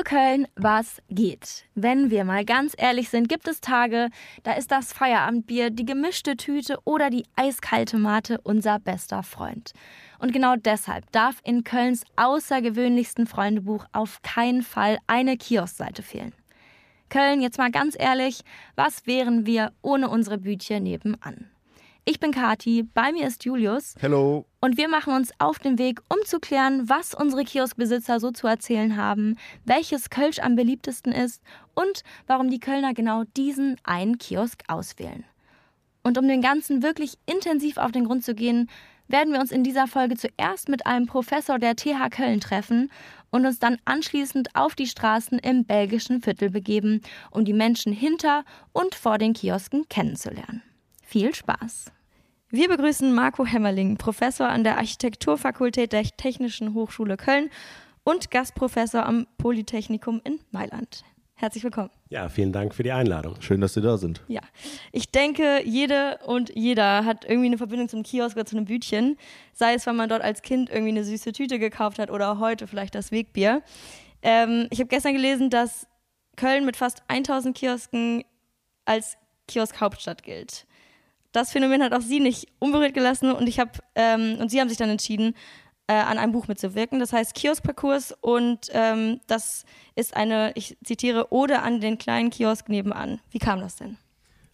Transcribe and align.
Hallo 0.00 0.18
Köln, 0.18 0.48
was 0.56 1.02
geht? 1.10 1.66
Wenn 1.74 2.10
wir 2.10 2.24
mal 2.24 2.46
ganz 2.46 2.74
ehrlich 2.78 3.10
sind, 3.10 3.28
gibt 3.28 3.46
es 3.46 3.60
Tage, 3.60 4.08
da 4.44 4.52
ist 4.52 4.70
das 4.70 4.94
Feierabendbier, 4.94 5.68
die 5.68 5.84
gemischte 5.84 6.38
Tüte 6.38 6.78
oder 6.84 7.10
die 7.10 7.26
eiskalte 7.36 7.98
Mate 7.98 8.40
unser 8.42 8.78
bester 8.78 9.22
Freund. 9.22 9.72
Und 10.18 10.32
genau 10.32 10.56
deshalb 10.56 11.12
darf 11.12 11.40
in 11.44 11.64
Kölns 11.64 12.04
außergewöhnlichsten 12.16 13.26
Freundebuch 13.26 13.84
auf 13.92 14.22
keinen 14.22 14.62
Fall 14.62 14.96
eine 15.06 15.36
Kioskseite 15.36 16.02
fehlen. 16.02 16.32
Köln, 17.10 17.42
jetzt 17.42 17.58
mal 17.58 17.70
ganz 17.70 17.94
ehrlich, 17.98 18.40
was 18.76 19.06
wären 19.06 19.44
wir 19.44 19.70
ohne 19.82 20.08
unsere 20.08 20.38
Bütchen 20.38 20.84
nebenan? 20.84 21.50
Ich 22.04 22.18
bin 22.18 22.32
Kati, 22.32 22.82
bei 22.82 23.12
mir 23.12 23.26
ist 23.26 23.44
Julius. 23.44 23.94
Hello. 24.00 24.46
Und 24.60 24.78
wir 24.78 24.88
machen 24.88 25.14
uns 25.14 25.30
auf 25.38 25.58
den 25.58 25.78
Weg, 25.78 26.00
um 26.08 26.18
zu 26.24 26.40
klären, 26.40 26.88
was 26.88 27.14
unsere 27.14 27.44
Kioskbesitzer 27.44 28.20
so 28.20 28.30
zu 28.30 28.46
erzählen 28.46 28.96
haben, 28.96 29.36
welches 29.64 30.10
Kölsch 30.10 30.38
am 30.38 30.56
beliebtesten 30.56 31.12
ist 31.12 31.42
und 31.74 32.02
warum 32.26 32.50
die 32.50 32.58
Kölner 32.58 32.94
genau 32.94 33.24
diesen 33.36 33.76
einen 33.84 34.18
Kiosk 34.18 34.62
auswählen. 34.68 35.24
Und 36.02 36.16
um 36.16 36.26
den 36.26 36.40
Ganzen 36.40 36.82
wirklich 36.82 37.14
intensiv 37.26 37.76
auf 37.76 37.92
den 37.92 38.06
Grund 38.06 38.24
zu 38.24 38.34
gehen, 38.34 38.70
werden 39.08 39.32
wir 39.32 39.40
uns 39.40 39.52
in 39.52 39.64
dieser 39.64 39.86
Folge 39.86 40.16
zuerst 40.16 40.68
mit 40.68 40.86
einem 40.86 41.06
Professor 41.06 41.58
der 41.58 41.76
TH 41.76 42.10
Köln 42.10 42.40
treffen 42.40 42.90
und 43.30 43.44
uns 43.44 43.58
dann 43.58 43.78
anschließend 43.84 44.56
auf 44.56 44.74
die 44.74 44.86
Straßen 44.86 45.38
im 45.38 45.64
belgischen 45.64 46.22
Viertel 46.22 46.50
begeben, 46.50 47.02
um 47.30 47.44
die 47.44 47.52
Menschen 47.52 47.92
hinter 47.92 48.44
und 48.72 48.94
vor 48.94 49.18
den 49.18 49.34
Kiosken 49.34 49.86
kennenzulernen. 49.88 50.62
Viel 51.10 51.34
Spaß! 51.34 51.90
Wir 52.50 52.68
begrüßen 52.68 53.12
Marco 53.12 53.44
Hemmerling, 53.44 53.96
Professor 53.96 54.48
an 54.48 54.62
der 54.62 54.78
Architekturfakultät 54.78 55.92
der 55.92 56.04
Technischen 56.04 56.72
Hochschule 56.72 57.16
Köln 57.16 57.50
und 58.04 58.30
Gastprofessor 58.30 59.04
am 59.04 59.26
Polytechnikum 59.36 60.20
in 60.22 60.38
Mailand. 60.52 61.02
Herzlich 61.34 61.64
willkommen. 61.64 61.90
Ja, 62.10 62.28
vielen 62.28 62.52
Dank 62.52 62.76
für 62.76 62.84
die 62.84 62.92
Einladung. 62.92 63.42
Schön, 63.42 63.60
dass 63.60 63.74
Sie 63.74 63.80
da 63.80 63.96
sind. 63.96 64.22
Ja, 64.28 64.42
ich 64.92 65.10
denke, 65.10 65.62
jede 65.64 66.20
und 66.26 66.52
jeder 66.54 67.04
hat 67.04 67.24
irgendwie 67.24 67.48
eine 67.48 67.58
Verbindung 67.58 67.88
zum 67.88 68.04
Kiosk 68.04 68.36
oder 68.36 68.46
zu 68.46 68.56
einem 68.56 68.66
Bütchen. 68.66 69.16
Sei 69.52 69.74
es, 69.74 69.88
weil 69.88 69.94
man 69.94 70.08
dort 70.08 70.22
als 70.22 70.42
Kind 70.42 70.70
irgendwie 70.70 70.90
eine 70.90 71.02
süße 71.02 71.32
Tüte 71.32 71.58
gekauft 71.58 71.98
hat 71.98 72.12
oder 72.12 72.38
heute 72.38 72.68
vielleicht 72.68 72.94
das 72.94 73.10
Wegbier. 73.10 73.64
Ähm, 74.22 74.68
ich 74.70 74.78
habe 74.78 74.86
gestern 74.86 75.14
gelesen, 75.14 75.50
dass 75.50 75.88
Köln 76.36 76.64
mit 76.64 76.76
fast 76.76 77.02
1000 77.08 77.56
Kiosken 77.56 78.22
als 78.84 79.16
Kiosk-Hauptstadt 79.48 80.22
gilt 80.22 80.68
das 81.32 81.52
Phänomen 81.52 81.82
hat 81.82 81.92
auch 81.92 82.00
sie 82.00 82.20
nicht 82.20 82.48
unberührt 82.58 82.94
gelassen 82.94 83.32
und 83.32 83.48
ich 83.48 83.58
habe 83.58 83.72
ähm, 83.94 84.36
und 84.40 84.50
sie 84.50 84.60
haben 84.60 84.68
sich 84.68 84.78
dann 84.78 84.90
entschieden, 84.90 85.34
äh, 85.86 85.94
an 85.94 86.18
einem 86.18 86.32
Buch 86.32 86.46
mitzuwirken. 86.46 87.00
Das 87.00 87.12
heißt 87.12 87.34
Kioskparcours 87.34 88.14
und 88.20 88.68
ähm, 88.72 89.20
das 89.26 89.64
ist 89.96 90.16
eine, 90.16 90.52
ich 90.54 90.76
zitiere, 90.84 91.32
Ode 91.32 91.62
an 91.62 91.80
den 91.80 91.98
kleinen 91.98 92.30
Kiosk 92.30 92.68
nebenan. 92.68 93.20
Wie 93.30 93.38
kam 93.38 93.60
das 93.60 93.76
denn? 93.76 93.96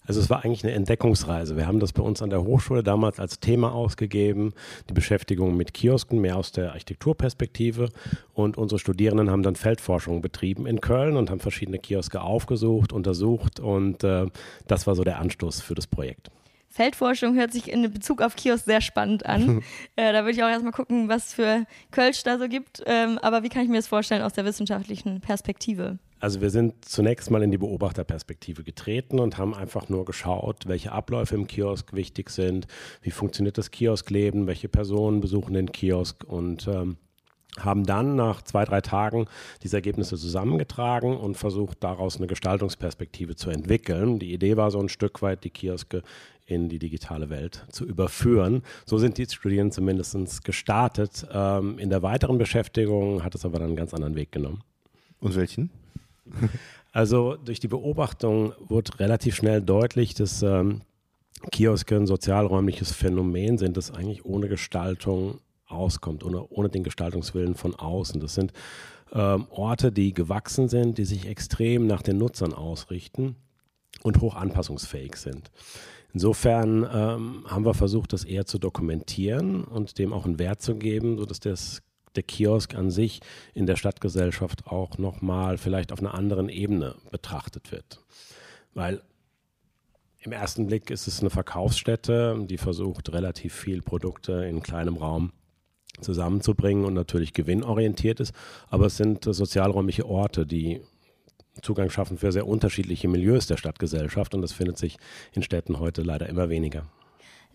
Also 0.07 0.21
es 0.21 0.31
war 0.31 0.45
eigentlich 0.45 0.65
eine 0.65 0.73
Entdeckungsreise. 0.73 1.57
Wir 1.57 1.67
haben 1.67 1.81
das 1.81 1.93
bei 1.93 2.03
uns 2.03 2.23
an 2.23 2.31
der 2.31 2.45
Hochschule 2.45 2.83
damals 2.83 3.19
als 3.19 3.41
Thema 3.41 3.73
ausgegeben, 3.73 4.55
die 4.89 4.95
Beschäftigung 4.95 5.57
mit 5.57 5.75
Kiosken, 5.75 6.21
mehr 6.21 6.37
aus 6.37 6.53
der 6.53 6.73
Architekturperspektive. 6.73 7.91
Und 8.33 8.57
unsere 8.57 8.79
Studierenden 8.79 9.31
haben 9.31 9.43
dann 9.43 9.57
Feldforschung 9.57 10.23
betrieben 10.23 10.67
in 10.67 10.81
Köln 10.81 11.17
und 11.17 11.29
haben 11.29 11.41
verschiedene 11.41 11.79
Kioske 11.79 12.23
aufgesucht, 12.23 12.93
untersucht. 12.93 13.59
Und 13.59 14.05
äh, 14.05 14.27
das 14.69 14.87
war 14.87 14.95
so 14.95 15.03
der 15.03 15.19
Anstoß 15.19 15.61
für 15.61 15.75
das 15.75 15.89
Projekt. 15.89 16.31
Feldforschung 16.77 17.35
hört 17.37 17.53
sich 17.53 17.73
in 17.73 17.91
Bezug 17.91 18.21
auf 18.21 18.37
Kiosk 18.37 18.67
sehr 18.67 18.83
spannend 18.83 19.25
an. 19.25 19.63
äh, 19.97 20.13
da 20.13 20.21
würde 20.25 20.33
ich 20.33 20.45
auch 20.45 20.49
erstmal 20.49 20.73
gucken, 20.73 21.09
was 21.09 21.33
für 21.33 21.65
Kölsch 21.91 22.23
da 22.23 22.39
so 22.39 22.49
gibt. 22.49 22.83
Ähm, 22.85 23.19
aber 23.19 23.43
wie 23.43 23.49
kann 23.49 23.63
ich 23.63 23.71
mir 23.71 23.77
das 23.77 23.87
vorstellen 23.87 24.21
aus 24.21 24.35
der 24.35 24.45
wissenschaftlichen 24.45 25.23
Perspektive? 25.23 25.99
Also 26.21 26.41
wir 26.43 26.51
sind 26.51 26.85
zunächst 26.85 27.31
mal 27.31 27.43
in 27.43 27.51
die 27.51 27.59
Beobachterperspektive 27.59 28.63
getreten 28.63 29.21
und 29.21 29.39
haben 29.39 29.55
einfach 29.55 29.89
nur 29.89 30.05
geschaut, 30.05 30.67
welche 30.67 30.93
Abläufe 30.93 31.35
im 31.35 31.47
Kiosk 31.47 31.95
wichtig 31.95 32.31
sind, 32.31 32.67
wie 33.01 33.11
funktioniert 33.11 33.57
das 33.57 33.71
Kioskleben, 33.71 34.47
welche 34.47 34.69
Personen 34.69 35.21
besuchen 35.21 35.55
den 35.55 35.73
Kiosk 35.73 36.25
und 36.25 36.69
ähm, 36.69 36.97
haben 37.59 37.85
dann 37.85 38.17
nach 38.17 38.43
zwei, 38.43 38.65
drei 38.65 38.81
Tagen 38.81 39.27
diese 39.63 39.77
Ergebnisse 39.77 40.17
zusammengetragen 40.17 41.17
und 41.17 41.37
versucht, 41.37 41.83
daraus 41.83 42.17
eine 42.17 42.27
Gestaltungsperspektive 42.27 43.37
zu 43.37 43.51
entwickeln. 43.51 44.19
Die 44.19 44.33
Idee 44.33 44.57
war 44.57 44.71
so 44.71 44.81
ein 44.81 44.89
Stück 44.89 45.23
weit, 45.23 45.45
die 45.45 45.51
Kioske 45.51 46.03
in 46.47 46.69
die 46.69 46.79
digitale 46.79 47.29
Welt 47.29 47.67
zu 47.71 47.85
überführen. 47.85 48.63
So 48.85 48.99
sind 48.99 49.19
die 49.19 49.27
Studierenden 49.27 49.73
zumindest 49.73 50.45
gestartet. 50.45 51.27
Ähm, 51.33 51.79
in 51.79 51.91
der 51.91 52.03
weiteren 52.03 52.39
Beschäftigung 52.39 53.25
hat 53.25 53.35
es 53.35 53.45
aber 53.45 53.59
dann 53.59 53.69
einen 53.69 53.77
ganz 53.77 53.93
anderen 53.93 54.15
Weg 54.15 54.33
genommen. 54.33 54.63
Und 55.21 55.37
welchen? 55.37 55.71
Also 56.93 57.37
durch 57.37 57.61
die 57.61 57.69
Beobachtung 57.69 58.55
wurde 58.59 58.99
relativ 59.01 59.37
schnell 59.37 59.61
deutlich, 59.61 60.15
dass 60.15 60.43
ähm, 60.43 60.81
Kioske 61.51 61.95
ein 61.95 62.07
sozialräumliches 62.07 62.93
Phänomen 62.93 63.59
sind, 63.59 63.77
das 63.77 63.91
eigentlich 63.91 64.25
ohne 64.25 64.49
Gestaltung 64.49 65.41
auskommt, 65.67 66.25
ohne, 66.25 66.47
ohne 66.49 66.69
den 66.69 66.85
Gestaltungswillen 66.85 67.55
von 67.55 67.75
außen. 67.75 68.21
Das 68.21 68.35
sind 68.35 68.53
ähm, 69.13 69.47
Orte, 69.51 69.93
die 69.93 70.13
gewachsen 70.13 70.69
sind, 70.69 70.99
die 70.99 71.05
sich 71.05 71.27
extrem 71.27 71.87
nach 71.87 72.03
den 72.03 72.19
Nutzern 72.19 72.53
ausrichten 72.53 73.37
und 74.03 74.21
hoch 74.21 74.35
anpassungsfähig 74.35 75.17
sind. 75.17 75.51
Insofern 76.13 76.83
ähm, 76.85 77.45
haben 77.47 77.65
wir 77.65 77.75
versucht, 77.75 78.13
das 78.13 78.25
eher 78.25 78.47
zu 78.47 78.59
dokumentieren 78.59 79.65
und 79.65 79.99
dem 79.99 80.13
auch 80.13 80.25
einen 80.25 80.39
Wert 80.39 80.63
zu 80.63 80.77
geben, 80.77 81.19
sodass 81.19 81.41
das, 81.41 81.83
der 82.15 82.23
Kiosk 82.23 82.75
an 82.75 82.91
sich 82.91 83.21
in 83.53 83.67
der 83.67 83.77
Stadtgesellschaft 83.77 84.67
auch 84.67 84.97
nochmal 84.99 85.59
vielleicht 85.59 85.93
auf 85.93 86.01
einer 86.01 86.15
anderen 86.15 86.49
Ebene 86.49 86.95
betrachtet 87.11 87.71
wird. 87.71 88.01
Weil 88.73 89.03
im 90.21 90.33
ersten 90.33 90.67
Blick 90.67 90.91
ist 90.91 91.07
es 91.07 91.21
eine 91.21 91.31
Verkaufsstätte, 91.31 92.47
die 92.49 92.59
versucht, 92.59 93.13
relativ 93.13 93.55
viel 93.55 93.83
Produkte 93.83 94.45
in 94.45 94.63
kleinem 94.63 94.97
Raum 94.97 95.33
zusammenzubringen 96.01 96.85
und 96.85 96.95
natürlich 96.95 97.33
gewinnorientiert 97.33 98.21
ist. 98.21 98.33
Aber 98.69 98.87
es 98.87 98.97
sind 98.97 99.25
sozialräumliche 99.25 100.07
Orte, 100.07 100.47
die 100.47 100.81
Zugang 101.63 101.91
schaffen 101.91 102.19
für 102.19 102.33
sehr 102.33 102.47
unterschiedliche 102.47 103.09
Milieus 103.09 103.47
der 103.47 103.57
Stadtgesellschaft 103.57 104.35
und 104.35 104.43
das 104.43 104.53
findet 104.53 104.79
sich 104.79 104.99
in 105.33 105.43
Städten 105.43 105.79
heute 105.79 106.03
leider 106.03 106.29
immer 106.29 106.49
weniger. 106.49 106.87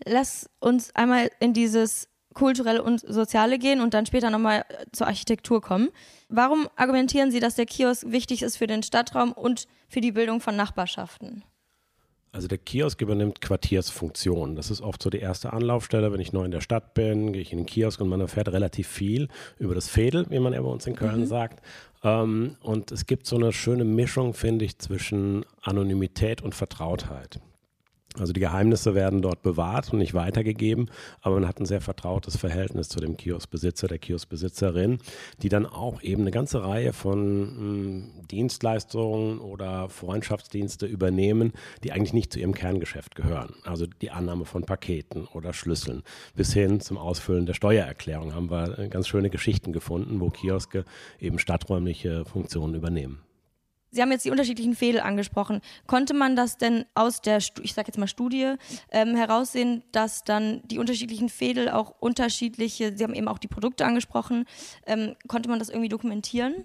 Lass 0.04 0.50
uns 0.58 0.94
einmal 0.96 1.30
in 1.38 1.52
dieses 1.52 2.08
kulturelle 2.34 2.82
und 2.82 3.00
soziale 3.00 3.58
gehen 3.58 3.80
und 3.80 3.94
dann 3.94 4.06
später 4.06 4.30
nochmal 4.30 4.64
zur 4.92 5.06
Architektur 5.06 5.60
kommen. 5.60 5.90
Warum 6.28 6.68
argumentieren 6.76 7.30
Sie, 7.30 7.40
dass 7.40 7.56
der 7.56 7.66
Kiosk 7.66 8.10
wichtig 8.10 8.42
ist 8.42 8.56
für 8.56 8.66
den 8.66 8.82
Stadtraum 8.82 9.32
und 9.32 9.66
für 9.88 10.00
die 10.00 10.12
Bildung 10.12 10.40
von 10.40 10.56
Nachbarschaften? 10.56 11.44
Also 12.34 12.48
der 12.48 12.56
Kiosk 12.56 13.02
übernimmt 13.02 13.42
Quartiersfunktionen. 13.42 14.56
Das 14.56 14.70
ist 14.70 14.80
oft 14.80 15.02
so 15.02 15.10
die 15.10 15.18
erste 15.18 15.52
Anlaufstelle. 15.52 16.12
Wenn 16.12 16.20
ich 16.20 16.32
neu 16.32 16.46
in 16.46 16.50
der 16.50 16.62
Stadt 16.62 16.94
bin, 16.94 17.34
gehe 17.34 17.42
ich 17.42 17.52
in 17.52 17.58
den 17.58 17.66
Kiosk 17.66 18.00
und 18.00 18.08
man 18.08 18.22
erfährt 18.22 18.48
relativ 18.48 18.88
viel 18.88 19.28
über 19.58 19.74
das 19.74 19.88
Fädel, 19.88 20.24
wie 20.30 20.38
man 20.38 20.54
ja 20.54 20.62
bei 20.62 20.68
uns 20.68 20.86
in 20.86 20.96
Köln 20.96 21.20
mhm. 21.20 21.26
sagt. 21.26 21.62
Ähm, 22.02 22.56
und 22.62 22.90
es 22.90 23.04
gibt 23.04 23.26
so 23.26 23.36
eine 23.36 23.52
schöne 23.52 23.84
Mischung, 23.84 24.32
finde 24.32 24.64
ich, 24.64 24.78
zwischen 24.78 25.44
Anonymität 25.60 26.40
und 26.40 26.54
Vertrautheit. 26.54 27.38
Also 28.18 28.32
die 28.32 28.40
Geheimnisse 28.40 28.94
werden 28.94 29.22
dort 29.22 29.42
bewahrt 29.42 29.92
und 29.92 29.98
nicht 29.98 30.14
weitergegeben, 30.14 30.90
aber 31.20 31.36
man 31.36 31.48
hat 31.48 31.60
ein 31.60 31.66
sehr 31.66 31.80
vertrautes 31.80 32.36
Verhältnis 32.36 32.88
zu 32.88 33.00
dem 33.00 33.16
Kioskbesitzer, 33.16 33.88
der 33.88 33.98
Kioskbesitzerin, 33.98 34.98
die 35.42 35.48
dann 35.48 35.66
auch 35.66 36.02
eben 36.02 36.22
eine 36.22 36.30
ganze 36.30 36.62
Reihe 36.62 36.92
von 36.92 37.20
hm, 37.20 38.26
Dienstleistungen 38.30 39.38
oder 39.38 39.88
Freundschaftsdienste 39.88 40.86
übernehmen, 40.86 41.52
die 41.84 41.92
eigentlich 41.92 42.12
nicht 42.12 42.32
zu 42.32 42.38
ihrem 42.38 42.54
Kerngeschäft 42.54 43.14
gehören. 43.14 43.54
Also 43.64 43.86
die 43.86 44.10
Annahme 44.10 44.44
von 44.44 44.64
Paketen 44.64 45.26
oder 45.26 45.52
Schlüsseln 45.52 46.02
bis 46.34 46.52
hin 46.52 46.80
zum 46.80 46.98
Ausfüllen 46.98 47.46
der 47.46 47.54
Steuererklärung 47.54 48.34
haben 48.34 48.50
wir 48.50 48.78
äh, 48.78 48.88
ganz 48.88 49.08
schöne 49.08 49.30
Geschichten 49.30 49.72
gefunden, 49.72 50.20
wo 50.20 50.30
Kioske 50.30 50.84
eben 51.18 51.38
stadträumliche 51.38 52.24
Funktionen 52.24 52.74
übernehmen. 52.74 53.20
Sie 53.92 54.00
haben 54.00 54.10
jetzt 54.10 54.24
die 54.24 54.30
unterschiedlichen 54.30 54.74
Fädel 54.74 55.00
angesprochen. 55.02 55.60
Konnte 55.86 56.14
man 56.14 56.34
das 56.34 56.56
denn 56.56 56.86
aus 56.94 57.20
der, 57.20 57.38
ich 57.38 57.74
sage 57.74 57.88
jetzt 57.88 57.98
mal 57.98 58.08
Studie, 58.08 58.54
ähm, 58.90 59.14
heraussehen, 59.14 59.84
dass 59.92 60.24
dann 60.24 60.62
die 60.64 60.78
unterschiedlichen 60.78 61.28
Fädel 61.28 61.68
auch 61.68 61.94
unterschiedliche, 62.00 62.96
Sie 62.96 63.04
haben 63.04 63.14
eben 63.14 63.28
auch 63.28 63.38
die 63.38 63.48
Produkte 63.48 63.84
angesprochen, 63.84 64.46
ähm, 64.86 65.14
konnte 65.28 65.50
man 65.50 65.58
das 65.58 65.68
irgendwie 65.68 65.90
dokumentieren? 65.90 66.64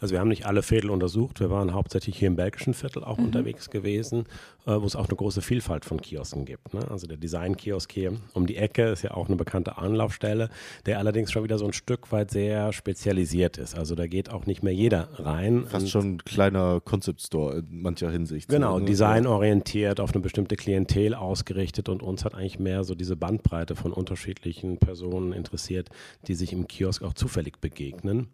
Also 0.00 0.12
wir 0.12 0.20
haben 0.20 0.28
nicht 0.28 0.46
alle 0.46 0.62
Viertel 0.62 0.90
untersucht. 0.90 1.40
Wir 1.40 1.50
waren 1.50 1.72
hauptsächlich 1.72 2.18
hier 2.18 2.28
im 2.28 2.36
belgischen 2.36 2.74
Viertel 2.74 3.04
auch 3.04 3.18
mhm. 3.18 3.26
unterwegs 3.26 3.70
gewesen, 3.70 4.26
äh, 4.66 4.72
wo 4.72 4.84
es 4.84 4.96
auch 4.96 5.08
eine 5.08 5.16
große 5.16 5.42
Vielfalt 5.42 5.84
von 5.84 6.00
Kiosken 6.00 6.44
gibt. 6.44 6.74
Ne? 6.74 6.86
Also 6.90 7.06
der 7.06 7.16
Design-Kiosk 7.16 7.90
hier 7.92 8.12
um 8.32 8.46
die 8.46 8.56
Ecke 8.56 8.84
ist 8.84 9.02
ja 9.02 9.12
auch 9.12 9.28
eine 9.28 9.36
bekannte 9.36 9.78
Anlaufstelle, 9.78 10.50
der 10.86 10.98
allerdings 10.98 11.32
schon 11.32 11.44
wieder 11.44 11.58
so 11.58 11.66
ein 11.66 11.72
Stück 11.72 12.12
weit 12.12 12.30
sehr 12.30 12.72
spezialisiert 12.72 13.56
ist. 13.56 13.76
Also 13.76 13.94
da 13.94 14.06
geht 14.06 14.30
auch 14.30 14.46
nicht 14.46 14.62
mehr 14.62 14.74
jeder 14.74 15.08
rein. 15.14 15.66
Fast 15.66 15.90
schon 15.90 16.14
ein 16.14 16.18
kleiner 16.18 16.80
Concept 16.80 17.22
Store 17.22 17.58
in 17.58 17.82
mancher 17.82 18.10
Hinsicht. 18.10 18.48
Genau, 18.48 18.78
ne? 18.78 18.84
designorientiert, 18.84 20.00
auf 20.00 20.12
eine 20.12 20.20
bestimmte 20.20 20.56
Klientel 20.56 21.14
ausgerichtet 21.14 21.88
und 21.88 22.02
uns 22.02 22.24
hat 22.24 22.34
eigentlich 22.34 22.58
mehr 22.58 22.84
so 22.84 22.94
diese 22.94 23.16
Bandbreite 23.16 23.76
von 23.76 23.92
unterschiedlichen 23.92 24.78
Personen 24.78 25.32
interessiert, 25.32 25.88
die 26.26 26.34
sich 26.34 26.52
im 26.52 26.68
Kiosk 26.68 27.02
auch 27.02 27.14
zufällig 27.14 27.60
begegnen. 27.60 28.28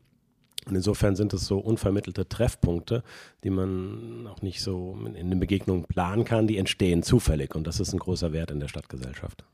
Und 0.67 0.75
insofern 0.75 1.17
sind 1.17 1.33
es 1.33 1.47
so 1.47 1.59
unvermittelte 1.59 2.29
Treffpunkte, 2.29 3.03
die 3.45 3.51
man 3.51 4.27
auch 4.27 4.43
nicht 4.43 4.61
so 4.61 4.99
in 5.07 5.31
den 5.31 5.41
Begegnungen 5.41 5.85
planen 5.85 6.25
kann, 6.25 6.47
die 6.47 6.59
entstehen 6.59 7.03
zufällig. 7.03 7.55
Und 7.55 7.67
das 7.67 7.81
ist 7.81 7.93
ein 7.93 7.99
großer 7.99 8.33
Wert 8.33 8.51
in 8.51 8.61
der 8.61 8.69
Stadtgesellschaft. 8.69 9.45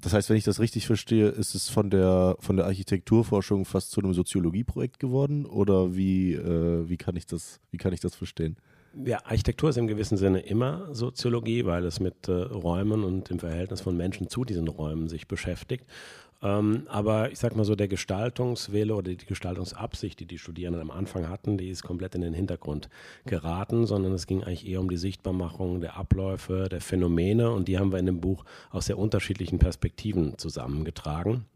Das 0.00 0.12
heißt, 0.12 0.30
wenn 0.30 0.36
ich 0.36 0.44
das 0.44 0.60
richtig 0.60 0.86
verstehe, 0.86 1.28
ist 1.28 1.54
es 1.54 1.68
von 1.68 1.90
der, 1.90 2.36
von 2.38 2.56
der 2.56 2.66
Architekturforschung 2.66 3.64
fast 3.64 3.90
zu 3.90 4.00
einem 4.00 4.14
Soziologieprojekt 4.14 5.00
geworden? 5.00 5.44
Oder 5.44 5.96
wie, 5.96 6.34
äh, 6.34 6.88
wie, 6.88 6.96
kann 6.96 7.16
ich 7.16 7.26
das, 7.26 7.60
wie 7.70 7.78
kann 7.78 7.92
ich 7.92 8.00
das 8.00 8.14
verstehen? 8.14 8.56
Ja, 9.04 9.18
Architektur 9.24 9.70
ist 9.70 9.76
im 9.76 9.86
gewissen 9.86 10.16
Sinne 10.16 10.40
immer 10.40 10.94
Soziologie, 10.94 11.66
weil 11.66 11.84
es 11.84 12.00
mit 12.00 12.28
äh, 12.28 12.32
Räumen 12.32 13.04
und 13.04 13.28
dem 13.30 13.38
Verhältnis 13.38 13.80
von 13.80 13.96
Menschen 13.96 14.28
zu 14.28 14.44
diesen 14.44 14.68
Räumen 14.68 15.08
sich 15.08 15.28
beschäftigt. 15.28 15.84
Ähm, 16.40 16.84
aber 16.88 17.32
ich 17.32 17.38
sag 17.38 17.56
mal 17.56 17.64
so, 17.64 17.74
der 17.74 17.88
Gestaltungswille 17.88 18.94
oder 18.94 19.10
die 19.10 19.26
Gestaltungsabsicht, 19.26 20.20
die 20.20 20.26
die 20.26 20.38
Studierenden 20.38 20.82
am 20.82 20.90
Anfang 20.90 21.28
hatten, 21.28 21.58
die 21.58 21.68
ist 21.68 21.82
komplett 21.82 22.14
in 22.14 22.20
den 22.20 22.34
Hintergrund 22.34 22.88
geraten, 23.26 23.86
sondern 23.86 24.12
es 24.12 24.26
ging 24.26 24.44
eigentlich 24.44 24.66
eher 24.68 24.80
um 24.80 24.88
die 24.88 24.96
Sichtbarmachung 24.96 25.80
der 25.80 25.96
Abläufe, 25.96 26.68
der 26.70 26.80
Phänomene 26.80 27.50
und 27.50 27.66
die 27.66 27.78
haben 27.78 27.90
wir 27.92 27.98
in 27.98 28.06
dem 28.06 28.20
Buch 28.20 28.44
aus 28.70 28.86
sehr 28.86 28.98
unterschiedlichen 28.98 29.58
Perspektiven 29.58 30.38
zusammengetragen. 30.38 31.46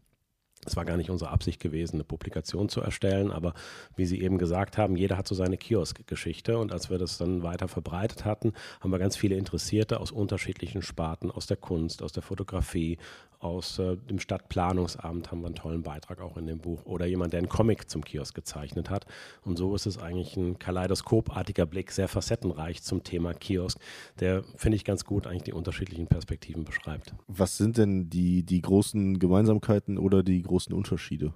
Es 0.65 0.75
war 0.75 0.85
gar 0.85 0.97
nicht 0.97 1.09
unsere 1.09 1.31
Absicht 1.31 1.59
gewesen, 1.59 1.97
eine 1.97 2.03
Publikation 2.03 2.69
zu 2.69 2.81
erstellen, 2.81 3.31
aber 3.31 3.53
wie 3.95 4.05
Sie 4.05 4.21
eben 4.21 4.37
gesagt 4.37 4.77
haben, 4.77 4.95
jeder 4.95 5.17
hat 5.17 5.27
so 5.27 5.35
seine 5.35 5.57
Kiosk-Geschichte 5.57 6.57
und 6.57 6.71
als 6.71 6.89
wir 6.89 6.97
das 6.97 7.17
dann 7.17 7.43
weiter 7.43 7.67
verbreitet 7.67 8.25
hatten, 8.25 8.53
haben 8.81 8.91
wir 8.91 8.99
ganz 8.99 9.17
viele 9.17 9.35
Interessierte 9.35 9.99
aus 9.99 10.11
unterschiedlichen 10.11 10.81
Sparten, 10.81 11.31
aus 11.31 11.47
der 11.47 11.57
Kunst, 11.57 12.01
aus 12.03 12.11
der 12.11 12.23
Fotografie, 12.23 12.97
aus 13.43 13.77
äh, 13.77 13.97
dem 13.97 14.19
Stadtplanungsamt 14.19 15.29
haben 15.29 15.41
wir 15.41 15.47
einen 15.47 15.55
tollen 15.55 15.83
Beitrag 15.83 16.21
auch 16.21 16.37
in 16.37 16.47
dem 16.47 16.59
Buch 16.59 16.85
oder 16.85 17.05
jemand, 17.05 17.33
der 17.33 17.39
einen 17.39 17.49
Comic 17.49 17.89
zum 17.89 18.03
Kiosk 18.03 18.33
gezeichnet 18.33 18.89
hat 18.89 19.05
und 19.43 19.57
so 19.57 19.75
ist 19.75 19.85
es 19.85 19.97
eigentlich 19.97 20.37
ein 20.37 20.57
kaleidoskopartiger 20.59 21.65
Blick, 21.65 21.91
sehr 21.91 22.07
facettenreich 22.07 22.83
zum 22.83 23.03
Thema 23.03 23.33
Kiosk, 23.33 23.77
der, 24.19 24.43
finde 24.55 24.77
ich, 24.77 24.85
ganz 24.85 25.03
gut 25.03 25.27
eigentlich 25.27 25.43
die 25.43 25.53
unterschiedlichen 25.53 26.07
Perspektiven 26.07 26.63
beschreibt. 26.63 27.13
Was 27.27 27.57
sind 27.57 27.77
denn 27.77 28.09
die, 28.09 28.43
die 28.43 28.61
großen 28.61 29.19
Gemeinsamkeiten 29.19 29.97
oder 29.97 30.23
die 30.23 30.41
großen 30.41 30.52
Unterschiede? 30.73 31.33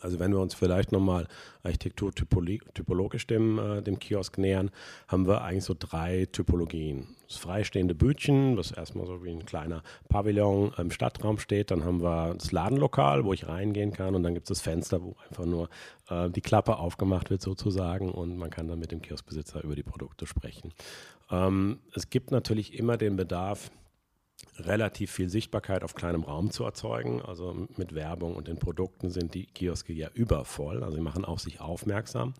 Also 0.00 0.18
wenn 0.18 0.32
wir 0.32 0.40
uns 0.40 0.54
vielleicht 0.54 0.92
nochmal 0.92 1.26
architekturtypologisch 1.62 3.26
dem, 3.26 3.58
äh, 3.58 3.82
dem 3.82 3.98
Kiosk 3.98 4.38
nähern, 4.38 4.70
haben 5.08 5.26
wir 5.26 5.42
eigentlich 5.42 5.64
so 5.64 5.74
drei 5.78 6.26
Typologien. 6.30 7.08
Das 7.28 7.38
freistehende 7.38 7.94
Bütchen, 7.94 8.56
was 8.56 8.70
erstmal 8.70 9.06
so 9.06 9.24
wie 9.24 9.30
ein 9.30 9.46
kleiner 9.46 9.82
Pavillon 10.08 10.72
im 10.76 10.90
Stadtraum 10.90 11.38
steht. 11.38 11.70
Dann 11.70 11.84
haben 11.84 12.02
wir 12.02 12.34
das 12.34 12.52
Ladenlokal, 12.52 13.24
wo 13.24 13.32
ich 13.32 13.48
reingehen 13.48 13.92
kann. 13.92 14.14
Und 14.14 14.22
dann 14.22 14.34
gibt 14.34 14.48
es 14.50 14.58
das 14.58 14.60
Fenster, 14.60 15.02
wo 15.02 15.16
einfach 15.28 15.46
nur 15.46 15.68
äh, 16.08 16.30
die 16.30 16.42
Klappe 16.42 16.76
aufgemacht 16.76 17.30
wird 17.30 17.40
sozusagen. 17.40 18.12
Und 18.12 18.36
man 18.36 18.50
kann 18.50 18.68
dann 18.68 18.78
mit 18.78 18.92
dem 18.92 19.02
Kioskbesitzer 19.02 19.64
über 19.64 19.74
die 19.74 19.82
Produkte 19.82 20.26
sprechen. 20.26 20.72
Ähm, 21.30 21.80
es 21.94 22.10
gibt 22.10 22.30
natürlich 22.30 22.78
immer 22.78 22.96
den 22.96 23.16
Bedarf, 23.16 23.70
relativ 24.58 25.10
viel 25.10 25.28
Sichtbarkeit 25.28 25.84
auf 25.84 25.94
kleinem 25.94 26.24
Raum 26.24 26.50
zu 26.50 26.64
erzeugen. 26.64 27.22
Also 27.22 27.66
mit 27.76 27.94
Werbung 27.94 28.36
und 28.36 28.48
den 28.48 28.58
Produkten 28.58 29.10
sind 29.10 29.34
die 29.34 29.46
Kioske 29.46 29.92
ja 29.92 30.08
übervoll. 30.14 30.82
Also 30.82 30.96
sie 30.96 31.02
machen 31.02 31.24
auf 31.24 31.40
sich 31.40 31.60
aufmerksam. 31.60 32.34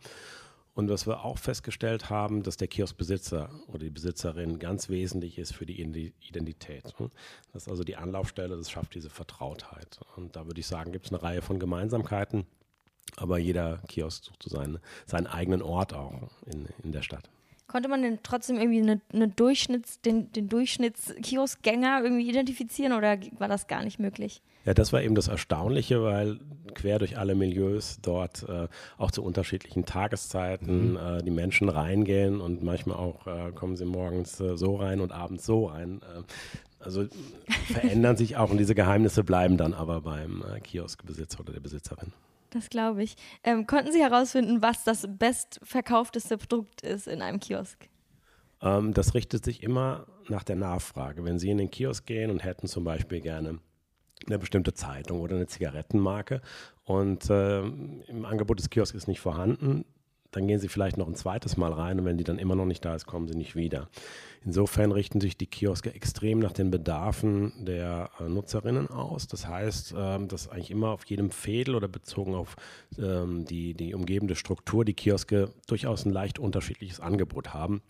Und 0.75 0.91
was 0.91 1.07
wir 1.07 1.25
auch 1.25 1.39
festgestellt 1.39 2.11
haben, 2.11 2.43
dass 2.43 2.59
der 2.59 2.69
Kioskbesitzer 2.69 3.49
oder 3.69 3.79
die 3.79 3.91
Besitzerin 3.91 4.59
ganz 4.59 4.91
wesentlich 4.91 5.39
ist 5.39 5.55
für 5.55 5.65
die 5.65 5.81
Identität. 5.81 6.95
Das 7.55 7.63
ist 7.63 7.69
also 7.71 7.83
die 7.83 7.97
Anlaufstelle, 7.97 8.55
das 8.59 8.71
schafft 8.71 8.95
diese 8.95 9.09
Vertrautheit. 9.09 10.01
Und 10.17 10.37
da 10.37 10.47
würde 10.47 10.61
ich 10.61 10.67
sagen, 10.67 10.93
gibt 10.93 11.07
es 11.07 11.13
eine 11.13 11.23
Reihe 11.23 11.41
von 11.41 11.59
Gemeinsamkeiten, 11.59 12.45
aber 13.17 13.39
jeder 13.39 13.79
Kiosk 13.89 14.25
sucht 14.25 14.43
so 14.43 14.51
seinen, 14.51 14.79
seinen 15.07 15.27
eigenen 15.27 15.63
Ort 15.63 15.95
auch 15.95 16.29
in, 16.45 16.69
in 16.83 16.93
der 16.93 17.03
Stadt. 17.03 17.31
Konnte 17.67 17.89
man 17.89 18.03
denn 18.03 18.21
trotzdem 18.23 18.57
irgendwie 18.57 18.81
eine, 18.81 19.01
eine 19.13 19.29
Durchschnitts, 19.29 20.01
den, 20.01 20.31
den 20.33 20.49
Durchschnittskioskgänger 20.49 22.01
irgendwie 22.03 22.29
identifizieren 22.29 22.93
oder 22.93 23.19
war 23.39 23.49
das 23.49 23.67
gar 23.67 23.83
nicht 23.83 23.99
möglich? 23.99 24.41
Ja, 24.65 24.75
das 24.75 24.93
war 24.93 25.03
eben 25.03 25.15
das 25.15 25.29
Erstaunliche, 25.29 26.03
weil 26.03 26.39
quer 26.75 26.99
durch 26.99 27.19
alle 27.19 27.35
Milieus 27.35 27.99
dort 28.03 28.49
äh, 28.49 28.67
auch 28.99 29.13
zu 29.13 29.23
unterschiedlichen 29.23 29.85
Tageszeiten 29.85 30.93
mhm. 30.93 30.97
äh, 30.97 31.23
die 31.23 31.31
Menschen 31.31 31.69
reingehen 31.69 32.41
und 32.41 32.63
manchmal 32.63 32.97
auch 32.97 33.27
äh, 33.27 33.53
kommen 33.53 33.77
sie 33.77 33.85
morgens 33.85 34.41
äh, 34.41 34.57
so 34.57 34.77
rein 34.77 35.01
und 35.01 35.13
abends 35.13 35.47
so 35.47 35.67
rein. 35.67 36.03
Äh, 36.03 36.23
also 36.85 37.07
verändern 37.73 38.17
sich 38.19 38.37
auch 38.37 38.51
und 38.51 38.59
diese 38.59 38.75
Geheimnisse 38.75 39.25
bleiben 39.25 39.57
dann 39.57 39.73
aber 39.73 40.01
beim 40.01 40.43
äh, 40.43 40.61
Kioskbesitzer 40.61 41.41
oder 41.41 41.53
der 41.53 41.61
Besitzerin. 41.61 42.13
Das 42.57 42.71
glaube 42.71 43.03
ich. 43.03 43.17
Ähm, 43.45 43.67
konnten 43.67 43.93
Sie 43.93 44.01
herausfinden, 44.01 44.63
was 44.63 44.83
das 44.83 45.07
bestverkaufteste 45.07 46.39
Produkt 46.39 46.81
ist 46.81 47.07
in 47.07 47.21
einem 47.21 47.39
Kiosk? 47.39 47.91
Ähm, 48.63 48.95
das 48.95 49.13
richtet 49.13 49.45
sich 49.45 49.63
immer 49.63 50.07
nach 50.29 50.43
der 50.43 50.57
Nachfrage. 50.57 51.23
Wenn 51.23 51.39
Sie 51.39 51.51
in 51.51 51.59
den 51.59 51.71
Kiosk 51.71 52.07
gehen 52.07 52.31
und 52.31 52.43
hätten 52.43 52.67
zum 52.67 52.83
Beispiel 52.83 53.21
gerne 53.21 53.59
eine 54.27 54.39
bestimmte 54.39 54.73
Zeitung 54.73 55.21
oder 55.21 55.37
eine 55.37 55.47
Zigarettenmarke 55.47 56.41
und 56.85 57.29
äh, 57.29 57.61
im 57.61 58.25
Angebot 58.25 58.59
des 58.59 58.71
Kiosks 58.71 58.97
ist 58.97 59.07
nicht 59.09 59.21
vorhanden, 59.21 59.85
dann 60.37 60.47
gehen 60.47 60.61
sie 60.61 60.69
vielleicht 60.69 60.99
noch 60.99 61.09
ein 61.09 61.15
zweites 61.15 61.57
Mal 61.57 61.73
rein 61.73 61.99
und 61.99 62.05
wenn 62.05 62.19
die 62.19 62.25
dann 62.25 62.39
immer 62.39 62.55
noch 62.55 62.67
nicht 62.67 62.85
da 62.85 62.95
ist, 62.95 63.07
kommen 63.07 63.27
sie 63.27 63.35
nicht 63.35 63.57
wieder. 63.57 63.89
Insofern 64.45 64.93
richten 64.93 65.19
sich 65.19 65.39
die 65.39 65.47
Kioske 65.47 65.95
extrem 65.95 66.41
nach 66.41 66.53
den 66.53 66.71
Bedarfen 66.71 67.53
der 67.65 68.11
äh, 68.21 68.25
Nutzerinnen 68.25 68.89
aus. 68.89 69.27
Das 69.27 69.49
heißt, 69.49 69.95
ähm, 69.97 70.29
dass 70.29 70.49
eigentlich 70.49 70.71
immer 70.71 70.91
auf 70.91 71.07
jedem 71.07 71.31
Fädel 71.31 71.75
oder 71.75 71.89
bezogen 71.89 72.35
auf 72.35 72.57
ähm, 72.99 73.47
die, 73.47 73.73
die 73.73 73.95
umgebende 73.95 74.37
Struktur 74.37 74.85
die 74.85 74.93
Kioske 74.93 75.51
durchaus 75.69 76.05
ein 76.05 76.13
leicht 76.13 76.39
unterschiedliches 76.39 77.01
Angebot 77.01 77.55
haben. 77.55 77.81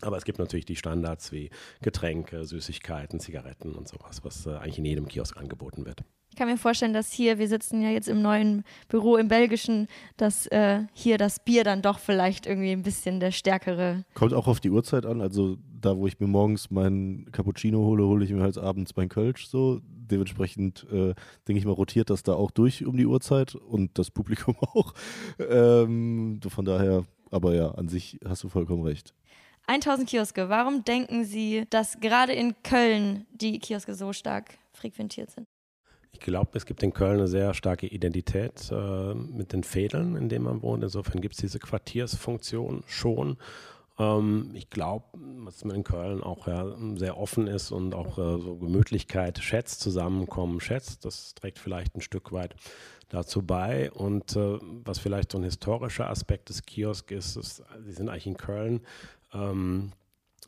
Aber 0.00 0.16
es 0.16 0.24
gibt 0.24 0.38
natürlich 0.38 0.64
die 0.64 0.76
Standards 0.76 1.30
wie 1.30 1.50
Getränke, 1.82 2.46
Süßigkeiten, 2.46 3.20
Zigaretten 3.20 3.74
und 3.74 3.86
sowas, 3.86 4.24
was 4.24 4.46
äh, 4.46 4.54
eigentlich 4.56 4.78
in 4.78 4.86
jedem 4.86 5.08
Kiosk 5.08 5.36
angeboten 5.36 5.84
wird. 5.84 6.02
Ich 6.32 6.36
kann 6.36 6.48
mir 6.48 6.56
vorstellen, 6.56 6.94
dass 6.94 7.12
hier, 7.12 7.38
wir 7.38 7.46
sitzen 7.46 7.82
ja 7.82 7.90
jetzt 7.90 8.08
im 8.08 8.22
neuen 8.22 8.64
Büro 8.88 9.18
im 9.18 9.28
Belgischen, 9.28 9.86
dass 10.16 10.46
äh, 10.46 10.84
hier 10.94 11.18
das 11.18 11.44
Bier 11.44 11.62
dann 11.62 11.82
doch 11.82 11.98
vielleicht 11.98 12.46
irgendwie 12.46 12.72
ein 12.72 12.82
bisschen 12.82 13.20
der 13.20 13.32
stärkere. 13.32 14.06
Kommt 14.14 14.32
auch 14.32 14.46
auf 14.46 14.58
die 14.58 14.70
Uhrzeit 14.70 15.04
an. 15.04 15.20
Also 15.20 15.58
da, 15.78 15.94
wo 15.94 16.06
ich 16.06 16.20
mir 16.20 16.28
morgens 16.28 16.70
meinen 16.70 17.30
Cappuccino 17.32 17.80
hole, 17.80 18.06
hole 18.06 18.24
ich 18.24 18.32
mir 18.32 18.40
halt 18.40 18.56
abends 18.56 18.96
mein 18.96 19.10
Kölsch 19.10 19.46
so. 19.46 19.80
Dementsprechend 19.84 20.86
äh, 20.90 21.12
denke 21.46 21.58
ich 21.58 21.66
mal, 21.66 21.72
rotiert 21.72 22.08
das 22.08 22.22
da 22.22 22.32
auch 22.32 22.50
durch 22.50 22.86
um 22.86 22.96
die 22.96 23.04
Uhrzeit 23.04 23.54
und 23.54 23.98
das 23.98 24.10
Publikum 24.10 24.56
auch. 24.60 24.94
Ähm, 25.38 26.40
von 26.48 26.64
daher, 26.64 27.04
aber 27.30 27.54
ja, 27.54 27.72
an 27.72 27.88
sich 27.88 28.18
hast 28.26 28.42
du 28.42 28.48
vollkommen 28.48 28.84
recht. 28.84 29.12
1000 29.66 30.08
Kioske. 30.08 30.48
Warum 30.48 30.82
denken 30.82 31.26
Sie, 31.26 31.66
dass 31.68 32.00
gerade 32.00 32.32
in 32.32 32.54
Köln 32.62 33.26
die 33.32 33.58
Kioske 33.58 33.94
so 33.94 34.14
stark 34.14 34.54
frequentiert 34.72 35.30
sind? 35.30 35.46
Glaube, 36.22 36.50
es 36.54 36.66
gibt 36.66 36.82
in 36.82 36.92
Köln 36.92 37.18
eine 37.18 37.28
sehr 37.28 37.52
starke 37.54 37.86
Identität 37.86 38.70
äh, 38.70 39.14
mit 39.14 39.52
den 39.52 39.64
Fädeln, 39.64 40.16
in 40.16 40.28
denen 40.28 40.44
man 40.44 40.62
wohnt. 40.62 40.82
Insofern 40.82 41.20
gibt 41.20 41.34
es 41.34 41.40
diese 41.40 41.58
Quartiersfunktion 41.58 42.84
schon. 42.86 43.36
Ähm, 43.98 44.50
ich 44.54 44.70
glaube, 44.70 45.04
dass 45.44 45.64
man 45.64 45.76
in 45.76 45.84
Köln 45.84 46.22
auch 46.22 46.46
ja, 46.46 46.66
sehr 46.96 47.18
offen 47.18 47.46
ist 47.46 47.72
und 47.72 47.94
auch 47.94 48.18
äh, 48.18 48.40
so 48.40 48.56
Gemütlichkeit 48.56 49.38
schätzt, 49.38 49.80
Zusammenkommen 49.80 50.60
schätzt. 50.60 51.04
Das 51.04 51.34
trägt 51.34 51.58
vielleicht 51.58 51.96
ein 51.96 52.00
Stück 52.00 52.32
weit 52.32 52.54
dazu 53.08 53.42
bei. 53.42 53.90
Und 53.92 54.36
äh, 54.36 54.58
was 54.84 54.98
vielleicht 54.98 55.32
so 55.32 55.38
ein 55.38 55.44
historischer 55.44 56.08
Aspekt 56.08 56.48
des 56.48 56.62
Kiosk 56.62 57.10
ist, 57.10 57.36
ist, 57.36 57.62
sie 57.84 57.92
sind 57.92 58.08
eigentlich 58.08 58.26
in 58.26 58.36
Köln. 58.36 58.80
Ähm, 59.34 59.92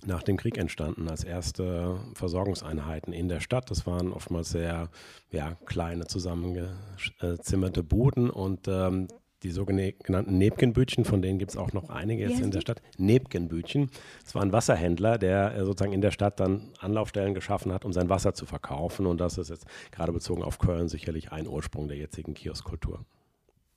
nach 0.04 0.22
dem 0.22 0.36
Krieg 0.36 0.58
entstanden 0.58 1.08
als 1.08 1.24
erste 1.24 1.98
Versorgungseinheiten 2.14 3.12
in 3.12 3.28
der 3.28 3.40
Stadt. 3.40 3.70
Das 3.70 3.86
waren 3.86 4.12
oftmals 4.12 4.50
sehr 4.50 4.90
ja, 5.30 5.56
kleine 5.66 6.06
zusammengezimmerte 6.06 7.82
Buden 7.82 8.30
und 8.30 8.68
ähm, 8.68 9.08
die 9.44 9.50
sogenannten 9.50 10.38
Nebkenbütchen, 10.38 11.04
von 11.04 11.20
denen 11.20 11.38
gibt 11.38 11.50
es 11.50 11.56
auch 11.56 11.72
noch 11.74 11.90
einige 11.90 12.26
jetzt 12.26 12.40
in 12.40 12.50
der 12.50 12.62
Stadt. 12.62 12.80
Nebkenbütchen. 12.96 13.90
Es 14.24 14.34
war 14.34 14.42
ein 14.42 14.52
Wasserhändler, 14.52 15.18
der 15.18 15.54
äh, 15.54 15.64
sozusagen 15.64 15.92
in 15.92 16.00
der 16.00 16.10
Stadt 16.10 16.40
dann 16.40 16.72
Anlaufstellen 16.80 17.34
geschaffen 17.34 17.72
hat, 17.72 17.84
um 17.84 17.92
sein 17.92 18.08
Wasser 18.08 18.32
zu 18.32 18.46
verkaufen. 18.46 19.06
Und 19.06 19.20
das 19.20 19.36
ist 19.36 19.50
jetzt 19.50 19.66
gerade 19.92 20.12
bezogen 20.12 20.42
auf 20.42 20.58
Köln 20.58 20.88
sicherlich 20.88 21.30
ein 21.30 21.46
Ursprung 21.46 21.88
der 21.88 21.98
jetzigen 21.98 22.32
Kioskkultur. 22.32 23.04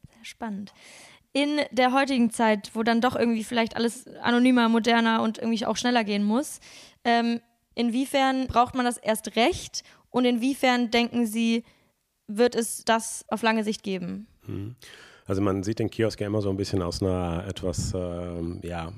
Sehr 0.09 0.25
spannend 0.25 0.73
in 1.37 1.61
der 1.69 1.93
heutigen 1.93 2.31
Zeit, 2.31 2.71
wo 2.73 2.81
dann 2.81 2.99
doch 2.99 3.15
irgendwie 3.15 3.43
vielleicht 3.43 3.75
alles 3.75 4.07
anonymer, 4.23 4.69
moderner 4.69 5.21
und 5.21 5.37
irgendwie 5.37 5.67
auch 5.67 5.77
schneller 5.77 6.03
gehen 6.03 6.23
muss, 6.23 6.59
ähm, 7.03 7.41
inwiefern 7.75 8.47
braucht 8.47 8.73
man 8.73 8.85
das 8.85 8.97
erst 8.97 9.35
recht 9.35 9.83
und 10.09 10.25
inwiefern 10.25 10.89
denken 10.89 11.27
Sie, 11.27 11.63
wird 12.25 12.55
es 12.55 12.83
das 12.85 13.23
auf 13.27 13.43
lange 13.43 13.63
Sicht 13.63 13.83
geben? 13.83 14.25
Hm. 14.47 14.75
Also 15.27 15.43
man 15.43 15.61
sieht 15.61 15.77
den 15.77 15.91
Kiosk 15.91 16.19
ja 16.21 16.25
immer 16.25 16.41
so 16.41 16.49
ein 16.49 16.57
bisschen 16.57 16.81
aus 16.81 17.03
einer 17.03 17.45
etwas, 17.47 17.93
ähm, 17.93 18.59
ja, 18.63 18.91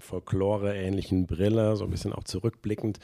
Folklore-ähnlichen 0.00 1.26
Brille, 1.26 1.74
so 1.76 1.84
ein 1.84 1.90
bisschen 1.90 2.12
auch 2.12 2.24
zurückblickend. 2.24 2.98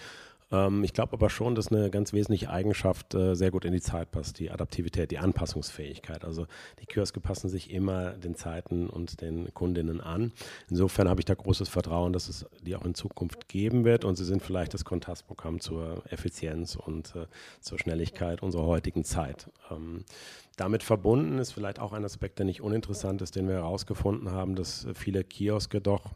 Ähm, 0.52 0.84
ich 0.84 0.92
glaube 0.92 1.14
aber 1.14 1.30
schon, 1.30 1.54
dass 1.54 1.72
eine 1.72 1.90
ganz 1.90 2.12
wesentliche 2.12 2.50
Eigenschaft 2.50 3.14
äh, 3.14 3.34
sehr 3.34 3.50
gut 3.50 3.64
in 3.64 3.72
die 3.72 3.80
Zeit 3.80 4.10
passt, 4.10 4.38
die 4.38 4.50
Adaptivität, 4.50 5.10
die 5.10 5.18
Anpassungsfähigkeit. 5.18 6.24
Also 6.24 6.46
die 6.80 6.86
Kioske 6.86 7.20
passen 7.20 7.48
sich 7.48 7.70
immer 7.70 8.12
den 8.12 8.36
Zeiten 8.36 8.88
und 8.88 9.20
den 9.20 9.52
Kundinnen 9.54 10.00
an. 10.00 10.32
Insofern 10.68 11.08
habe 11.08 11.20
ich 11.20 11.24
da 11.24 11.34
großes 11.34 11.68
Vertrauen, 11.68 12.12
dass 12.12 12.28
es 12.28 12.46
die 12.62 12.76
auch 12.76 12.84
in 12.84 12.94
Zukunft 12.94 13.48
geben 13.48 13.84
wird 13.84 14.04
und 14.04 14.16
sie 14.16 14.24
sind 14.24 14.42
vielleicht 14.42 14.74
das 14.74 14.84
Kontrastprogramm 14.84 15.60
zur 15.60 16.02
Effizienz 16.10 16.76
und 16.76 17.14
äh, 17.16 17.26
zur 17.60 17.78
Schnelligkeit 17.78 18.42
unserer 18.42 18.66
heutigen 18.66 19.04
Zeit. 19.04 19.50
Ähm, 19.70 20.04
damit 20.56 20.82
verbunden 20.82 21.38
ist 21.38 21.52
vielleicht 21.52 21.80
auch 21.80 21.92
ein 21.92 22.04
Aspekt, 22.04 22.38
der 22.38 22.46
nicht 22.46 22.62
uninteressant 22.62 23.20
ist, 23.20 23.36
den 23.36 23.46
wir 23.46 23.56
herausgefunden 23.56 24.30
haben, 24.30 24.54
dass 24.54 24.86
viele 24.94 25.22
Kioske 25.22 25.82
doch 25.82 26.14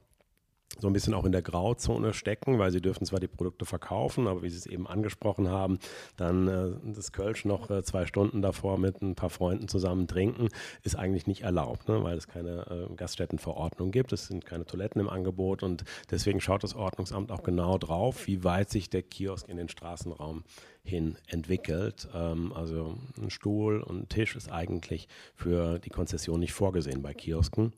so 0.78 0.86
ein 0.86 0.92
bisschen 0.92 1.14
auch 1.14 1.24
in 1.24 1.32
der 1.32 1.42
Grauzone 1.42 2.12
stecken, 2.14 2.58
weil 2.58 2.70
sie 2.70 2.80
dürfen 2.80 3.04
zwar 3.04 3.20
die 3.20 3.28
Produkte 3.28 3.64
verkaufen, 3.64 4.26
aber 4.26 4.42
wie 4.42 4.50
Sie 4.50 4.56
es 4.56 4.66
eben 4.66 4.86
angesprochen 4.86 5.48
haben, 5.48 5.78
dann 6.16 6.48
äh, 6.48 6.70
das 6.94 7.12
Kölsch 7.12 7.44
noch 7.44 7.70
äh, 7.70 7.82
zwei 7.82 8.06
Stunden 8.06 8.40
davor 8.40 8.78
mit 8.78 9.02
ein 9.02 9.14
paar 9.14 9.30
Freunden 9.30 9.68
zusammen 9.68 10.06
trinken, 10.06 10.48
ist 10.82 10.96
eigentlich 10.96 11.26
nicht 11.26 11.42
erlaubt, 11.42 11.88
ne? 11.88 12.02
weil 12.02 12.16
es 12.16 12.28
keine 12.28 12.88
äh, 12.90 12.94
Gaststättenverordnung 12.94 13.90
gibt, 13.90 14.12
es 14.12 14.26
sind 14.26 14.46
keine 14.46 14.64
Toiletten 14.64 15.00
im 15.00 15.08
Angebot 15.08 15.62
und 15.62 15.84
deswegen 16.10 16.40
schaut 16.40 16.62
das 16.62 16.74
Ordnungsamt 16.74 17.32
auch 17.32 17.42
genau 17.42 17.76
drauf, 17.76 18.26
wie 18.26 18.44
weit 18.44 18.70
sich 18.70 18.90
der 18.90 19.02
Kiosk 19.02 19.48
in 19.48 19.56
den 19.56 19.68
Straßenraum 19.68 20.44
hin 20.82 21.16
entwickelt. 21.26 22.08
Ähm, 22.14 22.52
also 22.54 22.96
ein 23.20 23.30
Stuhl 23.30 23.80
und 23.80 24.04
ein 24.04 24.08
Tisch 24.08 24.36
ist 24.36 24.50
eigentlich 24.50 25.08
für 25.34 25.78
die 25.78 25.90
Konzession 25.90 26.40
nicht 26.40 26.52
vorgesehen 26.52 27.02
bei 27.02 27.12
Kiosken. 27.12 27.72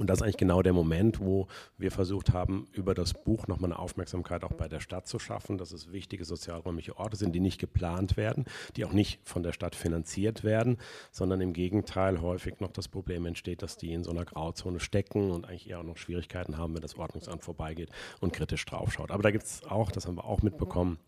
Und 0.00 0.08
das 0.08 0.18
ist 0.18 0.22
eigentlich 0.22 0.38
genau 0.38 0.62
der 0.62 0.72
Moment, 0.72 1.20
wo 1.20 1.46
wir 1.76 1.90
versucht 1.90 2.32
haben, 2.32 2.66
über 2.72 2.94
das 2.94 3.12
Buch 3.12 3.46
nochmal 3.48 3.70
eine 3.70 3.78
Aufmerksamkeit 3.78 4.44
auch 4.44 4.54
bei 4.54 4.66
der 4.66 4.80
Stadt 4.80 5.06
zu 5.06 5.18
schaffen, 5.18 5.58
dass 5.58 5.72
es 5.72 5.92
wichtige 5.92 6.24
sozialräumliche 6.24 6.96
Orte 6.96 7.18
sind, 7.18 7.34
die 7.34 7.40
nicht 7.40 7.60
geplant 7.60 8.16
werden, 8.16 8.46
die 8.76 8.86
auch 8.86 8.92
nicht 8.92 9.20
von 9.28 9.42
der 9.42 9.52
Stadt 9.52 9.74
finanziert 9.74 10.42
werden, 10.42 10.78
sondern 11.12 11.42
im 11.42 11.52
Gegenteil 11.52 12.22
häufig 12.22 12.60
noch 12.60 12.72
das 12.72 12.88
Problem 12.88 13.26
entsteht, 13.26 13.60
dass 13.62 13.76
die 13.76 13.92
in 13.92 14.02
so 14.02 14.10
einer 14.10 14.24
Grauzone 14.24 14.80
stecken 14.80 15.30
und 15.30 15.46
eigentlich 15.46 15.68
eher 15.68 15.80
auch 15.80 15.84
noch 15.84 15.98
Schwierigkeiten 15.98 16.56
haben, 16.56 16.74
wenn 16.74 16.80
das 16.82 16.96
Ordnungsamt 16.96 17.42
vorbeigeht 17.42 17.90
und 18.20 18.32
kritisch 18.32 18.64
draufschaut. 18.64 19.10
Aber 19.10 19.22
da 19.22 19.30
gibt 19.30 19.44
es 19.44 19.64
auch, 19.64 19.90
das 19.90 20.06
haben 20.06 20.16
wir 20.16 20.24
auch 20.24 20.40
mitbekommen, 20.40 20.98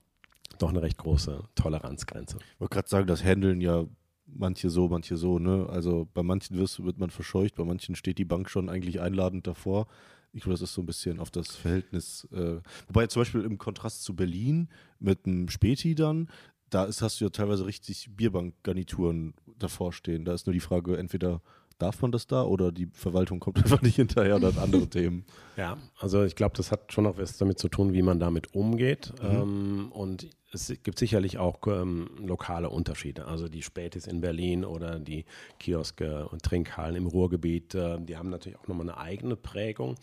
doch 0.58 0.68
eine 0.68 0.82
recht 0.82 0.98
große 0.98 1.44
Toleranzgrenze. 1.54 2.36
Ich 2.36 2.60
wollte 2.60 2.74
gerade 2.74 2.88
sagen, 2.88 3.06
das 3.06 3.24
Handeln 3.24 3.62
ja 3.62 3.86
manche 4.34 4.70
so, 4.70 4.88
manche 4.88 5.16
so, 5.16 5.38
ne? 5.38 5.66
Also 5.68 6.08
bei 6.14 6.22
manchen 6.22 6.58
wird 6.58 6.98
man 6.98 7.10
verscheucht, 7.10 7.54
bei 7.54 7.64
manchen 7.64 7.94
steht 7.94 8.18
die 8.18 8.24
Bank 8.24 8.50
schon 8.50 8.68
eigentlich 8.68 9.00
einladend 9.00 9.46
davor. 9.46 9.86
Ich 10.32 10.42
glaube, 10.42 10.54
das 10.54 10.62
ist 10.62 10.74
so 10.74 10.82
ein 10.82 10.86
bisschen 10.86 11.20
auf 11.20 11.30
das 11.30 11.54
Verhältnis. 11.54 12.26
Äh, 12.32 12.60
wobei 12.86 13.06
zum 13.06 13.20
Beispiel 13.20 13.42
im 13.42 13.58
Kontrast 13.58 14.02
zu 14.02 14.16
Berlin 14.16 14.68
mit 14.98 15.26
einem 15.26 15.48
Späti 15.48 15.94
dann, 15.94 16.28
da 16.70 16.84
ist, 16.84 17.02
hast 17.02 17.20
du 17.20 17.26
ja 17.26 17.30
teilweise 17.30 17.66
richtig 17.66 18.08
Bierbankgarnituren 18.16 19.34
davor 19.58 19.92
stehen. 19.92 20.24
Da 20.24 20.32
ist 20.32 20.46
nur 20.46 20.54
die 20.54 20.60
Frage, 20.60 20.96
entweder 20.96 21.42
darf 21.78 22.02
man 22.02 22.12
das 22.12 22.26
da 22.26 22.44
oder 22.44 22.72
die 22.72 22.86
Verwaltung 22.92 23.40
kommt 23.40 23.56
einfach 23.62 23.82
nicht 23.82 23.96
hinterher 23.96 24.36
oder 24.36 24.48
hat 24.48 24.58
andere 24.58 24.86
Themen? 24.90 25.24
Ja, 25.56 25.76
also 25.98 26.24
ich 26.24 26.34
glaube, 26.34 26.56
das 26.56 26.72
hat 26.72 26.92
schon 26.92 27.06
auch 27.06 27.18
was 27.18 27.36
damit 27.36 27.58
zu 27.58 27.68
tun, 27.68 27.92
wie 27.92 28.02
man 28.02 28.18
damit 28.18 28.54
umgeht. 28.54 29.12
Mhm. 29.22 29.30
Ähm, 29.30 29.92
und 29.92 30.28
es 30.52 30.72
gibt 30.82 30.98
sicherlich 30.98 31.38
auch 31.38 31.58
ähm, 31.66 32.10
lokale 32.18 32.68
Unterschiede. 32.68 33.26
Also 33.26 33.48
die 33.48 33.62
Spätis 33.62 34.06
in 34.06 34.20
Berlin 34.20 34.64
oder 34.64 34.98
die 34.98 35.24
Kioske 35.58 36.28
und 36.28 36.42
Trinkhallen 36.42 36.96
im 36.96 37.06
Ruhrgebiet, 37.06 37.74
äh, 37.74 37.98
die 38.00 38.16
haben 38.16 38.30
natürlich 38.30 38.58
auch 38.58 38.68
nochmal 38.68 38.90
eine 38.90 38.98
eigene 38.98 39.36
Prägung. 39.36 39.96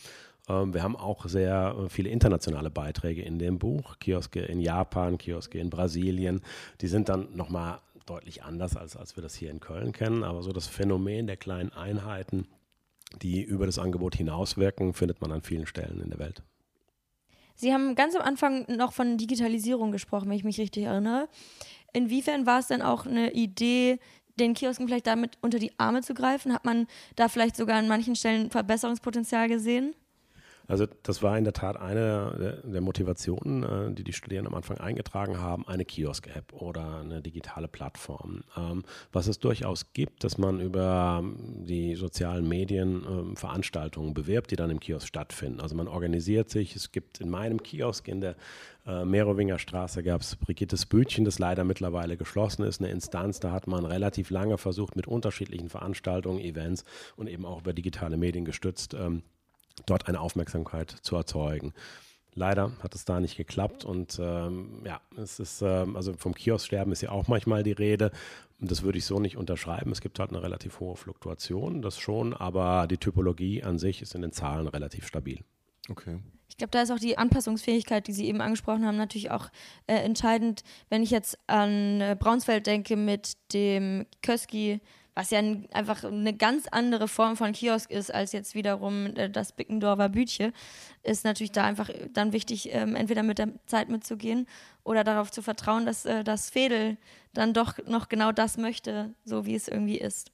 Ähm, 0.50 0.74
wir 0.74 0.84
haben 0.84 0.96
auch 0.96 1.26
sehr 1.28 1.76
äh, 1.78 1.90
viele 1.90 2.10
internationale 2.10 2.70
Beiträge 2.70 3.22
in 3.22 3.40
dem 3.40 3.60
Buch. 3.60 3.98
Kioske 4.00 4.42
in 4.42 4.60
Japan, 4.60 5.18
Kioske 5.18 5.60
in 5.60 5.70
Brasilien. 5.70 6.42
Die 6.82 6.88
sind 6.88 7.10
dann 7.10 7.28
nochmal 7.36 7.80
deutlich 8.10 8.44
anders, 8.44 8.75
als, 8.75 8.96
als 8.96 9.16
wir 9.16 9.24
das 9.24 9.36
hier 9.36 9.51
in 9.51 9.60
Köln 9.60 9.92
kennen. 9.92 10.24
Aber 10.24 10.42
so 10.42 10.51
das 10.51 10.68
Phänomen 10.68 11.28
der 11.28 11.38
kleinen 11.38 11.72
Einheiten, 11.72 12.48
die 13.22 13.42
über 13.42 13.66
das 13.66 13.80
Angebot 13.80 14.16
hinauswirken, 14.16 14.94
findet 14.94 15.22
man 15.22 15.32
an 15.32 15.42
vielen 15.42 15.66
Stellen 15.66 16.01
in 16.01 16.10
der 16.10 16.20
Welt. 16.20 16.44
Sie 17.56 17.74
haben 17.74 17.96
ganz 17.96 18.16
am 18.16 18.22
Anfang 18.22 18.66
noch 18.70 18.94
von 18.94 19.18
Digitalisierung 19.18 19.92
gesprochen, 19.92 20.30
wenn 20.30 20.38
ich 20.38 20.46
mich 20.46 20.60
richtig 20.60 20.86
erinnere. 20.86 21.28
Inwiefern 21.92 22.46
war 22.46 22.60
es 22.60 22.68
denn 22.68 22.82
auch 22.82 23.06
eine 23.06 23.34
Idee, 23.34 24.00
den 24.39 24.54
Kiosken 24.54 24.88
vielleicht 24.88 25.08
damit 25.08 25.38
unter 25.42 25.60
die 25.60 25.78
Arme 25.78 26.01
zu 26.01 26.13
greifen? 26.13 26.54
Hat 26.54 26.63
man 26.63 26.88
da 27.16 27.28
vielleicht 27.28 27.58
sogar 27.58 27.78
an 27.78 27.88
manchen 27.88 28.16
Stellen 28.16 28.50
Verbesserungspotenzial 28.50 29.50
gesehen? 29.50 29.94
Also 30.70 30.86
das 31.02 31.24
war 31.24 31.36
in 31.36 31.44
der 31.44 31.54
Tat 31.54 31.78
eine 31.78 32.62
der, 32.64 32.82
Motivationen, 32.82 33.64
äh, 33.64 33.92
die 33.92 34.04
die 34.04 34.14
Studierenden 34.14 34.54
am 34.54 34.58
Anfang 34.58 34.78
eingetragen 34.78 35.40
haben, 35.40 35.68
eine 35.68 35.84
Kiosk-App 35.84 36.54
oder 36.54 37.00
eine 37.00 37.24
digitale 37.24 37.68
Plattform. 37.68 38.44
Ähm, 38.56 38.84
was 39.12 39.26
es 39.26 39.40
durchaus 39.40 39.94
gibt, 39.94 40.24
dass 40.24 40.38
man 40.38 40.62
über 40.62 41.22
ähm, 41.24 41.66
die 41.66 41.96
sozialen 41.96 42.48
Medien 42.48 43.04
ähm, 43.04 43.36
Veranstaltungen 43.36 44.14
bewirbt, 44.14 44.52
die 44.52 44.56
dann 44.56 44.70
im 44.70 44.80
Kiosk 44.80 45.08
stattfinden. 45.08 45.60
Also 45.60 45.76
man 45.76 45.88
organisiert 45.88 46.52
sich, 46.52 46.76
es 46.76 46.92
gibt 46.92 47.20
in 47.20 47.32
meinem 47.32 47.64
Kiosk 47.64 48.08
in 48.08 48.22
der 48.22 48.36
äh, 48.86 49.06
Merowinger 49.06 49.58
Straße 49.58 50.04
gab 50.04 50.22
es 50.22 50.36
Brigittes 50.36 50.86
Bütchen, 50.86 51.26
das 51.26 51.40
leider 51.40 51.64
mittlerweile 51.64 52.16
geschlossen 52.16 52.64
ist, 52.64 52.80
eine 52.80 52.92
Instanz, 52.92 53.40
da 53.40 53.52
hat 53.52 53.66
man 53.66 53.86
relativ 53.86 54.30
lange 54.30 54.60
versucht, 54.60 54.96
mit 54.96 55.08
unterschiedlichen 55.08 55.70
Veranstaltungen, 55.70 56.40
Events 56.40 56.86
und 57.16 57.28
eben 57.28 57.46
auch 57.46 57.62
über 57.62 57.74
digitale 57.74 58.18
Medien 58.18 58.46
gestützt, 58.46 58.96
dort 59.86 60.07
eine 60.07 60.19
Aufmerksamkeit 60.19 60.91
zu 61.01 61.15
erzeugen. 61.15 61.74
Leider 62.36 62.71
hat 62.81 62.95
es 62.95 63.05
da 63.05 63.19
nicht 63.19 63.38
geklappt 63.38 63.83
und 63.83 64.19
ähm, 64.21 64.83
ja, 64.86 65.01
es 65.17 65.39
ist, 65.39 65.62
ähm, 65.62 65.95
also 65.95 66.13
vom 66.13 66.33
Kiosksterben 66.33 66.93
ist 66.93 67.01
ja 67.01 67.09
auch 67.09 67.27
manchmal 67.27 67.63
die 67.63 67.71
Rede. 67.71 68.12
Und 68.62 68.69
das 68.69 68.83
würde 68.83 68.98
ich 68.98 69.05
so 69.05 69.19
nicht 69.19 69.38
unterschreiben. 69.38 69.91
Es 69.91 70.01
gibt 70.01 70.19
halt 70.19 70.31
eine 70.31 70.43
relativ 70.43 70.79
hohe 70.79 70.95
Fluktuation, 70.95 71.81
das 71.81 71.98
schon, 71.98 72.33
aber 72.33 72.88
die 72.88 72.98
Typologie 72.98 73.63
an 73.63 73.79
sich 73.79 74.01
ist 74.01 74.15
in 74.15 74.21
den 74.21 74.31
Zahlen 74.31 74.67
relativ 74.67 75.07
stabil. 75.07 75.43
Okay. 75.89 76.19
Ich 76.50 76.57
glaube, 76.57 76.71
da 76.71 76.81
ist 76.81 76.91
auch 76.91 77.00
die 77.00 77.17
Anpassungsfähigkeit, 77.17 78.07
die 78.07 78.13
Sie 78.13 78.27
eben 78.27 78.41
angesprochen 78.41 78.86
haben, 78.86 78.98
natürlich 78.98 79.31
auch 79.31 79.50
äh, 79.88 79.95
entscheidend. 79.95 80.63
Wenn 80.89 81.03
ich 81.03 81.12
jetzt 81.12 81.38
an 81.48 82.01
äh, 82.01 82.17
Braunsfeld 82.19 82.67
denke 82.67 82.95
mit 82.95 83.38
dem 83.53 84.05
Köski, 84.21 84.81
was 85.20 85.32
ja 85.32 85.40
ein, 85.40 85.68
einfach 85.74 86.06
eine 86.06 86.34
ganz 86.34 86.66
andere 86.72 87.10
Form 87.10 87.36
von 87.36 87.52
Kiosk 87.52 87.92
ist 87.92 88.10
als 88.14 88.32
jetzt 88.32 88.56
wiederum 88.56 89.08
äh, 89.18 89.30
das 89.30 89.52
Bickendorfer 89.52 90.08
Bütche, 90.08 90.54
ist 91.04 91.26
natürlich 91.26 91.52
da 91.52 91.66
einfach 91.66 91.90
dann 92.14 92.32
wichtig, 92.32 92.70
ähm, 92.72 92.96
entweder 92.96 93.22
mit 93.22 93.38
der 93.38 93.50
Zeit 93.66 93.90
mitzugehen 93.90 94.48
oder 94.86 95.04
darauf 95.04 95.30
zu 95.30 95.42
vertrauen, 95.42 95.86
dass 95.86 96.06
äh, 96.06 96.24
das 96.24 96.50
Fädel 96.50 96.96
dann 97.34 97.54
doch 97.54 97.74
noch 97.86 98.08
genau 98.08 98.32
das 98.32 98.56
möchte, 98.56 99.14
so 99.26 99.46
wie 99.46 99.56
es 99.56 99.68
irgendwie 99.68 99.98
ist. 99.98 100.32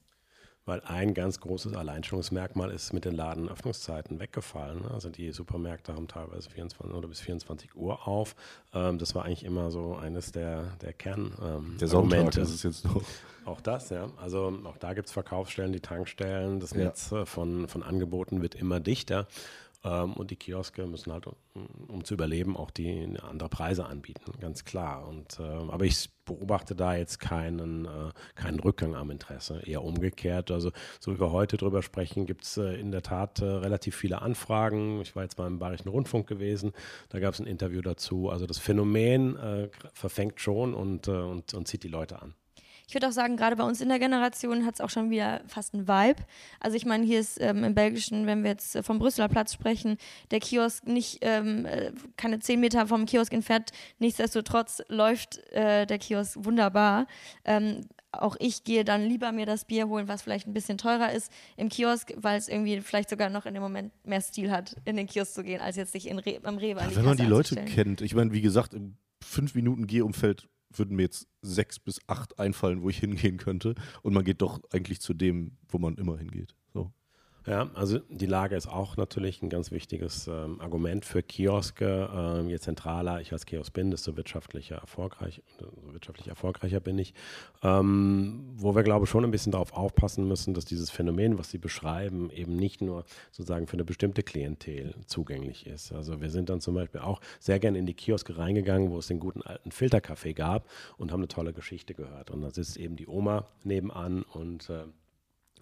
Weil 0.66 0.82
ein 0.82 1.14
ganz 1.14 1.40
großes 1.40 1.74
Alleinstellungsmerkmal 1.74 2.72
ist 2.72 2.92
mit 2.92 3.04
den 3.04 3.14
Ladenöffnungszeiten 3.14 4.18
weggefallen. 4.20 4.84
Also 4.92 5.08
die 5.08 5.30
Supermärkte 5.30 5.94
haben 5.94 6.08
teilweise 6.08 6.50
24 6.50 6.92
oder 6.94 7.08
bis 7.08 7.20
24 7.20 7.76
Uhr 7.76 8.06
auf. 8.06 8.34
Ähm, 8.74 8.98
das 8.98 9.14
war 9.14 9.24
eigentlich 9.24 9.44
immer 9.44 9.70
so 9.70 9.94
eines 9.94 10.32
der, 10.32 10.72
der 10.82 10.92
Kern. 10.92 11.32
Ähm, 11.40 11.76
der 11.78 11.88
Sonntag 11.88 12.36
ist 12.36 12.50
es 12.50 12.62
jetzt 12.64 12.84
noch. 12.84 13.02
Auch 13.46 13.60
das, 13.60 13.90
ja. 13.90 14.10
Also 14.20 14.52
auch 14.64 14.76
da 14.76 14.92
gibt 14.92 15.06
es 15.06 15.12
Verkaufsstellen, 15.12 15.72
die 15.72 15.78
Tankstellen. 15.78 16.58
Das 16.58 16.74
Netz 16.74 17.10
ja. 17.12 17.24
von, 17.24 17.68
von 17.68 17.84
Angeboten 17.84 18.42
wird 18.42 18.56
immer 18.56 18.80
dichter. 18.80 19.28
Ähm, 19.86 20.14
und 20.14 20.30
die 20.30 20.36
Kioske 20.36 20.86
müssen 20.86 21.12
halt, 21.12 21.26
um, 21.88 22.04
zu 22.04 22.14
überleben, 22.14 22.56
auch 22.56 22.70
die 22.70 23.08
andere 23.22 23.48
Preise 23.48 23.86
anbieten, 23.86 24.32
ganz 24.40 24.64
klar. 24.64 25.06
Und, 25.06 25.38
äh, 25.38 25.42
aber 25.42 25.84
ich 25.84 26.10
beobachte 26.24 26.74
da 26.74 26.96
jetzt 26.96 27.20
keinen, 27.20 27.84
äh, 27.84 28.10
keinen 28.34 28.58
Rückgang 28.58 28.96
am 28.96 29.10
Interesse, 29.10 29.62
eher 29.64 29.84
umgekehrt. 29.84 30.50
Also 30.50 30.72
so 30.98 31.14
wie 31.14 31.20
wir 31.20 31.30
heute 31.30 31.56
drüber 31.56 31.82
sprechen, 31.82 32.26
gibt 32.26 32.44
es 32.44 32.56
äh, 32.56 32.74
in 32.80 32.90
der 32.90 33.02
Tat 33.02 33.40
äh, 33.40 33.44
relativ 33.44 33.94
viele 33.94 34.22
Anfragen. 34.22 35.00
Ich 35.02 35.14
war 35.14 35.22
jetzt 35.22 35.38
mal 35.38 35.46
im 35.46 35.60
Bayerischen 35.60 35.88
Rundfunk 35.88 36.26
gewesen, 36.26 36.72
da 37.10 37.20
gab 37.20 37.34
es 37.34 37.40
ein 37.40 37.46
Interview 37.46 37.80
dazu. 37.80 38.28
Also 38.28 38.46
das 38.46 38.58
Phänomen 38.58 39.38
verfängt 39.92 40.40
schon 40.40 40.74
und, 40.74 41.08
und, 41.08 41.54
und 41.54 41.68
zieht 41.68 41.84
die 41.84 41.88
Leute 41.88 42.20
an. 42.20 42.34
Ich 42.88 42.94
würde 42.94 43.08
auch 43.08 43.12
sagen, 43.12 43.36
gerade 43.36 43.56
bei 43.56 43.64
uns 43.64 43.80
in 43.80 43.88
der 43.88 43.98
Generation 43.98 44.64
hat 44.64 44.74
es 44.74 44.80
auch 44.80 44.90
schon 44.90 45.10
wieder 45.10 45.40
fast 45.48 45.74
einen 45.74 45.88
Vibe. 45.88 46.22
Also 46.60 46.76
ich 46.76 46.86
meine, 46.86 47.04
hier 47.04 47.18
ist 47.18 47.40
ähm, 47.40 47.64
im 47.64 47.74
Belgischen, 47.74 48.26
wenn 48.26 48.44
wir 48.44 48.50
jetzt 48.50 48.78
vom 48.84 49.00
Brüsseler 49.00 49.28
Platz 49.28 49.52
sprechen, 49.52 49.96
der 50.30 50.38
Kiosk 50.38 50.86
nicht, 50.86 51.18
ähm, 51.22 51.66
äh, 51.66 51.90
keine 52.16 52.38
zehn 52.38 52.60
Meter 52.60 52.86
vom 52.86 53.04
Kiosk 53.06 53.32
entfernt. 53.32 53.72
Nichtsdestotrotz 53.98 54.82
läuft 54.88 55.38
äh, 55.52 55.84
der 55.84 55.98
Kiosk 55.98 56.36
wunderbar. 56.44 57.08
Ähm, 57.44 57.80
auch 58.12 58.36
ich 58.38 58.62
gehe 58.62 58.84
dann 58.84 59.02
lieber 59.02 59.32
mir 59.32 59.46
das 59.46 59.64
Bier 59.64 59.88
holen, 59.88 60.06
was 60.06 60.22
vielleicht 60.22 60.46
ein 60.46 60.54
bisschen 60.54 60.78
teurer 60.78 61.12
ist 61.12 61.30
im 61.56 61.68
Kiosk, 61.68 62.12
weil 62.16 62.38
es 62.38 62.48
irgendwie 62.48 62.80
vielleicht 62.80 63.10
sogar 63.10 63.30
noch 63.30 63.46
in 63.46 63.54
dem 63.54 63.64
Moment 63.64 63.92
mehr 64.06 64.20
Stil 64.20 64.52
hat, 64.52 64.76
in 64.84 64.96
den 64.96 65.08
Kiosk 65.08 65.34
zu 65.34 65.42
gehen, 65.42 65.60
als 65.60 65.74
jetzt 65.74 65.92
sich 65.92 66.08
in 66.08 66.20
Re 66.20 66.38
am 66.44 66.56
Rewe 66.56 66.80
ja, 66.80 66.94
Wenn 66.94 67.04
man 67.04 67.16
die 67.16 67.24
Leute 67.24 67.56
kennt, 67.64 68.00
ich 68.00 68.14
meine, 68.14 68.32
wie 68.32 68.40
gesagt, 68.40 68.74
im 68.74 68.96
fünf 69.24 69.54
Minuten 69.56 69.86
Gehumfeld 69.88 70.48
würden 70.78 70.96
mir 70.96 71.02
jetzt 71.04 71.28
sechs 71.42 71.78
bis 71.78 72.00
acht 72.06 72.38
einfallen, 72.38 72.82
wo 72.82 72.90
ich 72.90 72.98
hingehen 72.98 73.36
könnte. 73.36 73.74
Und 74.02 74.14
man 74.14 74.24
geht 74.24 74.42
doch 74.42 74.60
eigentlich 74.72 75.00
zu 75.00 75.14
dem, 75.14 75.56
wo 75.68 75.78
man 75.78 75.96
immer 75.96 76.18
hingeht. 76.18 76.54
Ja, 77.46 77.70
also 77.74 78.00
die 78.10 78.26
Lage 78.26 78.56
ist 78.56 78.66
auch 78.66 78.96
natürlich 78.96 79.40
ein 79.40 79.48
ganz 79.50 79.70
wichtiges 79.70 80.26
ähm, 80.26 80.60
Argument 80.60 81.04
für 81.04 81.22
Kioske. 81.22 82.10
Ähm, 82.12 82.48
je 82.48 82.58
zentraler 82.58 83.20
ich 83.20 83.32
als 83.32 83.46
Kiosk 83.46 83.72
bin, 83.72 83.92
desto 83.92 84.16
wirtschaftlicher, 84.16 84.74
erfolgreich, 84.76 85.42
äh, 85.60 85.92
wirtschaftlich 85.92 86.26
erfolgreicher 86.26 86.80
bin 86.80 86.98
ich. 86.98 87.14
Ähm, 87.62 88.52
wo 88.56 88.74
wir, 88.74 88.82
glaube 88.82 89.04
ich, 89.04 89.10
schon 89.10 89.22
ein 89.22 89.30
bisschen 89.30 89.52
darauf 89.52 89.72
aufpassen 89.74 90.26
müssen, 90.26 90.54
dass 90.54 90.64
dieses 90.64 90.90
Phänomen, 90.90 91.38
was 91.38 91.50
Sie 91.50 91.58
beschreiben, 91.58 92.30
eben 92.30 92.56
nicht 92.56 92.80
nur 92.80 93.04
sozusagen 93.30 93.68
für 93.68 93.74
eine 93.74 93.84
bestimmte 93.84 94.24
Klientel 94.24 94.96
zugänglich 95.06 95.68
ist. 95.68 95.92
Also 95.92 96.20
wir 96.20 96.30
sind 96.30 96.48
dann 96.48 96.60
zum 96.60 96.74
Beispiel 96.74 97.00
auch 97.00 97.20
sehr 97.38 97.60
gerne 97.60 97.78
in 97.78 97.86
die 97.86 97.94
Kioske 97.94 98.38
reingegangen, 98.38 98.90
wo 98.90 98.98
es 98.98 99.06
den 99.06 99.20
guten 99.20 99.42
alten 99.42 99.70
Filterkaffee 99.70 100.32
gab 100.32 100.68
und 100.96 101.12
haben 101.12 101.20
eine 101.20 101.28
tolle 101.28 101.52
Geschichte 101.52 101.94
gehört. 101.94 102.32
Und 102.32 102.42
da 102.42 102.50
sitzt 102.50 102.76
eben 102.76 102.96
die 102.96 103.06
Oma 103.06 103.46
nebenan 103.62 104.22
und 104.22 104.68
äh, 104.68 104.86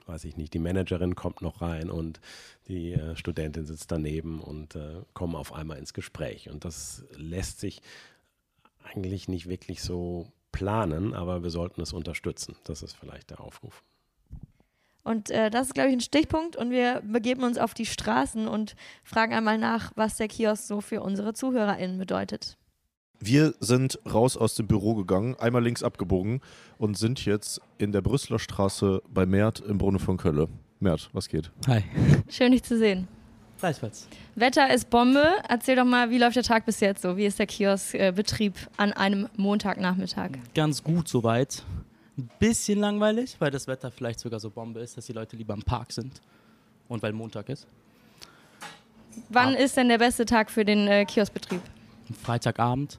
weiß 0.06 0.24
ich 0.24 0.36
nicht, 0.36 0.54
die 0.54 0.58
Managerin 0.58 1.14
kommt 1.14 1.42
noch 1.42 1.62
rein 1.62 1.90
und 1.90 2.20
die 2.68 2.92
äh, 2.92 3.16
Studentin 3.16 3.66
sitzt 3.66 3.90
daneben 3.90 4.40
und 4.40 4.74
äh, 4.74 5.02
kommen 5.12 5.34
auf 5.34 5.52
einmal 5.52 5.78
ins 5.78 5.94
Gespräch. 5.94 6.50
Und 6.50 6.64
das 6.64 7.04
lässt 7.16 7.60
sich 7.60 7.82
eigentlich 8.82 9.28
nicht 9.28 9.48
wirklich 9.48 9.82
so 9.82 10.30
planen, 10.52 11.14
aber 11.14 11.42
wir 11.42 11.50
sollten 11.50 11.80
es 11.80 11.92
unterstützen. 11.92 12.56
Das 12.64 12.82
ist 12.82 12.94
vielleicht 12.94 13.30
der 13.30 13.40
Aufruf. 13.40 13.82
Und 15.02 15.30
äh, 15.30 15.50
das 15.50 15.68
ist, 15.68 15.74
glaube 15.74 15.90
ich, 15.90 15.96
ein 15.96 16.00
Stichpunkt. 16.00 16.56
Und 16.56 16.70
wir 16.70 17.02
begeben 17.02 17.44
uns 17.44 17.58
auf 17.58 17.74
die 17.74 17.86
Straßen 17.86 18.48
und 18.48 18.74
fragen 19.02 19.34
einmal 19.34 19.58
nach, 19.58 19.92
was 19.96 20.16
der 20.16 20.28
Kiosk 20.28 20.66
so 20.66 20.80
für 20.80 21.02
unsere 21.02 21.34
ZuhörerInnen 21.34 21.98
bedeutet. 21.98 22.56
Wir 23.26 23.54
sind 23.58 23.98
raus 24.04 24.36
aus 24.36 24.54
dem 24.54 24.66
Büro 24.66 24.94
gegangen, 24.94 25.34
einmal 25.36 25.62
links 25.62 25.82
abgebogen 25.82 26.42
und 26.76 26.98
sind 26.98 27.24
jetzt 27.24 27.58
in 27.78 27.90
der 27.90 28.02
Brüsseler 28.02 28.38
Straße 28.38 29.00
bei 29.08 29.24
Mert 29.24 29.60
im 29.60 29.78
Brunnen 29.78 29.98
von 29.98 30.18
Kölle. 30.18 30.48
Mert, 30.78 31.08
was 31.14 31.30
geht? 31.30 31.50
Hi. 31.66 31.82
Schön, 32.28 32.52
dich 32.52 32.64
zu 32.64 32.76
sehen. 32.76 33.08
Gleichfalls. 33.60 34.08
Wetter 34.34 34.74
ist 34.74 34.90
Bombe. 34.90 35.24
Erzähl 35.48 35.74
doch 35.74 35.86
mal, 35.86 36.10
wie 36.10 36.18
läuft 36.18 36.36
der 36.36 36.42
Tag 36.42 36.66
bis 36.66 36.80
jetzt 36.80 37.00
so? 37.00 37.16
Wie 37.16 37.24
ist 37.24 37.38
der 37.38 37.46
Kioskbetrieb 37.46 38.56
an 38.76 38.92
einem 38.92 39.30
Montagnachmittag? 39.38 40.32
Ganz 40.54 40.84
gut 40.84 41.08
soweit. 41.08 41.62
Ein 42.18 42.28
bisschen 42.38 42.78
langweilig, 42.78 43.36
weil 43.38 43.50
das 43.50 43.66
Wetter 43.66 43.90
vielleicht 43.90 44.20
sogar 44.20 44.38
so 44.38 44.50
Bombe 44.50 44.80
ist, 44.80 44.98
dass 44.98 45.06
die 45.06 45.14
Leute 45.14 45.34
lieber 45.34 45.54
im 45.54 45.62
Park 45.62 45.92
sind 45.92 46.20
und 46.88 47.02
weil 47.02 47.14
Montag 47.14 47.48
ist. 47.48 47.66
Wann 49.30 49.54
ah. 49.54 49.58
ist 49.58 49.78
denn 49.78 49.88
der 49.88 49.98
beste 49.98 50.26
Tag 50.26 50.50
für 50.50 50.66
den 50.66 50.86
äh, 50.88 51.06
Kioskbetrieb? 51.06 51.62
Freitagabend. 52.22 52.98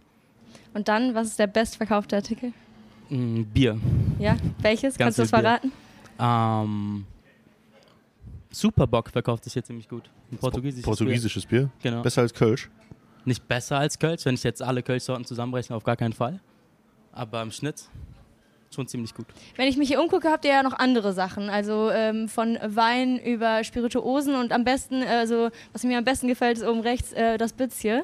Und 0.76 0.90
dann, 0.90 1.16
was 1.16 1.28
ist 1.28 1.40
der 1.40 1.48
bestverkaufte 1.48 2.18
Artikel? 2.18 2.52
Mm, 3.10 3.44
Bier. 3.44 3.80
Ja, 4.20 4.36
welches? 4.60 4.98
Ganz 4.98 5.16
Kannst 5.16 5.20
du 5.20 5.22
das 5.24 5.30
verraten? 5.30 5.72
Ähm, 6.20 7.06
Superbock 8.52 9.10
verkauft 9.10 9.46
sich 9.46 9.54
hier 9.54 9.64
ziemlich 9.64 9.88
gut. 9.88 10.10
Ein 10.32 10.38
portugiesisches, 10.38 10.84
portugiesisches 10.84 11.46
Bier. 11.46 11.62
Bier. 11.62 11.70
Genau. 11.82 12.02
Besser 12.02 12.24
als 12.24 12.34
Kölsch? 12.34 12.70
Nicht 13.24 13.48
besser 13.48 13.78
als 13.78 13.98
Kölsch, 13.98 14.26
wenn 14.26 14.36
ich 14.36 14.44
jetzt 14.44 14.62
alle 14.62 14.84
Kölschsorten 14.84 15.24
zusammenrechne, 15.24 15.78
auf 15.78 15.86
gar 15.86 15.96
keinen 15.96 16.14
Fall. 16.14 16.42
Aber 17.14 17.42
im 17.42 17.52
Schnitt 17.52 17.86
schon 18.70 18.86
ziemlich 18.88 19.14
gut. 19.14 19.28
Wenn 19.56 19.70
ich 19.70 19.78
mich 19.78 19.88
hier 19.88 20.02
umgucke, 20.02 20.30
habt 20.30 20.44
ihr 20.44 20.52
ja 20.52 20.62
noch 20.64 20.74
andere 20.74 21.14
Sachen. 21.14 21.50
Also 21.50 21.90
ähm, 21.90 22.28
von 22.28 22.60
Wein 22.62 23.18
über 23.18 23.64
Spirituosen 23.64 24.36
und 24.36 24.52
am 24.52 24.66
besten, 24.66 25.04
also 25.04 25.52
was 25.72 25.84
mir 25.84 25.98
am 25.98 26.04
besten 26.04 26.28
gefällt, 26.28 26.58
ist 26.58 26.66
oben 26.66 26.82
rechts 26.82 27.14
äh, 27.14 27.38
das 27.38 27.54
Bitz 27.54 27.80
hier. 27.80 28.04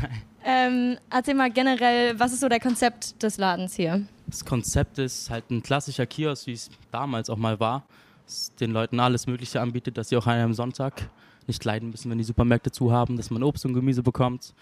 Ähm, 0.44 0.98
erzähl 1.10 1.34
mal 1.34 1.50
generell, 1.50 2.18
was 2.18 2.32
ist 2.32 2.40
so 2.40 2.48
der 2.48 2.60
Konzept 2.60 3.22
des 3.22 3.38
Ladens 3.38 3.74
hier? 3.74 4.02
Das 4.26 4.44
Konzept 4.44 4.98
ist 4.98 5.30
halt 5.30 5.50
ein 5.50 5.62
klassischer 5.62 6.06
Kiosk, 6.06 6.46
wie 6.46 6.52
es 6.52 6.70
damals 6.90 7.30
auch 7.30 7.36
mal 7.36 7.60
war. 7.60 7.84
Das 8.26 8.54
den 8.56 8.72
Leuten 8.72 8.98
alles 8.98 9.26
Mögliche 9.26 9.60
anbietet, 9.60 9.98
dass 9.98 10.08
sie 10.08 10.16
auch 10.16 10.26
an 10.26 10.34
einem 10.34 10.54
Sonntag 10.54 11.10
nicht 11.46 11.64
leiden 11.64 11.90
müssen, 11.90 12.10
wenn 12.10 12.18
die 12.18 12.24
Supermärkte 12.24 12.70
zu 12.70 12.92
haben, 12.92 13.16
dass 13.16 13.30
man 13.30 13.42
Obst 13.42 13.64
und 13.66 13.74
Gemüse 13.74 14.02
bekommt. 14.02 14.54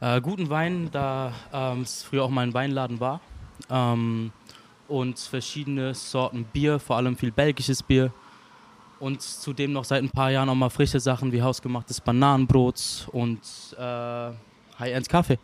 Äh, 0.00 0.20
guten 0.20 0.50
Wein, 0.50 0.88
da 0.90 1.32
ähm, 1.52 1.82
es 1.82 2.02
früher 2.02 2.24
auch 2.24 2.30
mal 2.30 2.42
ein 2.42 2.54
Weinladen 2.54 3.00
war. 3.00 3.20
Ähm, 3.70 4.32
und 4.88 5.18
verschiedene 5.18 5.94
Sorten 5.94 6.44
Bier, 6.44 6.78
vor 6.78 6.96
allem 6.96 7.16
viel 7.16 7.32
belgisches 7.32 7.82
Bier. 7.82 8.12
Und 8.98 9.22
zudem 9.22 9.72
noch 9.72 9.84
seit 9.84 10.02
ein 10.02 10.10
paar 10.10 10.30
Jahren 10.30 10.48
auch 10.48 10.54
mal 10.54 10.70
frische 10.70 11.00
Sachen 11.00 11.32
wie 11.32 11.42
hausgemachtes 11.42 12.00
Bananenbrot 12.00 13.08
und 13.12 13.40
äh, 13.78 14.30
High-End-Kaffee. 14.82 15.38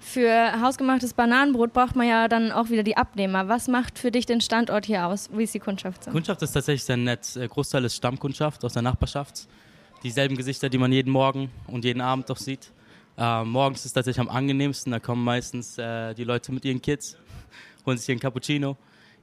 Für 0.00 0.60
hausgemachtes 0.62 1.12
Bananenbrot 1.12 1.74
braucht 1.74 1.94
man 1.94 2.08
ja 2.08 2.26
dann 2.26 2.52
auch 2.52 2.70
wieder 2.70 2.82
die 2.82 2.96
Abnehmer. 2.96 3.48
Was 3.48 3.68
macht 3.68 3.98
für 3.98 4.10
dich 4.10 4.24
den 4.24 4.40
Standort 4.40 4.86
hier 4.86 5.06
aus? 5.06 5.28
Wie 5.32 5.44
ist 5.44 5.52
die 5.52 5.58
Kundschaft 5.58 6.04
so? 6.04 6.10
Kundschaft 6.10 6.40
ist 6.42 6.52
tatsächlich 6.52 6.84
sehr 6.84 6.96
nett. 6.96 7.36
Der 7.36 7.48
Großteil 7.48 7.84
ist 7.84 7.96
Stammkundschaft 7.96 8.64
aus 8.64 8.72
der 8.72 8.82
Nachbarschaft. 8.82 9.46
Dieselben 10.02 10.36
Gesichter, 10.36 10.70
die 10.70 10.78
man 10.78 10.90
jeden 10.90 11.12
Morgen 11.12 11.50
und 11.66 11.84
jeden 11.84 12.00
Abend 12.00 12.30
doch 12.30 12.38
sieht. 12.38 12.72
Äh, 13.18 13.44
morgens 13.44 13.80
ist 13.80 13.86
es 13.86 13.92
tatsächlich 13.92 14.20
am 14.20 14.34
angenehmsten. 14.34 14.90
Da 14.90 14.98
kommen 14.98 15.22
meistens 15.22 15.76
äh, 15.76 16.14
die 16.14 16.24
Leute 16.24 16.50
mit 16.52 16.64
ihren 16.64 16.80
Kids, 16.80 17.18
holen 17.86 17.98
sich 17.98 18.08
ihren 18.08 18.18
Cappuccino, 18.18 18.78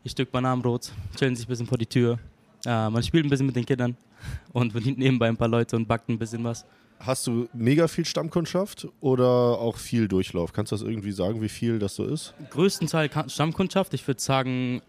ein 0.06 0.10
Stück 0.10 0.32
Bananenbrot, 0.32 0.92
chillen 1.18 1.36
sich 1.36 1.48
ein 1.48 1.50
bisschen 1.50 1.66
vor 1.66 1.80
die 1.80 1.88
Tür. 1.88 2.20
Äh, 2.66 2.90
man 2.92 3.02
spielt 3.02 3.26
ein 3.26 3.30
bisschen 3.30 3.48
mit 3.48 3.56
den 3.56 3.66
Kindern 3.66 3.98
und 4.54 4.74
bedient 4.74 5.00
nebenbei 5.00 5.28
ein 5.28 5.38
paar 5.38 5.48
Leute 5.48 5.76
und 5.76 5.88
backt 5.88 6.08
ein 6.10 6.20
bisschen 6.20 6.44
was. 6.44 6.64
Hast 7.00 7.28
du 7.28 7.48
mega 7.54 7.88
viel 7.88 8.06
Stammkundschaft 8.06 8.88
oder 9.02 9.26
auch 9.26 9.78
viel 9.78 10.08
Durchlauf? 10.08 10.52
Kannst 10.52 10.72
du 10.72 10.76
das 10.76 10.84
irgendwie 10.84 11.12
sagen, 11.12 11.42
wie 11.42 11.50
viel 11.50 11.80
das 11.80 11.96
so 11.96 12.06
ist? 12.06 12.34
Größtenteils 12.50 13.34
Stammkundschaft. 13.34 13.94
Ich 13.94 14.08
würde 14.08 14.20
sagen, 14.20 14.82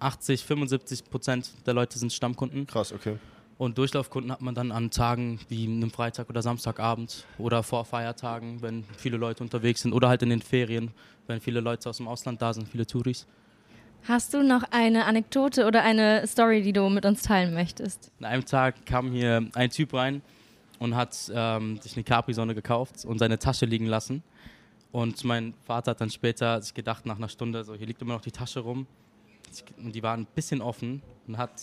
80, 0.00 0.44
75 0.44 1.04
Prozent 1.04 1.50
der 1.66 1.74
Leute 1.74 1.98
sind 1.98 2.12
Stammkunden. 2.12 2.66
Krass, 2.66 2.92
okay. 2.92 3.16
Und 3.56 3.78
Durchlaufkunden 3.78 4.32
hat 4.32 4.42
man 4.42 4.54
dann 4.54 4.72
an 4.72 4.90
Tagen 4.90 5.38
wie 5.48 5.66
einem 5.66 5.90
Freitag 5.90 6.28
oder 6.28 6.42
Samstagabend 6.42 7.24
oder 7.38 7.62
vor 7.62 7.84
Feiertagen, 7.84 8.60
wenn 8.62 8.84
viele 8.96 9.16
Leute 9.16 9.44
unterwegs 9.44 9.82
sind 9.82 9.92
oder 9.92 10.08
halt 10.08 10.22
in 10.22 10.30
den 10.30 10.42
Ferien, 10.42 10.90
wenn 11.28 11.40
viele 11.40 11.60
Leute 11.60 11.88
aus 11.88 11.98
dem 11.98 12.08
Ausland 12.08 12.42
da 12.42 12.52
sind, 12.52 12.68
viele 12.68 12.84
Touris. 12.84 13.26
Hast 14.06 14.34
du 14.34 14.42
noch 14.42 14.64
eine 14.70 15.06
Anekdote 15.06 15.66
oder 15.66 15.82
eine 15.82 16.26
Story, 16.26 16.62
die 16.62 16.72
du 16.72 16.88
mit 16.90 17.06
uns 17.06 17.22
teilen 17.22 17.54
möchtest? 17.54 18.10
An 18.18 18.26
einem 18.26 18.44
Tag 18.44 18.84
kam 18.84 19.12
hier 19.12 19.48
ein 19.54 19.70
Typ 19.70 19.94
rein, 19.94 20.20
und 20.84 20.94
hat 20.94 21.16
ähm, 21.34 21.80
sich 21.80 21.96
eine 21.96 22.04
Capri-Sonne 22.04 22.54
gekauft 22.54 23.06
und 23.06 23.18
seine 23.18 23.38
Tasche 23.38 23.64
liegen 23.64 23.86
lassen. 23.86 24.22
Und 24.92 25.24
mein 25.24 25.54
Vater 25.64 25.92
hat 25.92 26.00
dann 26.02 26.10
später 26.10 26.60
sich 26.60 26.74
gedacht, 26.74 27.06
nach 27.06 27.16
einer 27.16 27.30
Stunde, 27.30 27.64
so 27.64 27.74
hier 27.74 27.86
liegt 27.86 28.02
immer 28.02 28.12
noch 28.12 28.20
die 28.20 28.30
Tasche 28.30 28.60
rum. 28.60 28.86
Und 29.78 29.94
die 29.94 30.02
war 30.02 30.14
ein 30.14 30.26
bisschen 30.26 30.60
offen 30.60 31.02
und 31.26 31.38
hat 31.38 31.62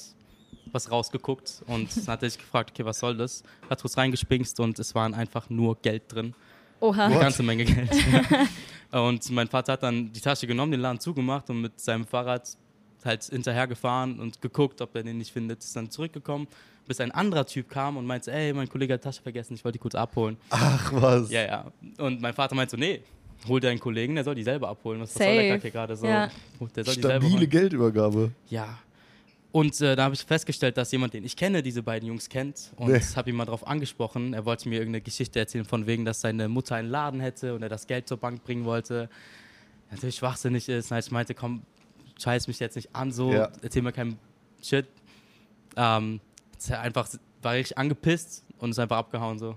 was 0.72 0.90
rausgeguckt 0.90 1.64
und 1.68 1.96
dann 1.98 2.08
hat 2.08 2.24
er 2.24 2.30
sich 2.30 2.40
gefragt, 2.40 2.72
okay, 2.72 2.84
was 2.84 3.00
soll 3.00 3.16
das? 3.16 3.44
Hat 3.70 3.80
kurz 3.80 3.96
reingespinkst 3.96 4.60
und 4.60 4.80
es 4.80 4.96
waren 4.96 5.14
einfach 5.14 5.50
nur 5.50 5.76
Geld 5.82 6.04
drin. 6.12 6.34
Oha. 6.80 7.06
Eine 7.06 7.20
ganze 7.20 7.44
Menge 7.44 7.66
Geld. 7.66 7.92
und 8.92 9.30
mein 9.30 9.48
Vater 9.48 9.74
hat 9.74 9.84
dann 9.84 10.12
die 10.12 10.20
Tasche 10.20 10.48
genommen, 10.48 10.72
den 10.72 10.82
Laden 10.82 11.00
zugemacht 11.00 11.48
und 11.52 11.62
mit 11.62 11.80
seinem 11.80 12.08
Fahrrad 12.08 12.58
halt 13.06 13.24
hinterhergefahren 13.24 14.20
und 14.20 14.42
geguckt, 14.42 14.82
ob 14.82 14.96
er 14.96 15.04
den 15.04 15.20
nicht 15.20 15.32
findet. 15.32 15.64
Ist 15.64 15.76
dann 15.76 15.92
zurückgekommen, 15.92 16.48
bis 16.88 17.00
ein 17.00 17.12
anderer 17.12 17.46
Typ 17.46 17.70
kam 17.70 17.98
und 17.98 18.06
meinte, 18.06 18.32
ey, 18.32 18.54
mein 18.54 18.68
Kollege 18.70 18.94
hat 18.94 19.04
Tasche 19.04 19.22
vergessen, 19.22 19.54
ich 19.54 19.64
wollte 19.64 19.78
die 19.78 19.82
kurz 19.82 19.96
abholen. 19.96 20.38
Ach 20.50 20.92
was. 20.94 21.32
Ja, 21.32 21.46
ja. 21.46 21.72
Und 21.98 22.22
mein 22.22 22.34
Vater 22.34 22.56
meinte 22.56 22.72
so, 22.72 22.78
nee, 22.78 23.02
hol 23.48 23.60
deinen 23.60 23.80
Kollegen, 23.80 24.16
der 24.16 24.24
soll 24.24 24.36
die 24.36 24.44
selber 24.44 24.70
abholen. 24.70 25.02
Was, 25.02 25.16
was 25.16 25.24
soll 25.24 25.36
der 25.36 25.50
Kacke 25.58 25.72
gerade 25.72 25.96
so? 25.96 26.06
Ja. 26.06 26.30
Der 26.76 26.84
soll 26.84 26.94
Stabile 26.96 27.48
Geldübergabe. 27.48 28.32
Ja. 28.50 28.78
Und 29.52 29.82
äh, 29.82 29.96
da 29.98 30.06
habe 30.06 30.16
ich 30.16 30.22
festgestellt, 30.22 30.78
dass 30.78 30.92
jemand, 30.94 31.14
den 31.14 31.26
ich 31.26 31.36
kenne, 31.36 31.62
diese 31.62 31.84
beiden 31.84 32.08
Jungs 32.08 32.30
kennt. 32.30 32.72
Und 32.78 32.92
nee. 32.92 33.00
habe 33.00 33.30
ihn 33.30 33.36
mal 33.36 33.46
darauf 33.46 33.68
angesprochen. 33.68 34.34
Er 34.34 34.46
wollte 34.46 34.70
mir 34.70 34.76
irgendeine 34.76 35.02
Geschichte 35.02 35.40
erzählen, 35.40 35.66
von 35.66 35.88
wegen, 35.88 36.06
dass 36.06 36.22
seine 36.22 36.48
Mutter 36.48 36.76
einen 36.76 36.90
Laden 36.90 37.20
hätte 37.20 37.54
und 37.54 37.62
er 37.62 37.68
das 37.70 37.86
Geld 37.86 38.08
zur 38.08 38.18
Bank 38.18 38.44
bringen 38.44 38.64
wollte. 38.64 39.10
Natürlich 39.92 40.16
schwachsinnig 40.16 40.70
ist. 40.70 40.92
Und 40.92 40.98
ich 40.98 41.12
meinte, 41.12 41.34
komm, 41.34 41.64
scheiß 42.22 42.48
mich 42.48 42.60
jetzt 42.60 42.76
nicht 42.76 42.96
an, 42.96 43.12
so, 43.12 43.34
ja. 43.34 43.52
erzähl 43.62 43.82
mir 43.82 43.92
keinen 43.92 44.18
Shit. 44.64 44.88
Ähm, 45.76 46.22
einfach 46.70 47.08
war 47.42 47.58
ich 47.58 47.78
angepisst 47.78 48.44
und 48.60 48.72
ist 48.72 48.80
einfach 48.80 48.98
abgehauen 48.98 49.40
so. 49.40 49.56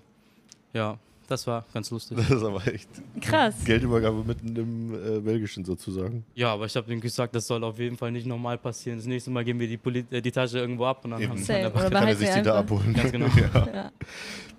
Ja, 0.72 0.98
das 1.28 1.46
war 1.46 1.64
ganz 1.72 1.90
lustig. 1.90 2.18
Das 2.18 2.30
ist 2.30 2.42
aber 2.42 2.66
echt 2.66 2.88
krass. 3.20 3.54
Geldübergabe 3.64 4.24
mitten 4.24 4.56
im 4.56 4.94
äh, 4.94 5.20
Belgischen 5.20 5.64
sozusagen. 5.64 6.24
Ja, 6.34 6.52
aber 6.52 6.66
ich 6.66 6.76
habe 6.76 6.92
ihm 6.92 7.00
gesagt, 7.00 7.34
das 7.34 7.46
soll 7.46 7.64
auf 7.64 7.78
jeden 7.78 7.96
Fall 7.96 8.12
nicht 8.12 8.26
normal 8.26 8.58
passieren. 8.58 8.98
Das 8.98 9.06
nächste 9.06 9.30
Mal 9.30 9.44
geben 9.44 9.58
wir 9.60 9.68
die, 9.68 9.76
Poli 9.76 10.04
äh, 10.10 10.20
die 10.20 10.32
Tasche 10.32 10.58
irgendwo 10.58 10.84
ab 10.84 11.04
und 11.04 11.12
dann 11.12 11.22
haben 11.22 11.48
wir 11.48 11.70
Dann 11.70 11.90
kann 11.92 12.08
er 12.08 12.16
sich 12.16 12.30
die 12.30 12.42
da 12.42 12.58
abholen. 12.58 12.92
Ganz 12.92 13.12
genau. 13.12 13.26
ja. 13.54 13.66
Ja. 13.66 13.92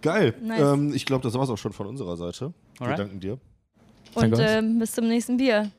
Geil. 0.02 0.34
Nice. 0.42 0.62
Ähm, 0.62 0.94
ich 0.94 1.06
glaube, 1.06 1.24
das 1.24 1.34
war 1.34 1.44
es 1.44 1.50
auch 1.50 1.58
schon 1.58 1.74
von 1.74 1.88
unserer 1.88 2.18
Seite. 2.18 2.54
Alright. 2.80 2.98
Wir 2.98 3.04
danken 3.04 3.20
dir. 3.20 3.38
Und 4.16 4.36
ähm, 4.40 4.80
bis 4.80 4.94
zum 4.94 5.08
nächsten 5.08 5.38
Bier. 5.38 5.72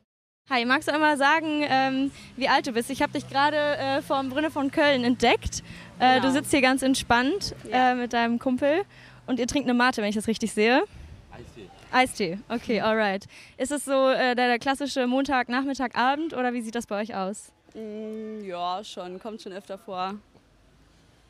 Hi, 0.49 0.65
magst 0.65 0.87
du 0.87 0.93
einmal 0.95 1.17
sagen, 1.17 1.65
ähm, 1.69 2.13
wie 2.37 2.49
alt 2.49 2.69
du 2.69 2.73
bist? 2.73 2.89
Ich 2.89 3.03
habe 3.03 3.13
dich 3.13 3.29
gerade 3.29 3.57
äh, 3.57 4.01
vor 4.01 4.21
dem 4.21 4.31
Brünne 4.31 4.53
von 4.53 4.71
Köln 4.71 5.03
entdeckt. 5.03 5.65
Äh, 5.99 6.21
genau. 6.21 6.29
Du 6.29 6.33
sitzt 6.33 6.53
hier 6.53 6.61
ganz 6.61 6.83
entspannt 6.83 7.53
ja. 7.69 7.91
äh, 7.91 7.95
mit 7.97 8.13
deinem 8.13 8.39
Kumpel 8.39 8.83
und 9.27 9.41
ihr 9.41 9.49
trinkt 9.49 9.69
eine 9.69 9.77
Mate, 9.77 10.03
wenn 10.03 10.09
ich 10.09 10.15
das 10.15 10.29
richtig 10.29 10.53
sehe. 10.53 10.85
Eistee. 11.33 11.69
Eistee, 11.91 12.39
okay, 12.49 12.81
alright. 12.81 13.27
Ist 13.57 13.73
es 13.73 13.85
so 13.85 14.09
äh, 14.11 14.37
der, 14.37 14.47
der, 14.47 14.61
klassische 14.61 15.09
Montag, 15.09 15.49
Nachmittag, 15.49 15.99
Abend 15.99 16.33
oder 16.33 16.53
wie 16.53 16.61
sieht 16.61 16.77
das 16.77 16.87
bei 16.87 17.01
euch 17.01 17.13
aus? 17.13 17.51
Mm, 17.75 18.45
ja, 18.45 18.85
schon, 18.85 19.19
kommt 19.19 19.43
schon 19.43 19.53
öfter 19.53 19.79
vor. 19.79 20.15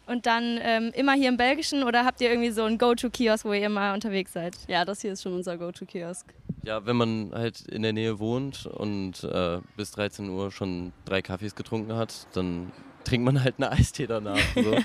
Und 0.07 0.27
dann 0.27 0.61
ähm, 0.61 0.93
immer 0.95 1.15
hier 1.15 1.31
im 1.31 1.39
Belgischen 1.39 1.85
oder 1.85 2.05
habt 2.05 2.21
ihr 2.21 2.29
irgendwie 2.29 2.51
so 2.51 2.65
einen 2.65 2.77
Go-To-Kiosk, 2.77 3.47
wo 3.47 3.55
ihr 3.55 3.65
immer 3.65 3.95
unterwegs 3.95 4.35
seid? 4.35 4.59
Ja, 4.69 4.85
das 4.85 5.01
hier 5.01 5.15
ist 5.15 5.23
schon 5.23 5.33
unser 5.33 5.57
Go-To-Kiosk. 5.57 6.27
Ja, 6.67 6.85
wenn 6.85 6.97
man 6.97 7.31
halt 7.33 7.61
in 7.61 7.83
der 7.83 7.93
Nähe 7.93 8.19
wohnt 8.19 8.67
und 8.67 9.23
äh, 9.23 9.61
bis 9.77 9.93
13 9.93 10.29
Uhr 10.29 10.51
schon 10.51 10.93
drei 11.05 11.23
Kaffees 11.23 11.55
getrunken 11.55 11.95
hat, 11.95 12.27
dann 12.33 12.73
trinkt 13.05 13.25
man 13.25 13.45
halt 13.45 13.55
eine 13.59 13.71
Eistee 13.71 14.09
danach. 14.09 14.37
So. 14.57 14.77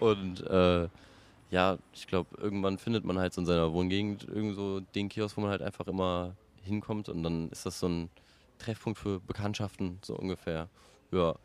und 0.04 0.44
äh, 0.44 0.88
ja, 1.52 1.78
ich 1.92 2.08
glaube, 2.08 2.36
irgendwann 2.42 2.78
findet 2.78 3.04
man 3.04 3.16
halt 3.16 3.32
so 3.32 3.42
in 3.42 3.46
seiner 3.46 3.72
Wohngegend 3.72 4.24
irgendwo 4.24 4.80
den 4.80 5.08
Kiosk, 5.08 5.36
wo 5.36 5.42
man 5.42 5.50
halt 5.50 5.62
einfach 5.62 5.86
immer 5.86 6.34
hinkommt 6.64 7.08
und 7.08 7.22
dann 7.22 7.48
ist 7.50 7.64
das 7.64 7.78
so 7.78 7.86
ein 7.86 8.10
Treffpunkt 8.58 8.98
für 8.98 9.20
Bekanntschaften, 9.20 10.00
so 10.02 10.16
ungefähr. 10.16 10.68
Ja. 11.12 11.36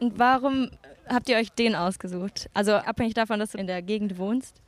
Und 0.00 0.18
warum 0.18 0.70
habt 1.06 1.28
ihr 1.28 1.36
euch 1.36 1.52
den 1.52 1.74
ausgesucht? 1.74 2.48
Also 2.54 2.72
abhängig 2.76 3.12
davon, 3.12 3.40
dass 3.40 3.52
du 3.52 3.58
in 3.58 3.66
der 3.66 3.82
Gegend 3.82 4.16
wohnst? 4.16 4.62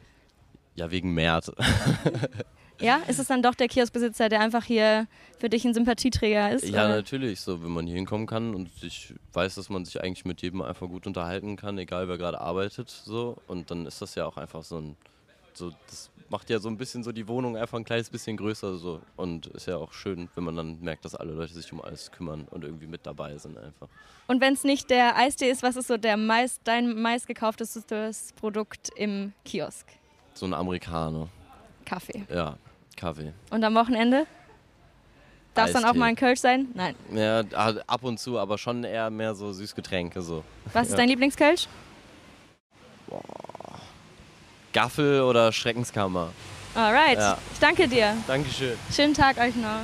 Ja, 0.74 0.90
wegen 0.90 1.14
Mert. 1.14 1.50
ja, 2.80 3.00
ist 3.08 3.18
es 3.18 3.26
dann 3.26 3.42
doch 3.42 3.54
der 3.54 3.68
Kioskbesitzer, 3.68 4.28
der 4.28 4.40
einfach 4.40 4.64
hier 4.64 5.06
für 5.38 5.48
dich 5.48 5.64
ein 5.64 5.74
Sympathieträger 5.74 6.52
ist? 6.52 6.68
Ja, 6.68 6.86
oder? 6.86 6.96
natürlich. 6.96 7.40
So, 7.40 7.62
wenn 7.62 7.70
man 7.70 7.86
hier 7.86 7.96
hinkommen 7.96 8.26
kann 8.26 8.54
und 8.54 8.70
ich 8.82 9.14
weiß, 9.32 9.54
dass 9.54 9.68
man 9.68 9.84
sich 9.84 10.02
eigentlich 10.02 10.24
mit 10.24 10.42
jedem 10.42 10.62
einfach 10.62 10.88
gut 10.88 11.06
unterhalten 11.06 11.56
kann, 11.56 11.78
egal 11.78 12.08
wer 12.08 12.18
gerade 12.18 12.40
arbeitet, 12.40 12.88
so. 12.90 13.36
Und 13.46 13.70
dann 13.70 13.86
ist 13.86 14.00
das 14.02 14.14
ja 14.14 14.26
auch 14.26 14.36
einfach 14.36 14.64
so 14.64 14.78
ein, 14.78 14.96
so, 15.54 15.72
das 15.88 16.10
macht 16.30 16.48
ja 16.48 16.60
so 16.60 16.68
ein 16.68 16.76
bisschen 16.76 17.02
so 17.02 17.12
die 17.12 17.26
Wohnung 17.26 17.56
einfach 17.56 17.76
ein 17.76 17.84
kleines 17.84 18.08
bisschen 18.08 18.36
größer, 18.36 18.76
so. 18.76 19.02
Und 19.16 19.46
ist 19.48 19.66
ja 19.66 19.76
auch 19.76 19.92
schön, 19.92 20.28
wenn 20.34 20.44
man 20.44 20.56
dann 20.56 20.80
merkt, 20.80 21.04
dass 21.04 21.14
alle 21.14 21.32
Leute 21.32 21.52
sich 21.52 21.72
um 21.72 21.80
alles 21.80 22.10
kümmern 22.10 22.46
und 22.50 22.64
irgendwie 22.64 22.86
mit 22.86 23.04
dabei 23.04 23.36
sind 23.36 23.58
einfach. 23.58 23.88
Und 24.28 24.40
wenn 24.40 24.54
es 24.54 24.64
nicht 24.64 24.90
der 24.90 25.16
Eistee 25.16 25.50
ist, 25.50 25.62
was 25.62 25.76
ist 25.76 25.88
so 25.88 25.96
der 25.96 26.16
meist, 26.16 26.60
dein 26.64 27.00
meistgekauftestes 27.00 28.32
Produkt 28.34 28.90
im 28.94 29.32
Kiosk? 29.44 29.86
So 30.34 30.46
ein 30.46 30.54
Amerikaner. 30.54 31.28
Kaffee. 31.84 32.24
Ja, 32.32 32.56
Kaffee. 33.00 33.32
Und 33.50 33.64
am 33.64 33.74
Wochenende? 33.74 34.26
Darf 35.54 35.68
es 35.68 35.72
dann 35.72 35.84
auch 35.84 35.94
mal 35.94 36.04
ein 36.06 36.16
Kölsch 36.16 36.38
sein? 36.40 36.68
Nein. 36.74 36.94
Ja, 37.12 37.40
ab 37.86 38.04
und 38.04 38.20
zu, 38.20 38.38
aber 38.38 38.58
schon 38.58 38.84
eher 38.84 39.08
mehr 39.10 39.34
so 39.34 39.52
Süßgetränke 39.52 40.20
so. 40.22 40.44
Was 40.72 40.86
ist 40.88 40.90
Ja. 40.92 40.98
dein 40.98 41.08
Lieblingskölsch? 41.08 41.66
Gaffel 44.72 45.22
oder 45.22 45.50
Schreckenskammer. 45.50 46.30
Alright. 46.74 47.18
Ja. 47.18 47.38
Ich 47.52 47.58
danke 47.58 47.88
dir. 47.88 48.16
Dankeschön. 48.28 48.76
Schönen 48.92 49.14
Tag 49.14 49.38
euch 49.38 49.56
noch. 49.56 49.80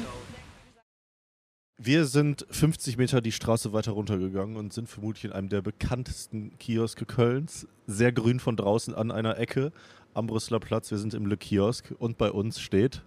Wir 1.79 2.05
sind 2.07 2.47
50 2.51 2.97
Meter 2.97 3.21
die 3.21 3.33
Straße 3.33 3.73
weiter 3.73 3.93
runtergegangen 3.93 4.57
und 4.57 4.73
sind 4.73 4.89
vermutlich 4.89 5.25
in 5.25 5.33
einem 5.33 5.49
der 5.49 5.63
bekanntesten 5.63 6.57
Kioske 6.59 7.05
Kölns. 7.07 7.67
Sehr 7.87 8.13
grün 8.13 8.41
von 8.41 8.57
draußen 8.57 8.95
an 8.95 9.11
einer 9.11 9.39
Ecke 9.39 9.73
am 10.17 10.27
Brüsseler 10.27 10.61
Platz. 10.61 10.91
Wir 10.91 10.99
sind 10.99 11.15
im 11.15 11.27
Le 11.27 11.37
Kiosk 11.37 11.95
und 11.99 12.17
bei 12.17 12.31
uns 12.31 12.59
steht. 12.59 13.03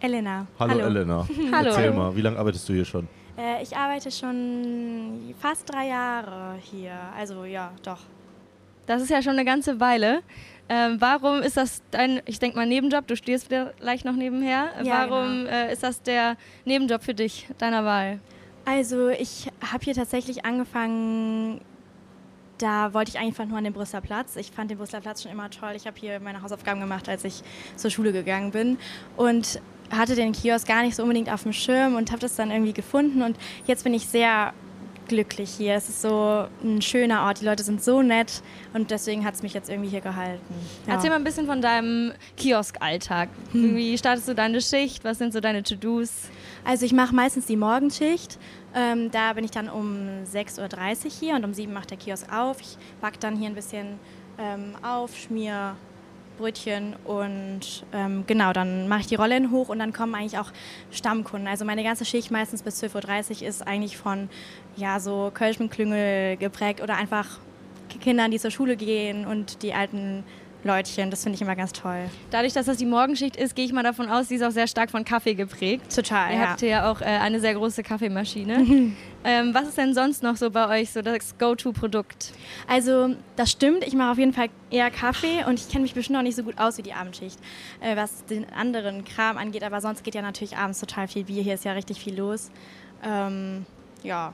Elena. 0.00 0.46
Hallo, 0.58 0.78
Elena. 0.78 1.28
Hallo. 1.52 1.68
Erzähl 1.68 1.92
mal, 1.92 2.16
wie 2.16 2.22
lange 2.22 2.38
arbeitest 2.38 2.68
du 2.68 2.72
hier 2.72 2.84
schon? 2.84 3.08
Äh, 3.38 3.62
ich 3.62 3.76
arbeite 3.76 4.10
schon 4.10 5.34
fast 5.38 5.72
drei 5.72 5.88
Jahre 5.88 6.56
hier. 6.60 6.92
Also 7.16 7.44
ja, 7.44 7.72
doch. 7.84 8.00
Das 8.86 9.00
ist 9.00 9.10
ja 9.10 9.22
schon 9.22 9.32
eine 9.32 9.44
ganze 9.44 9.78
Weile. 9.78 10.22
Ähm, 10.68 10.96
warum 11.00 11.40
ist 11.42 11.56
das 11.56 11.82
dein, 11.90 12.20
ich 12.26 12.38
denke 12.38 12.56
mal, 12.56 12.66
Nebenjob? 12.66 13.06
Du 13.06 13.14
studierst 13.14 13.48
vielleicht 13.48 14.04
noch 14.04 14.16
nebenher. 14.16 14.70
Ja, 14.82 15.08
warum 15.08 15.44
genau. 15.44 15.50
äh, 15.50 15.72
ist 15.72 15.82
das 15.82 16.02
der 16.02 16.36
Nebenjob 16.64 17.02
für 17.02 17.14
dich, 17.14 17.46
deiner 17.58 17.84
Wahl? 17.84 18.18
Also 18.64 19.08
ich 19.08 19.48
habe 19.72 19.84
hier 19.84 19.94
tatsächlich 19.94 20.44
angefangen, 20.44 21.60
da 22.60 22.94
wollte 22.94 23.10
ich 23.10 23.18
einfach 23.18 23.46
nur 23.46 23.58
an 23.58 23.64
den 23.64 23.72
Brüsseler 23.72 24.00
Platz. 24.00 24.36
Ich 24.36 24.50
fand 24.50 24.70
den 24.70 24.78
Brüsseler 24.78 25.00
Platz 25.00 25.22
schon 25.22 25.32
immer 25.32 25.50
toll. 25.50 25.72
Ich 25.76 25.86
habe 25.86 25.98
hier 25.98 26.20
meine 26.20 26.42
Hausaufgaben 26.42 26.80
gemacht, 26.80 27.08
als 27.08 27.24
ich 27.24 27.42
zur 27.76 27.90
Schule 27.90 28.12
gegangen 28.12 28.50
bin. 28.50 28.78
Und 29.16 29.60
hatte 29.90 30.14
den 30.14 30.32
Kiosk 30.32 30.68
gar 30.68 30.82
nicht 30.82 30.94
so 30.94 31.02
unbedingt 31.02 31.30
auf 31.32 31.42
dem 31.42 31.52
Schirm 31.52 31.96
und 31.96 32.10
habe 32.10 32.20
das 32.20 32.36
dann 32.36 32.50
irgendwie 32.50 32.72
gefunden. 32.72 33.22
Und 33.22 33.36
jetzt 33.66 33.84
bin 33.84 33.94
ich 33.94 34.06
sehr 34.06 34.52
glücklich 35.10 35.50
hier. 35.50 35.74
Es 35.74 35.88
ist 35.88 36.02
so 36.02 36.46
ein 36.62 36.80
schöner 36.80 37.24
Ort. 37.24 37.40
Die 37.40 37.44
Leute 37.44 37.64
sind 37.64 37.82
so 37.82 38.00
nett 38.00 38.42
und 38.72 38.92
deswegen 38.92 39.24
hat 39.24 39.34
es 39.34 39.42
mich 39.42 39.52
jetzt 39.52 39.68
irgendwie 39.68 39.90
hier 39.90 40.00
gehalten. 40.00 40.54
Ja. 40.86 40.94
Erzähl 40.94 41.10
mal 41.10 41.16
ein 41.16 41.24
bisschen 41.24 41.46
von 41.46 41.60
deinem 41.60 42.12
Kiosk-Alltag. 42.36 43.28
Hm. 43.50 43.74
Wie 43.74 43.98
startest 43.98 44.28
du 44.28 44.34
deine 44.36 44.60
Schicht? 44.60 45.02
Was 45.02 45.18
sind 45.18 45.32
so 45.32 45.40
deine 45.40 45.64
To-Dos? 45.64 46.12
Also 46.64 46.86
ich 46.86 46.92
mache 46.92 47.12
meistens 47.12 47.46
die 47.46 47.56
Morgenschicht. 47.56 48.38
Ähm, 48.74 49.10
da 49.10 49.32
bin 49.32 49.44
ich 49.44 49.50
dann 49.50 49.68
um 49.68 50.24
6.30 50.32 51.04
Uhr 51.04 51.10
hier 51.10 51.34
und 51.34 51.44
um 51.44 51.54
7 51.54 51.68
Uhr 51.70 51.74
macht 51.78 51.90
der 51.90 51.98
Kiosk 51.98 52.32
auf. 52.32 52.60
Ich 52.60 52.76
back 53.00 53.18
dann 53.20 53.36
hier 53.36 53.48
ein 53.48 53.54
bisschen 53.54 53.98
ähm, 54.38 54.74
auf, 54.82 55.16
schmier 55.16 55.76
Brötchen 56.38 56.96
und 57.04 57.84
ähm, 57.92 58.24
genau, 58.26 58.52
dann 58.52 58.88
mache 58.88 59.00
ich 59.00 59.06
die 59.08 59.14
Rollen 59.14 59.50
hoch 59.50 59.68
und 59.68 59.78
dann 59.78 59.92
kommen 59.92 60.14
eigentlich 60.14 60.38
auch 60.38 60.50
Stammkunden. 60.90 61.46
Also 61.46 61.64
meine 61.64 61.84
ganze 61.84 62.04
Schicht 62.04 62.30
meistens 62.30 62.62
bis 62.62 62.82
12.30 62.82 63.42
Uhr 63.42 63.48
ist 63.48 63.66
eigentlich 63.66 63.98
von 63.98 64.30
ja, 64.76 65.00
so 65.00 65.30
Kölsch 65.34 65.58
mit 65.58 65.70
Klüngel 65.70 66.38
geprägt 66.38 66.80
oder 66.80 66.96
einfach 66.96 67.40
Kindern, 68.00 68.30
die 68.30 68.38
zur 68.38 68.50
Schule 68.50 68.76
gehen 68.76 69.26
und 69.26 69.62
die 69.62 69.74
alten 69.74 70.24
Leutchen. 70.64 71.10
Das 71.10 71.22
finde 71.22 71.36
ich 71.36 71.42
immer 71.42 71.56
ganz 71.56 71.72
toll. 71.72 72.04
Dadurch, 72.30 72.52
dass 72.52 72.66
das 72.66 72.76
die 72.76 72.86
Morgenschicht 72.86 73.36
ist, 73.36 73.54
gehe 73.54 73.64
ich 73.64 73.72
mal 73.72 73.82
davon 73.82 74.10
aus, 74.10 74.28
sie 74.28 74.36
ist 74.36 74.42
auch 74.42 74.50
sehr 74.50 74.66
stark 74.66 74.90
von 74.90 75.04
Kaffee 75.04 75.34
geprägt. 75.34 75.94
Total, 75.94 76.32
Ihr 76.32 76.40
ja. 76.40 76.48
habt 76.48 76.62
ja 76.62 76.90
auch 76.90 77.00
äh, 77.00 77.04
eine 77.04 77.40
sehr 77.40 77.54
große 77.54 77.82
Kaffeemaschine. 77.82 78.92
ähm, 79.24 79.54
was 79.54 79.68
ist 79.68 79.78
denn 79.78 79.94
sonst 79.94 80.22
noch 80.22 80.36
so 80.36 80.50
bei 80.50 80.80
euch 80.80 80.90
so 80.90 81.02
das 81.02 81.36
Go-To-Produkt? 81.38 82.32
Also 82.68 83.14
das 83.36 83.50
stimmt, 83.50 83.86
ich 83.86 83.94
mache 83.94 84.12
auf 84.12 84.18
jeden 84.18 84.32
Fall 84.32 84.48
eher 84.70 84.90
Kaffee 84.90 85.44
und 85.46 85.58
ich 85.58 85.68
kenne 85.68 85.82
mich 85.82 85.94
bestimmt 85.94 86.18
auch 86.18 86.22
nicht 86.22 86.36
so 86.36 86.42
gut 86.42 86.58
aus 86.58 86.78
wie 86.78 86.82
die 86.82 86.92
Abendschicht, 86.92 87.38
äh, 87.80 87.96
was 87.96 88.24
den 88.26 88.50
anderen 88.52 89.04
Kram 89.04 89.38
angeht, 89.38 89.62
aber 89.62 89.80
sonst 89.80 90.04
geht 90.04 90.14
ja 90.14 90.22
natürlich 90.22 90.56
abends 90.56 90.80
total 90.80 91.08
viel 91.08 91.24
Bier, 91.24 91.42
hier 91.42 91.54
ist 91.54 91.64
ja 91.64 91.72
richtig 91.72 92.00
viel 92.00 92.16
los. 92.16 92.50
Ähm, 93.02 93.64
ja, 94.02 94.32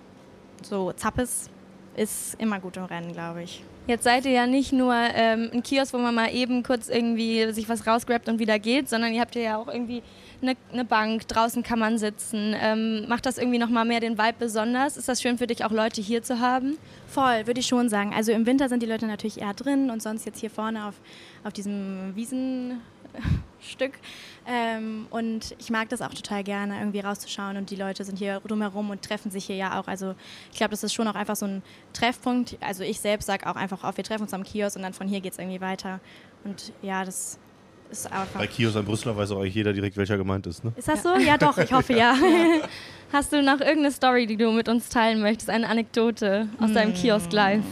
so 0.63 0.93
Zappes 0.93 1.51
ist 1.97 2.35
immer 2.41 2.61
gut 2.61 2.77
im 2.77 2.85
Rennen, 2.85 3.13
glaube 3.13 3.43
ich. 3.43 3.65
Jetzt 3.87 4.03
seid 4.03 4.25
ihr 4.25 4.33
ja 4.33 4.47
nicht 4.49 4.73
nur 4.73 4.95
ähm, 4.95 5.49
ein 5.53 5.63
Kiosk, 5.63 5.95
wo 5.95 5.99
man 5.99 6.15
mal 6.15 6.35
eben 6.35 6.65
kurz 6.65 6.89
irgendwie 6.89 7.53
sich 7.53 7.69
was 7.69 7.87
rausgrabt 7.87 8.29
und 8.29 8.41
wieder 8.41 8.59
geht, 8.59 8.89
sondern 8.89 9.13
ihr 9.13 9.21
habt 9.21 9.37
ja 9.37 9.59
auch 9.59 9.69
irgendwie 9.69 10.03
eine, 10.43 10.57
eine 10.73 10.85
Bank, 10.85 11.29
draußen 11.29 11.63
kann 11.63 11.79
man 11.79 11.97
sitzen. 11.97 12.55
Ähm, 12.61 13.09
macht 13.09 13.27
das 13.27 13.39
irgendwie 13.39 13.59
nochmal 13.59 13.85
mehr 13.85 14.01
den 14.01 14.19
Vibe 14.19 14.35
besonders? 14.41 14.97
Ist 14.97 15.09
das 15.09 15.23
schön 15.23 15.39
für 15.39 15.47
dich, 15.47 15.65
auch 15.65 15.71
Leute 15.71 16.01
hier 16.01 16.23
zu 16.23 16.41
haben? 16.41 16.79
Voll, 17.07 17.47
würde 17.47 17.61
ich 17.61 17.67
schon 17.67 17.89
sagen. 17.89 18.13
Also 18.13 18.33
im 18.33 18.45
Winter 18.45 18.69
sind 18.69 18.83
die 18.83 18.87
Leute 18.87 19.07
natürlich 19.07 19.41
eher 19.41 19.55
drin 19.55 19.91
und 19.91 20.03
sonst 20.03 20.27
jetzt 20.27 20.41
hier 20.41 20.51
vorne 20.51 20.87
auf, 20.87 20.95
auf 21.45 21.53
diesem 21.53 22.15
Wiesenstück. 23.67 23.93
Ähm, 24.47 25.07
und 25.11 25.55
ich 25.59 25.71
mag 25.71 25.89
das 25.89 26.01
auch 26.01 26.15
total 26.15 26.45
gerne, 26.45 26.79
irgendwie 26.79 27.01
rauszuschauen 27.01 27.57
und 27.57 27.71
die 27.71 27.77
Leute 27.77 28.05
sind 28.05 28.19
hier 28.19 28.41
drumherum 28.41 28.91
und 28.91 29.03
treffen 29.03 29.31
sich 29.31 29.47
hier 29.47 29.57
ja 29.57 29.81
auch. 29.81 29.89
Also 29.89 30.15
ich 30.53 30.59
glaube, 30.59 30.71
das 30.71 30.85
ist 30.85 30.95
schon 30.95 31.09
auch 31.09 31.15
einfach 31.15 31.37
so 31.37 31.47
ein 31.47 31.63
Treffpunkt. 31.93 32.57
Also 32.61 32.85
ich 32.85 33.01
selbst 33.01 33.27
sage 33.27 33.49
auch 33.49 33.57
einfach 33.57 33.83
auf, 33.83 33.97
wir 33.97 34.05
treffen 34.05 34.23
uns 34.23 34.35
am 34.35 34.45
Kiosk 34.45 34.77
und 34.77 34.83
dann 34.83 34.93
von 34.93 35.09
hier 35.09 35.21
geht 35.21 35.33
es 35.33 35.39
irgendwie 35.39 35.61
weiter. 35.61 36.01
Und 36.45 36.73
ja, 36.83 37.05
das 37.05 37.39
ist 37.91 38.11
einfach... 38.11 38.39
Bei 38.39 38.47
Kiosk 38.47 38.77
in 38.77 38.85
Brüssel 38.85 39.17
weiß 39.17 39.33
auch 39.33 39.41
eigentlich 39.41 39.55
jeder 39.55 39.73
direkt, 39.73 39.97
welcher 39.97 40.17
gemeint 40.17 40.47
ist. 40.47 40.65
Ne? 40.65 40.73
Ist 40.77 40.89
das 40.89 41.03
so? 41.03 41.17
Ja, 41.17 41.37
doch, 41.37 41.59
ich 41.59 41.73
hoffe 41.73 41.93
ja. 41.97 42.15
Hast 43.13 43.33
du 43.33 43.43
noch 43.43 43.61
irgendeine 43.61 43.93
Story, 43.93 44.27
die 44.27 44.37
du 44.37 44.51
mit 44.53 44.69
uns 44.69 44.89
teilen 44.89 45.21
möchtest? 45.21 45.51
Eine 45.51 45.69
Anekdote 45.69 46.49
aus 46.61 46.73
deinem 46.73 46.95
Kiosk 46.95 47.33
live? 47.33 47.65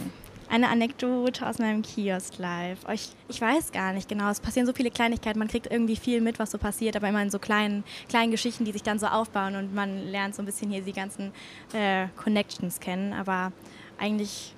Eine 0.49 0.69
Anekdote 0.69 1.47
aus 1.47 1.59
meinem 1.59 1.81
Kiosk 1.81 2.37
live. 2.37 2.79
Oh, 2.87 2.91
Ich, 2.91 3.09
ich 3.27 3.41
weiß 3.41 3.71
gar 3.71 3.93
nicht 3.93 4.07
genau. 4.07 4.29
Es 4.29 4.39
passieren 4.39 4.67
so 4.67 4.73
viele 4.73 4.91
Kleinigkeiten. 4.91 5.39
Man 5.39 5.47
kriegt 5.47 5.71
irgendwie 5.71 5.95
viel 5.95 6.21
mit, 6.21 6.39
was 6.39 6.51
so 6.51 6.57
passiert, 6.57 6.95
aber 6.95 7.09
immer 7.09 7.21
in 7.21 7.29
so 7.29 7.39
kleinen, 7.39 7.83
kleinen 8.09 8.31
Geschichten, 8.31 8.65
die 8.65 8.71
sich 8.71 8.83
dann 8.83 8.99
so 8.99 9.07
aufbauen 9.07 9.55
und 9.55 9.73
man 9.73 10.07
lernt 10.07 10.35
so 10.35 10.41
ein 10.41 10.45
bisschen 10.45 10.69
hier 10.71 10.81
die 10.81 10.93
ganzen 10.93 11.31
äh, 11.73 12.07
Connections 12.15 12.79
kennen. 12.79 13.13
Aber 13.13 13.51
eigentlich, 13.97 14.53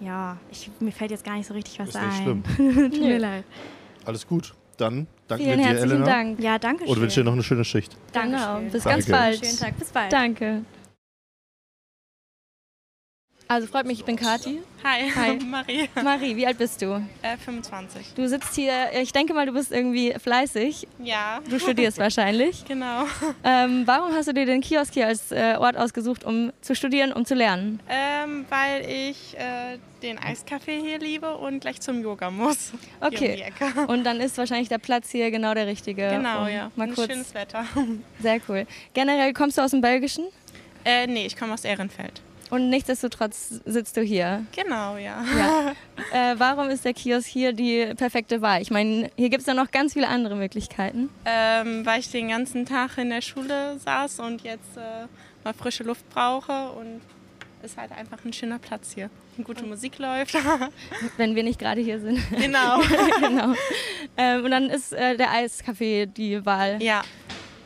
ja, 0.00 0.36
ich, 0.50 0.70
mir 0.80 0.92
fällt 0.92 1.10
jetzt 1.10 1.24
gar 1.24 1.36
nicht 1.36 1.46
so 1.46 1.54
richtig 1.54 1.78
was 1.80 1.88
Ist 1.88 2.00
nicht 2.00 2.26
ein. 2.26 2.42
Tut 2.56 3.00
mir 3.00 3.18
leid. 3.18 3.44
Alles 4.04 4.26
gut. 4.26 4.54
Dann 4.76 5.06
danke 5.26 5.44
Vielen 5.44 5.58
dir, 5.58 5.64
herzlichen 5.66 5.90
Elena. 5.90 6.04
Dank. 6.06 6.40
Ja, 6.40 6.58
danke 6.58 6.84
schön. 6.84 6.92
Und 6.94 7.00
wünsche 7.00 7.20
dir 7.20 7.24
noch 7.24 7.32
eine 7.32 7.42
schöne 7.42 7.64
Schicht. 7.64 7.96
Genau. 8.12 8.22
Dankeschön. 8.36 8.70
Bis 8.70 8.82
Danke. 8.84 8.98
ganz 8.98 9.10
bald. 9.10 9.44
Schönen 9.46 9.58
Tag. 9.58 9.78
Bis 9.78 9.88
bald. 9.90 10.12
Danke. 10.12 10.64
Also 13.48 13.68
freut 13.68 13.86
mich, 13.86 14.00
ich 14.00 14.04
bin 14.04 14.16
Kati. 14.16 14.60
Hi, 14.82 15.08
Hi. 15.14 15.38
Marie. 15.38 15.88
Marie, 16.02 16.34
wie 16.34 16.44
alt 16.48 16.58
bist 16.58 16.82
du? 16.82 17.00
Äh, 17.22 17.36
25. 17.36 18.14
Du 18.16 18.28
sitzt 18.28 18.56
hier, 18.56 18.72
ich 19.00 19.12
denke 19.12 19.34
mal, 19.34 19.46
du 19.46 19.52
bist 19.52 19.70
irgendwie 19.70 20.12
fleißig. 20.18 20.88
Ja, 20.98 21.38
Du 21.48 21.60
studierst 21.60 21.98
wahrscheinlich. 22.00 22.64
genau. 22.64 23.04
Ähm, 23.44 23.82
warum 23.86 24.12
hast 24.12 24.26
du 24.26 24.34
dir 24.34 24.46
den 24.46 24.60
Kiosk 24.62 24.94
hier 24.94 25.06
als 25.06 25.30
äh, 25.30 25.54
Ort 25.60 25.76
ausgesucht, 25.76 26.24
um 26.24 26.52
zu 26.60 26.74
studieren, 26.74 27.12
um 27.12 27.24
zu 27.24 27.34
lernen? 27.36 27.78
Ähm, 27.88 28.46
weil 28.48 28.84
ich 28.90 29.36
äh, 29.38 29.78
den 30.02 30.18
Eiskaffee 30.18 30.80
hier 30.80 30.98
liebe 30.98 31.36
und 31.36 31.60
gleich 31.60 31.80
zum 31.80 32.02
Yoga 32.02 32.30
muss. 32.32 32.72
Um 33.00 33.06
Okay. 33.06 33.42
Ecke. 33.42 33.86
Und 33.86 34.02
dann 34.04 34.20
ist 34.20 34.36
wahrscheinlich 34.38 34.68
der 34.68 34.78
Platz 34.78 35.10
hier 35.10 35.30
genau 35.30 35.54
der 35.54 35.68
richtige. 35.68 36.08
Genau, 36.08 36.42
um 36.42 36.48
ja. 36.48 36.72
Mal 36.74 36.88
Ein 36.88 36.94
kurz. 36.96 37.12
schönes 37.12 37.32
Wetter. 37.32 37.64
Sehr 38.20 38.40
cool. 38.48 38.66
Generell 38.92 39.32
kommst 39.34 39.56
du 39.58 39.62
aus 39.62 39.70
dem 39.70 39.80
Belgischen? 39.82 40.24
Äh, 40.84 41.06
nee, 41.06 41.26
ich 41.26 41.36
komme 41.36 41.52
aus 41.54 41.64
Ehrenfeld. 41.64 42.22
Und 42.50 42.70
nichtsdestotrotz 42.70 43.60
sitzt 43.64 43.96
du 43.96 44.02
hier. 44.02 44.44
Genau, 44.54 44.96
ja. 44.96 45.24
Ja. 45.36 45.72
Äh, 46.12 46.34
warum 46.38 46.68
ist 46.68 46.84
der 46.84 46.92
Kiosk 46.92 47.26
hier 47.26 47.52
die 47.52 47.92
perfekte 47.96 48.40
Wahl? 48.42 48.60
Ich 48.62 48.70
meine, 48.70 49.10
hier 49.16 49.28
gibt 49.30 49.40
es 49.40 49.46
ja 49.46 49.54
noch 49.54 49.70
ganz 49.70 49.94
viele 49.94 50.06
andere 50.08 50.36
Möglichkeiten. 50.36 51.08
Ähm, 51.24 51.84
weil 51.86 52.00
ich 52.00 52.10
den 52.10 52.28
ganzen 52.28 52.64
Tag 52.66 52.98
in 52.98 53.08
der 53.10 53.22
Schule 53.22 53.78
saß 53.78 54.20
und 54.20 54.42
jetzt 54.42 54.76
äh, 54.76 55.06
mal 55.42 55.54
frische 55.54 55.82
Luft 55.84 56.08
brauche 56.10 56.70
und 56.72 57.00
ist 57.62 57.76
halt 57.78 57.92
einfach 57.92 58.18
ein 58.24 58.32
schöner 58.32 58.58
Platz 58.58 58.92
hier. 58.94 59.10
Und 59.38 59.44
gute 59.44 59.64
Musik 59.64 59.98
läuft. 59.98 60.36
Wenn 61.16 61.34
wir 61.34 61.42
nicht 61.42 61.58
gerade 61.58 61.80
hier 61.80 61.98
sind. 61.98 62.20
genau. 62.30 62.80
genau. 63.20 63.54
Ähm, 64.16 64.44
und 64.44 64.50
dann 64.50 64.70
ist 64.70 64.92
äh, 64.92 65.16
der 65.16 65.32
Eiskaffee 65.32 66.06
die 66.06 66.44
Wahl 66.46 66.80
Ja. 66.82 67.02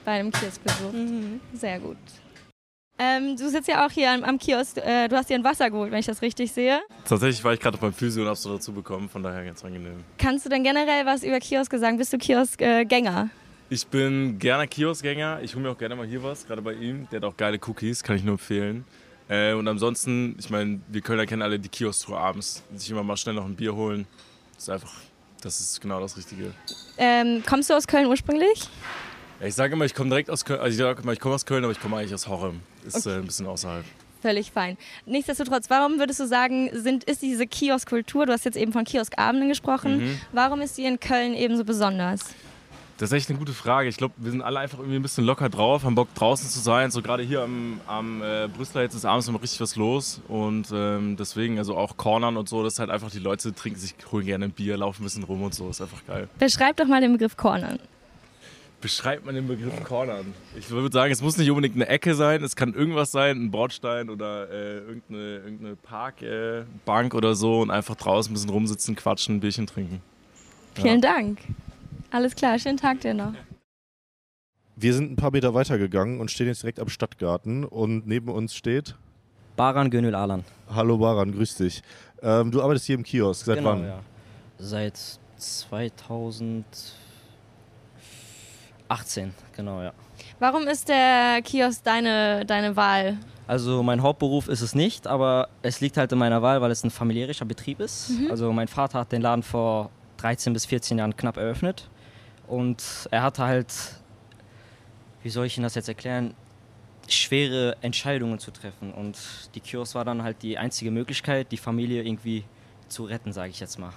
bei 0.05 0.13
einem 0.13 0.31
Kioskbesuch. 0.33 0.93
Mhm. 0.93 1.41
Sehr 1.53 1.79
gut. 1.81 1.99
Ähm, 3.03 3.35
du 3.35 3.49
sitzt 3.49 3.67
ja 3.67 3.87
auch 3.87 3.91
hier 3.91 4.11
am, 4.11 4.25
am 4.25 4.39
Kiosk. 4.39 4.77
Äh, 4.77 5.09
du 5.09 5.17
hast 5.17 5.31
dir 5.31 5.35
ein 5.37 5.45
Wasser 5.45 5.71
geholt, 5.71 5.91
wenn 5.91 6.01
ich 6.01 6.07
das 6.07 6.21
richtig 6.21 6.53
sehe. 6.53 6.81
Tatsächlich 7.07 7.43
war 7.43 7.55
ich 7.55 7.61
gerade 7.61 7.79
beim 7.79 7.95
Physio 7.95 8.23
und 8.25 8.29
hab's 8.29 8.43
so 8.43 8.53
dazu 8.53 8.75
bekommen, 8.75 9.09
von 9.09 9.23
daher 9.23 9.43
ganz 9.43 9.65
angenehm. 9.65 10.05
Kannst 10.19 10.45
du 10.45 10.51
denn 10.51 10.63
generell 10.63 11.07
was 11.07 11.23
über 11.23 11.41
Kioske 11.41 11.79
sagen? 11.79 11.97
Bist 11.97 12.13
du 12.13 12.19
Kioskgänger? 12.19 13.31
Ich 13.71 13.87
bin 13.87 14.39
gerne 14.39 14.69
Kioskgänger. 14.69 15.41
Ich 15.43 15.55
hole 15.55 15.63
mir 15.65 15.71
auch 15.71 15.79
gerne 15.79 15.97
mal 15.97 16.07
hier 16.07 16.23
was, 16.23 16.47
gerade 16.47 16.61
bei 16.61 16.75
ihm. 16.75 17.09
Der 17.11 17.21
hat 17.21 17.25
auch 17.25 17.37
geile 17.37 17.59
Cookies, 17.67 18.03
kann 18.03 18.17
ich 18.17 18.23
nur 18.23 18.33
empfehlen. 18.35 18.85
Äh, 19.29 19.55
und 19.55 19.67
ansonsten, 19.67 20.37
ich 20.39 20.51
meine, 20.51 20.81
wir 20.89 21.01
Kölner 21.01 21.25
kennen 21.25 21.41
alle 21.41 21.59
die 21.59 21.71
Kiosk-Tour 21.71 22.19
abends. 22.19 22.63
Sich 22.75 22.91
immer 22.91 23.03
mal 23.03 23.17
schnell 23.17 23.37
noch 23.37 23.47
ein 23.47 23.57
Bier 23.57 23.75
holen. 23.75 24.07
Das 24.57 24.65
ist 24.65 24.71
einfach, 24.71 24.93
das 25.41 25.61
ist 25.61 25.81
genau 25.81 26.01
das 26.01 26.19
Richtige. 26.19 26.53
ähm, 26.99 27.43
kommst 27.49 27.71
du 27.71 27.75
aus 27.75 27.87
Köln 27.87 28.07
ursprünglich? 28.07 28.69
Ja, 29.41 29.47
ich 29.47 29.55
sage 29.55 29.73
immer, 29.73 29.85
ich 29.85 29.95
komme 29.95 30.11
direkt 30.11 30.31
aus 30.31 30.45
Köln. 30.45 30.61
Also 30.61 30.71
ich 30.71 30.77
sage 30.79 31.03
immer, 31.03 31.13
ich 31.13 31.21
komme 31.21 31.35
aus 31.35 31.47
Köln, 31.47 31.65
aber 31.65 31.73
ich 31.73 31.81
komme 31.81 31.97
eigentlich 31.97 32.15
aus 32.15 32.29
Horem. 32.29 32.61
Ist 32.87 33.07
äh, 33.07 33.15
ein 33.17 33.25
bisschen 33.25 33.47
außerhalb. 33.47 33.85
Völlig 34.21 34.53
fein. 34.53 34.77
Nichtsdestotrotz, 35.07 35.71
warum 35.71 35.99
würdest 35.99 36.21
du 36.21 36.27
sagen, 36.27 36.69
sind, 36.75 37.05
ist 37.05 37.23
diese 37.23 37.47
Kioskkultur, 37.47 38.27
du 38.27 38.33
hast 38.33 38.45
jetzt 38.45 38.57
eben 38.59 38.71
von 38.73 38.85
Kioskabenden 38.85 39.49
gesprochen, 39.49 39.99
Mhm. 39.99 40.21
warum 40.33 40.61
ist 40.61 40.77
die 40.77 40.85
in 40.85 41.01
Köln 41.01 41.33
eben 41.33 41.57
so 41.57 41.65
besonders? 41.65 42.21
Das 42.99 43.09
ist 43.11 43.17
echt 43.17 43.31
eine 43.31 43.39
gute 43.39 43.55
Frage. 43.55 43.89
Ich 43.89 43.97
glaube, 43.97 44.13
wir 44.19 44.31
sind 44.31 44.43
alle 44.43 44.59
einfach 44.59 44.79
irgendwie 44.79 44.97
ein 44.97 45.03
bisschen 45.03 45.25
locker 45.25 45.49
drauf, 45.49 45.85
haben 45.85 45.95
Bock 45.95 46.15
draußen 46.15 46.47
zu 46.51 46.59
sein. 46.59 46.91
So 46.91 47.01
gerade 47.01 47.23
hier 47.23 47.41
am, 47.41 47.81
am 47.87 48.21
äh, 48.23 48.47
Brüsseler 48.55 48.83
jetzt 48.83 48.95
ist 48.95 49.07
abends 49.07 49.27
immer 49.27 49.41
richtig 49.41 49.59
was 49.63 49.75
los. 49.77 50.21
Und 50.29 50.67
ähm, 50.71 51.17
deswegen, 51.17 51.57
also 51.57 51.79
auch 51.79 51.97
Cornern 51.97 52.37
und 52.37 52.47
so, 52.51 52.63
das 52.63 52.75
ist 52.75 52.79
halt 52.79 52.91
einfach, 52.91 53.11
die 53.11 53.19
Leute 53.21 53.55
trinken 53.55 53.81
sich, 53.81 53.95
holen 54.13 54.27
gerne 54.27 54.45
ein 54.45 54.51
Bier, 54.51 54.77
laufen 54.77 55.01
ein 55.01 55.05
bisschen 55.05 55.25
rum 55.25 55.43
und 55.43 55.55
so. 55.55 55.71
Ist 55.71 55.81
einfach 55.81 56.05
geil. 56.07 56.29
Beschreib 56.39 56.77
doch 56.77 56.85
mal 56.85 57.01
den 57.01 57.13
Begriff 57.13 57.39
Cornern. 57.39 57.79
Beschreibt 58.81 59.27
man 59.27 59.35
den 59.35 59.47
Begriff 59.47 59.85
Cornern? 59.85 60.33
Ich 60.57 60.71
würde 60.71 60.91
sagen, 60.91 61.13
es 61.13 61.21
muss 61.21 61.37
nicht 61.37 61.51
unbedingt 61.51 61.75
eine 61.75 61.87
Ecke 61.89 62.15
sein, 62.15 62.43
es 62.43 62.57
kann 62.57 62.73
irgendwas 62.73 63.13
sein, 63.13 63.37
ein 63.37 63.51
Bordstein 63.51 64.09
oder 64.09 64.49
äh, 64.51 64.79
irgendeine, 64.79 65.37
irgendeine 65.37 65.77
Parkbank 65.77 67.13
äh, 67.13 67.17
oder 67.17 67.35
so 67.35 67.61
und 67.61 67.71
einfach 67.71 67.95
draußen 67.95 68.31
ein 68.31 68.35
bisschen 68.35 68.49
rumsitzen, 68.49 68.97
quatschen, 68.97 69.37
ein 69.37 69.41
Bierchen 69.41 69.67
trinken. 69.67 70.01
Vielen 70.75 71.03
Dank. 71.03 71.41
Alles 72.11 72.35
klar, 72.35 72.59
schönen 72.59 72.79
Tag 72.79 73.01
dir 73.01 73.13
noch. 73.13 73.35
Wir 74.77 74.95
sind 74.95 75.13
ein 75.13 75.17
paar 75.17 75.31
Meter 75.31 75.53
weitergegangen 75.53 76.19
und 76.19 76.31
stehen 76.31 76.47
jetzt 76.47 76.63
direkt 76.63 76.81
am 76.81 76.89
Stadtgarten 76.89 77.67
und 77.67 78.07
neben 78.07 78.31
uns 78.31 78.55
steht. 78.55 78.97
Baran 79.57 79.91
Gönül 79.91 80.15
Alan. 80.15 80.43
Hallo 80.75 80.97
Baran, 80.97 81.33
grüß 81.33 81.57
dich. 81.57 81.83
Ähm, 82.23 82.51
du 82.51 82.63
arbeitest 82.63 82.87
hier 82.87 82.95
im 82.95 83.03
Kiosk. 83.03 83.45
Seit 83.45 83.59
genau, 83.59 83.73
wann? 83.73 83.85
Ja. 83.85 84.01
Seit 84.59 85.19
2018, 88.91 89.35
genau, 89.57 89.83
ja. 89.83 89.93
Warum 90.39 90.67
ist 90.67 90.89
der 90.89 91.41
Kiosk 91.43 91.85
deine, 91.85 92.45
deine 92.45 92.75
Wahl? 92.77 93.19
Also 93.47 93.83
mein 93.83 94.03
Hauptberuf 94.03 94.49
ist 94.49 94.61
es 94.61 94.75
nicht, 94.75 95.07
aber 95.07 95.49
es 95.63 95.81
liegt 95.81 95.97
halt 95.97 96.13
in 96.13 96.19
meiner 96.19 96.43
Wahl, 96.43 96.61
weil 96.61 96.71
es 96.71 96.85
ein 96.85 96.91
familiärischer 96.91 97.45
Betrieb 97.45 97.81
ist. 97.81 98.11
Mhm. 98.11 98.31
Also 98.31 98.53
mein 98.53 98.69
Vater 98.69 99.01
hat 99.01 99.13
den 99.13 99.23
Laden 99.23 99.43
vor 99.43 99.91
13 100.19 100.53
bis 100.53 100.67
14 100.67 100.99
Jahren 100.99 101.17
knapp 101.17 101.37
eröffnet 101.37 101.89
und 102.47 103.09
er 103.11 103.23
hatte 103.23 103.45
halt, 103.45 103.73
wie 105.23 105.31
soll 105.31 105.47
ich 105.47 105.57
Ihnen 105.57 105.65
das 105.65 105.75
jetzt 105.75 105.89
erklären, 105.89 106.35
schwere 107.09 107.77
Entscheidungen 107.81 108.39
zu 108.39 108.51
treffen 108.51 108.93
und 108.93 109.17
die 109.55 109.61
Kiosk 109.61 109.95
war 109.95 110.05
dann 110.05 110.23
halt 110.23 110.43
die 110.43 110.59
einzige 110.59 110.91
Möglichkeit, 110.91 111.51
die 111.51 111.57
Familie 111.57 112.03
irgendwie 112.03 112.45
zu 112.89 113.05
retten, 113.05 113.33
sage 113.33 113.51
ich 113.51 113.61
jetzt 113.61 113.79
mal. 113.79 113.93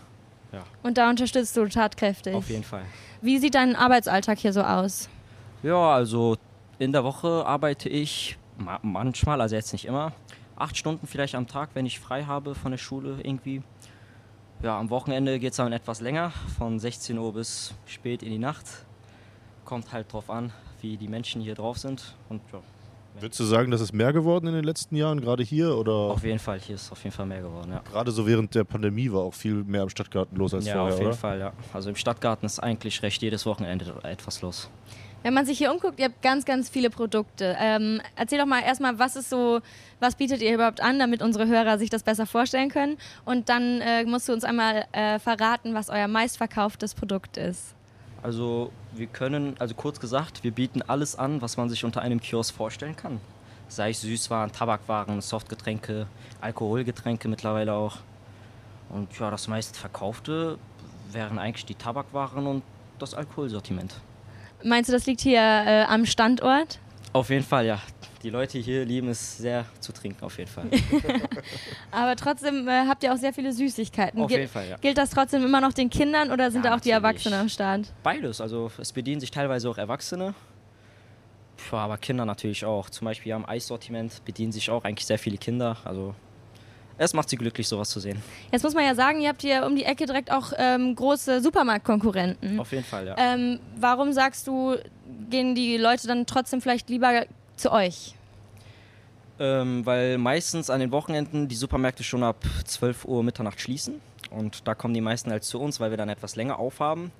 Ja, 0.53 0.63
Und 0.83 0.97
da 0.97 1.09
unterstützt 1.09 1.57
du 1.57 1.67
tatkräftig. 1.67 2.33
auf 2.35 2.49
jeden 2.49 2.63
Fall. 2.63 2.83
Wie 3.21 3.39
sieht 3.39 3.55
dein 3.55 3.75
Arbeitsalltag 3.75 4.37
hier 4.37 4.53
so 4.53 4.61
aus? 4.61 5.09
Ja, 5.63 5.93
also 5.93 6.37
in 6.79 6.91
der 6.91 7.03
Woche 7.03 7.45
arbeite 7.45 7.89
ich 7.89 8.37
ma 8.57 8.79
manchmal, 8.83 9.41
also 9.41 9.55
jetzt 9.55 9.73
nicht 9.73 9.85
immer, 9.85 10.11
acht 10.55 10.77
Stunden 10.77 11.07
vielleicht 11.07 11.35
am 11.35 11.47
Tag, 11.47 11.69
wenn 11.73 11.85
ich 11.85 11.99
frei 11.99 12.25
habe 12.25 12.53
von 12.53 12.71
der 12.71 12.77
Schule 12.77 13.17
irgendwie. 13.23 13.63
Ja, 14.61 14.79
am 14.79 14.89
Wochenende 14.89 15.39
geht 15.39 15.51
es 15.51 15.57
dann 15.57 15.73
etwas 15.73 15.99
länger, 15.99 16.31
von 16.57 16.79
16 16.79 17.17
Uhr 17.17 17.33
bis 17.33 17.73
spät 17.85 18.23
in 18.23 18.29
die 18.29 18.37
Nacht. 18.37 18.65
Kommt 19.65 19.91
halt 19.91 20.11
drauf 20.13 20.29
an, 20.29 20.53
wie 20.81 20.97
die 20.97 21.07
Menschen 21.07 21.41
hier 21.41 21.55
drauf 21.55 21.77
sind. 21.79 22.15
Und 22.29 22.41
ja, 22.53 22.59
Würdest 23.19 23.39
du 23.39 23.43
sagen, 23.43 23.71
das 23.71 23.81
ist 23.81 23.93
mehr 23.93 24.11
geworden 24.11 24.47
in 24.47 24.53
den 24.53 24.63
letzten 24.63 24.95
Jahren, 24.95 25.21
gerade 25.21 25.43
hier? 25.43 25.77
Oder 25.77 25.93
auf 25.93 26.23
jeden 26.23 26.39
Fall, 26.39 26.59
hier 26.59 26.75
ist 26.75 26.91
auf 26.91 27.03
jeden 27.03 27.15
Fall 27.15 27.25
mehr 27.25 27.41
geworden, 27.41 27.71
ja. 27.71 27.81
gerade 27.91 28.11
so 28.11 28.25
während 28.25 28.53
der 28.55 28.63
Pandemie 28.63 29.11
war 29.11 29.21
auch 29.21 29.33
viel 29.33 29.63
mehr 29.63 29.83
am 29.83 29.89
Stadtgarten 29.89 30.37
los 30.37 30.53
als 30.53 30.65
Ja, 30.65 30.73
vorher, 30.73 30.93
auf 30.93 30.99
jeden 30.99 31.11
oder? 31.11 31.17
Fall, 31.17 31.39
ja. 31.39 31.53
Also 31.73 31.89
im 31.89 31.95
Stadtgarten 31.95 32.45
ist 32.45 32.59
eigentlich 32.59 33.01
recht 33.03 33.21
jedes 33.21 33.45
Wochenende 33.45 33.93
etwas 34.03 34.41
los. 34.41 34.69
Wenn 35.23 35.33
man 35.33 35.45
sich 35.45 35.57
hier 35.57 35.71
umguckt, 35.71 35.99
ihr 35.99 36.05
habt 36.05 36.21
ganz, 36.21 36.43
ganz 36.43 36.69
viele 36.69 36.89
Produkte. 36.89 37.55
Ähm, 37.57 38.01
erzähl 38.17 38.39
doch 38.39 38.45
mal 38.45 38.61
erstmal, 38.61 38.99
was 38.99 39.15
ist 39.15 39.29
so, 39.29 39.61
was 40.01 40.15
bietet 40.15 40.41
ihr 40.41 40.53
überhaupt 40.53 40.81
an, 40.81 40.99
damit 40.99 41.21
unsere 41.21 41.47
Hörer 41.47 41.77
sich 41.77 41.89
das 41.89 42.03
besser 42.03 42.25
vorstellen 42.25 42.69
können. 42.69 42.97
Und 43.23 43.47
dann 43.47 43.79
äh, 43.79 44.03
musst 44.03 44.27
du 44.27 44.33
uns 44.33 44.43
einmal 44.43 44.85
äh, 44.91 45.19
verraten, 45.19 45.73
was 45.73 45.89
euer 45.89 46.09
meistverkauftes 46.09 46.93
Produkt 46.93 47.37
ist. 47.37 47.73
Also 48.23 48.71
wir 48.93 49.07
können, 49.07 49.55
also 49.59 49.75
kurz 49.75 49.99
gesagt, 49.99 50.45
wir 50.45 50.51
bieten 50.51 50.81
alles 50.81 51.17
an, 51.17 51.41
was 51.41 51.57
man 51.57 51.69
sich 51.69 51.83
unter 51.83 52.01
einem 52.01 52.21
Kiosk 52.21 52.55
vorstellen 52.55 52.95
kann. 52.95 53.19
Sei 53.67 53.89
es 53.89 54.01
Süßwaren, 54.01 54.51
Tabakwaren, 54.51 55.19
Softgetränke, 55.21 56.07
Alkoholgetränke 56.39 57.27
mittlerweile 57.27 57.73
auch. 57.73 57.97
Und 58.89 59.19
ja, 59.19 59.29
das 59.29 59.47
meistverkaufte 59.49 60.57
wären 61.11 61.37
eigentlich 61.37 61.65
die 61.65 61.75
Tabakwaren 61.75 62.47
und 62.47 62.63
das 62.97 63.13
Alkoholsortiment. 63.13 63.95
Meinst 64.63 64.89
du, 64.89 64.93
das 64.93 65.05
liegt 65.05 65.21
hier 65.21 65.41
äh, 65.41 65.83
am 65.83 66.05
Standort? 66.05 66.79
Auf 67.13 67.29
jeden 67.29 67.43
Fall, 67.45 67.65
ja. 67.67 67.79
Die 68.23 68.29
Leute 68.29 68.57
hier 68.57 68.85
lieben 68.85 69.09
es 69.09 69.37
sehr 69.37 69.65
zu 69.79 69.91
trinken, 69.91 70.23
auf 70.23 70.37
jeden 70.37 70.49
Fall. 70.49 70.65
Aber 71.91 72.15
trotzdem 72.15 72.67
äh, 72.67 72.85
habt 72.87 73.03
ihr 73.03 73.13
auch 73.13 73.17
sehr 73.17 73.33
viele 73.33 73.51
Süßigkeiten. 73.53 74.19
auf 74.21 74.29
Gil- 74.29 74.39
jeden 74.39 74.51
Fall, 74.51 74.67
ja. 74.69 74.77
Gilt 74.77 74.97
das 74.97 75.09
trotzdem 75.09 75.43
immer 75.43 75.59
noch 75.61 75.73
den 75.73 75.89
Kindern 75.89 76.31
oder 76.31 76.49
sind 76.49 76.63
Ja, 76.63 76.71
da 76.71 76.77
auch 76.77 76.81
die. 76.81 76.89
Erwachsenen 76.91 77.39
am 77.39 77.49
Start? 77.49 77.91
Beides, 78.01 78.39
also 78.41 78.71
es 78.79 78.91
bedienen 78.93 79.19
sich 79.19 79.29
teilweise 79.31 79.69
auch 79.69 79.77
Erwachsene. 79.77 80.33
Aber 81.71 81.97
Kinder 81.97 82.25
natürlich 82.25 82.65
auch. 82.65 82.89
Zum 82.89 83.05
Beispiel 83.05 83.31
am 83.33 83.45
Eissortiment 83.45 84.23
bedienen 84.25 84.51
sich 84.51 84.69
auch 84.69 84.83
eigentlich 84.83 85.05
sehr 85.05 85.19
viele 85.19 85.37
Kinder. 85.37 85.77
Also 85.85 86.13
es 86.97 87.13
macht 87.13 87.29
sie 87.29 87.37
glücklich, 87.37 87.67
sowas 87.67 87.89
zu 87.89 87.99
sehen. 87.99 88.21
Jetzt 88.51 88.63
muss 88.63 88.73
man 88.73 88.85
ja 88.85 88.95
sagen, 88.95 89.21
ihr 89.21 89.29
habt 89.29 89.41
hier 89.41 89.65
um 89.65 89.75
die 89.75 89.83
Ecke 89.83 90.05
direkt 90.05 90.31
auch 90.31 90.53
ähm, 90.57 90.95
große 90.95 91.41
Supermarktkonkurrenten. 91.41 92.59
Auf 92.59 92.71
jeden 92.71 92.83
Fall, 92.83 93.07
ja. 93.07 93.15
Ähm, 93.17 93.59
warum 93.77 94.13
sagst 94.13 94.47
du, 94.47 94.75
gehen 95.29 95.55
die 95.55 95.77
Leute 95.77 96.07
dann 96.07 96.25
trotzdem 96.25 96.61
vielleicht 96.61 96.89
lieber 96.89 97.25
zu 97.55 97.71
euch? 97.71 98.15
Ähm, 99.39 99.85
weil 99.85 100.17
meistens 100.19 100.69
an 100.69 100.79
den 100.79 100.91
Wochenenden 100.91 101.47
die 101.47 101.55
Supermärkte 101.55 102.03
schon 102.03 102.23
ab 102.23 102.37
12 102.65 103.05
Uhr 103.05 103.23
Mitternacht 103.23 103.59
schließen. 103.59 103.99
Und 104.29 104.67
da 104.67 104.75
kommen 104.75 104.93
die 104.93 105.01
meisten 105.01 105.31
halt 105.31 105.43
zu 105.43 105.59
uns, 105.59 105.79
weil 105.79 105.89
wir 105.89 105.97
dann 105.97 106.09
etwas 106.09 106.35
länger 106.35 106.59
aufhaben. 106.59 107.11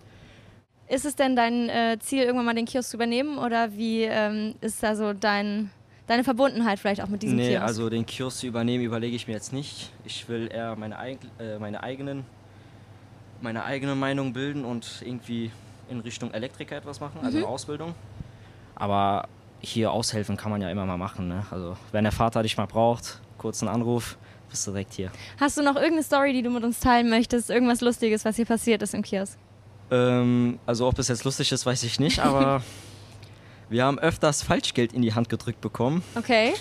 Ist 0.88 1.06
es 1.06 1.16
denn 1.16 1.36
dein 1.36 1.70
äh, 1.70 1.98
Ziel, 2.00 2.24
irgendwann 2.24 2.46
mal 2.46 2.56
den 2.56 2.66
Kiosk 2.66 2.92
zu 2.92 2.98
übernehmen? 2.98 3.38
Oder 3.38 3.76
wie 3.76 4.04
ähm, 4.04 4.56
ist 4.62 4.84
da 4.84 4.96
so 4.96 5.14
dein, 5.14 5.72
deine 6.14 6.24
Verbundenheit 6.24 6.80
vielleicht 6.80 7.02
auch 7.02 7.08
mit 7.08 7.24
diesem 7.24 7.38
nee, 7.38 7.50
Kiosk? 7.50 7.64
also 7.64 7.90
den 7.90 8.06
Kiosk 8.06 8.38
zu 8.40 8.48
übernehmen, 8.48 8.84
überlege 8.84 9.16
ich 9.16 9.28
mir 9.28 9.34
jetzt 9.34 9.52
nicht. 9.52 9.92
Ich 10.06 10.30
will 10.30 10.50
eher 10.52 10.76
meine, 10.76 10.98
eig 11.00 11.18
äh, 11.40 11.58
meine, 11.60 11.82
eigenen, 11.84 12.26
meine 13.42 13.64
eigene 13.66 13.96
Meinung 13.96 14.34
bilden 14.34 14.64
und 14.64 15.02
irgendwie 15.04 15.52
in 15.90 16.00
Richtung 16.00 16.32
Elektriker 16.34 16.78
etwas 16.78 17.00
machen, 17.00 17.20
also 17.24 17.40
Mhm. 17.40 17.46
Ausbildung. 17.46 17.96
Aber 18.76 19.28
hier 19.60 19.92
aushelfen 19.92 20.38
kann 20.38 20.52
man 20.52 20.62
ja 20.62 20.70
immer 20.70 20.86
mal 20.86 20.98
machen. 20.98 21.28
Ne? 21.28 21.46
Also 21.52 21.76
wenn 21.92 22.04
der 22.04 22.12
Vater 22.14 22.44
dich 22.44 22.58
mal 22.58 22.68
braucht, 22.68 23.20
kurzen 23.38 23.68
Anruf, 23.68 24.18
bist 24.50 24.68
du 24.68 24.72
direkt 24.72 24.94
hier. 24.94 25.12
Hast 25.40 25.58
du 25.58 25.62
noch 25.64 25.76
irgendeine 25.76 26.04
Story, 26.04 26.34
die 26.34 26.42
du 26.44 26.50
mit 26.50 26.64
uns 26.64 26.80
teilen 26.80 27.10
möchtest? 27.10 27.50
Irgendwas 27.50 27.82
Lustiges, 27.82 28.24
was 28.24 28.36
hier 28.36 28.46
passiert 28.46 28.82
ist 28.82 28.94
im 28.94 29.02
Kiosk? 29.02 29.38
Ähm, 29.92 30.60
also 30.66 30.88
ob 30.88 30.96
das 30.96 31.08
jetzt 31.08 31.24
lustig 31.24 31.52
ist, 31.52 31.66
weiß 31.66 31.84
ich 31.84 32.00
nicht, 32.00 32.20
aber 32.20 32.62
wir 33.74 33.84
haben 33.86 34.00
öfters 34.00 34.42
Falschgeld 34.44 34.94
in 34.94 35.02
die 35.02 35.14
Hand 35.14 35.28
gedrückt 35.30 35.60
bekommen 35.62 36.04
Okay. 36.16 36.54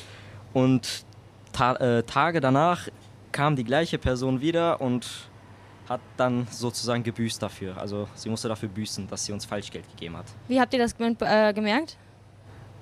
und 0.52 1.04
ta 1.52 1.74
äh, 1.76 2.02
Tage 2.02 2.40
danach 2.40 2.88
kam 3.30 3.54
die 3.56 3.64
gleiche 3.64 3.98
Person 3.98 4.40
wieder 4.40 4.80
und 4.80 5.06
hat 5.88 6.00
dann 6.16 6.46
sozusagen 6.50 7.02
gebüßt 7.02 7.42
dafür. 7.42 7.76
Also 7.78 8.08
sie 8.14 8.28
musste 8.28 8.48
dafür 8.48 8.68
büßen, 8.68 9.06
dass 9.08 9.24
sie 9.24 9.32
uns 9.32 9.44
Falschgeld 9.44 9.88
gegeben 9.90 10.16
hat. 10.16 10.26
Wie 10.48 10.60
habt 10.60 10.72
ihr 10.72 10.78
das 10.78 10.96
gem- 10.96 11.16
äh, 11.20 11.52
gemerkt? 11.52 11.96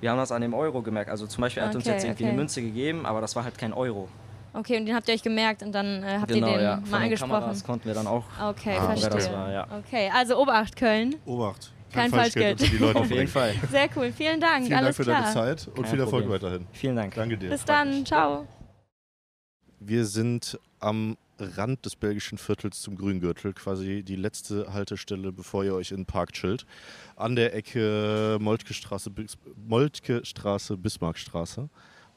wir 0.01 0.09
haben 0.09 0.17
das 0.17 0.31
an 0.31 0.41
dem 0.41 0.53
Euro 0.55 0.81
gemerkt. 0.81 1.11
Also 1.11 1.27
zum 1.27 1.41
Beispiel 1.41 1.61
er 1.61 1.69
hat 1.69 1.75
uns 1.75 1.85
Okay, 1.85 1.93
jetzt 1.93 2.03
irgendwie 2.05 2.23
okay. 2.23 2.29
eine 2.31 2.37
Münze 2.39 2.61
gegeben, 2.61 3.05
aber 3.05 3.21
das 3.21 3.35
war 3.35 3.43
halt 3.43 3.55
kein 3.57 3.71
Euro. 3.73 4.07
Okay, 4.53 4.77
und 4.77 4.85
den 4.87 4.95
habt 4.95 5.07
ihr 5.07 5.13
euch 5.13 5.21
gemerkt 5.23 5.61
und 5.63 5.71
dann 5.73 6.03
äh, 6.03 6.17
habt 6.19 6.27
genau, 6.31 6.47
ihr 6.47 6.53
den 6.57 6.63
ja. 6.63 6.75
mal 6.77 6.81
Von 6.81 6.89
den 6.91 7.03
angesprochen. 7.03 7.31
Kameras 7.33 7.63
konnten 7.63 7.85
wir 7.85 7.93
dann 7.93 8.07
auch. 8.07 8.23
Okay, 8.49 8.77
Ah, 8.79 8.95
verstehe. 8.95 9.33
war, 9.33 9.51
ja. 9.51 9.67
Okay, 9.79 10.09
also 10.13 10.37
Obacht 10.41 10.75
Köln. 10.75 11.15
Obacht. 11.25 11.71
Kein 11.93 12.11
Falschgeld. 12.11 12.59
unter 12.61 12.71
die 12.71 12.77
Leute 12.77 12.99
Auf 12.99 13.09
jeden. 13.11 13.27
Fall. 13.27 13.53
Sehr 13.69 13.89
cool, 13.95 14.11
vielen 14.11 14.39
Dank. 14.39 14.57
Vielen 14.65 14.69
Dank 14.71 14.83
Alles 14.83 14.95
für 14.97 15.03
klar. 15.03 15.21
deine 15.21 15.33
Zeit 15.33 15.67
und 15.67 15.75
Kein 15.75 15.85
viel 15.85 15.99
Erfolg 15.99 16.23
Problem. 16.25 16.41
weiterhin. 16.41 16.67
Vielen 16.71 16.95
Dank. 16.95 17.13
Danke 17.15 17.37
dir. 17.37 17.49
Bis 17.49 17.65
dann, 17.65 18.05
ciao. 18.05 18.47
Wir 19.79 20.05
sind 20.05 20.59
am 20.79 21.17
Rand 21.39 21.83
des 21.85 21.95
belgischen 21.95 22.37
Viertels 22.37 22.81
zum 22.81 22.95
Grüngürtel, 22.95 23.53
quasi 23.53 24.03
die 24.03 24.15
letzte 24.15 24.71
Haltestelle, 24.73 25.31
bevor 25.31 25.63
ihr 25.63 25.73
euch 25.73 25.89
in 25.91 25.97
den 25.97 26.05
Park 26.05 26.33
chillt. 26.33 26.67
An 27.15 27.35
der 27.35 27.55
Ecke 27.55 28.37
Moltke 28.39 28.73
Straße, 28.75 29.09
Moltke 29.67 30.23
Straße, 30.23 30.77
Bismarckstraße. 30.77 31.67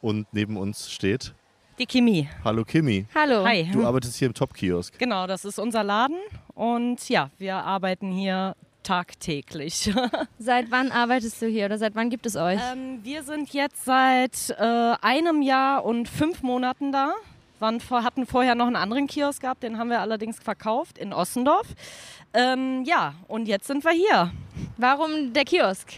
Und 0.02 0.26
neben 0.32 0.58
uns 0.58 0.90
steht 0.92 1.34
Die 1.78 1.86
Kimi. 1.86 2.28
Hallo 2.44 2.64
Kimi. 2.64 3.06
Hallo. 3.14 3.46
Hi. 3.46 3.66
Du 3.72 3.86
arbeitest 3.86 4.16
hier 4.16 4.26
im 4.28 4.34
Top-Kiosk. 4.34 4.98
Genau, 4.98 5.26
das 5.26 5.46
ist 5.46 5.58
unser 5.58 5.82
Laden 5.82 6.18
und 6.54 7.08
ja, 7.08 7.30
wir 7.38 7.56
arbeiten 7.56 8.12
hier 8.12 8.54
tagtäglich. 8.84 9.92
Seit 10.38 10.70
wann 10.70 10.92
arbeitest 10.92 11.42
du 11.42 11.46
hier 11.46 11.66
oder 11.66 11.78
seit 11.78 11.96
wann 11.96 12.10
gibt 12.10 12.26
es 12.26 12.36
euch? 12.36 12.60
ähm, 12.72 13.00
wir 13.02 13.22
sind 13.24 13.52
jetzt 13.52 13.84
seit 13.84 14.50
äh, 14.58 14.94
einem 15.00 15.42
Jahr 15.42 15.84
und 15.84 16.08
fünf 16.08 16.42
Monaten 16.42 16.92
da. 16.92 17.12
Waren 17.60 17.80
vor, 17.80 18.04
hatten 18.04 18.26
vorher 18.26 18.54
noch 18.54 18.66
einen 18.66 18.76
anderen 18.76 19.06
Kiosk 19.06 19.42
gehabt, 19.42 19.62
den 19.62 19.78
haben 19.78 19.88
wir 19.88 20.00
allerdings 20.00 20.38
verkauft 20.38 20.98
in 20.98 21.12
Ossendorf. 21.12 21.66
Ähm, 22.32 22.84
ja, 22.84 23.14
und 23.28 23.46
jetzt 23.46 23.66
sind 23.66 23.84
wir 23.84 23.92
hier. 23.92 24.32
Warum 24.76 25.32
der 25.32 25.44
Kiosk? 25.44 25.94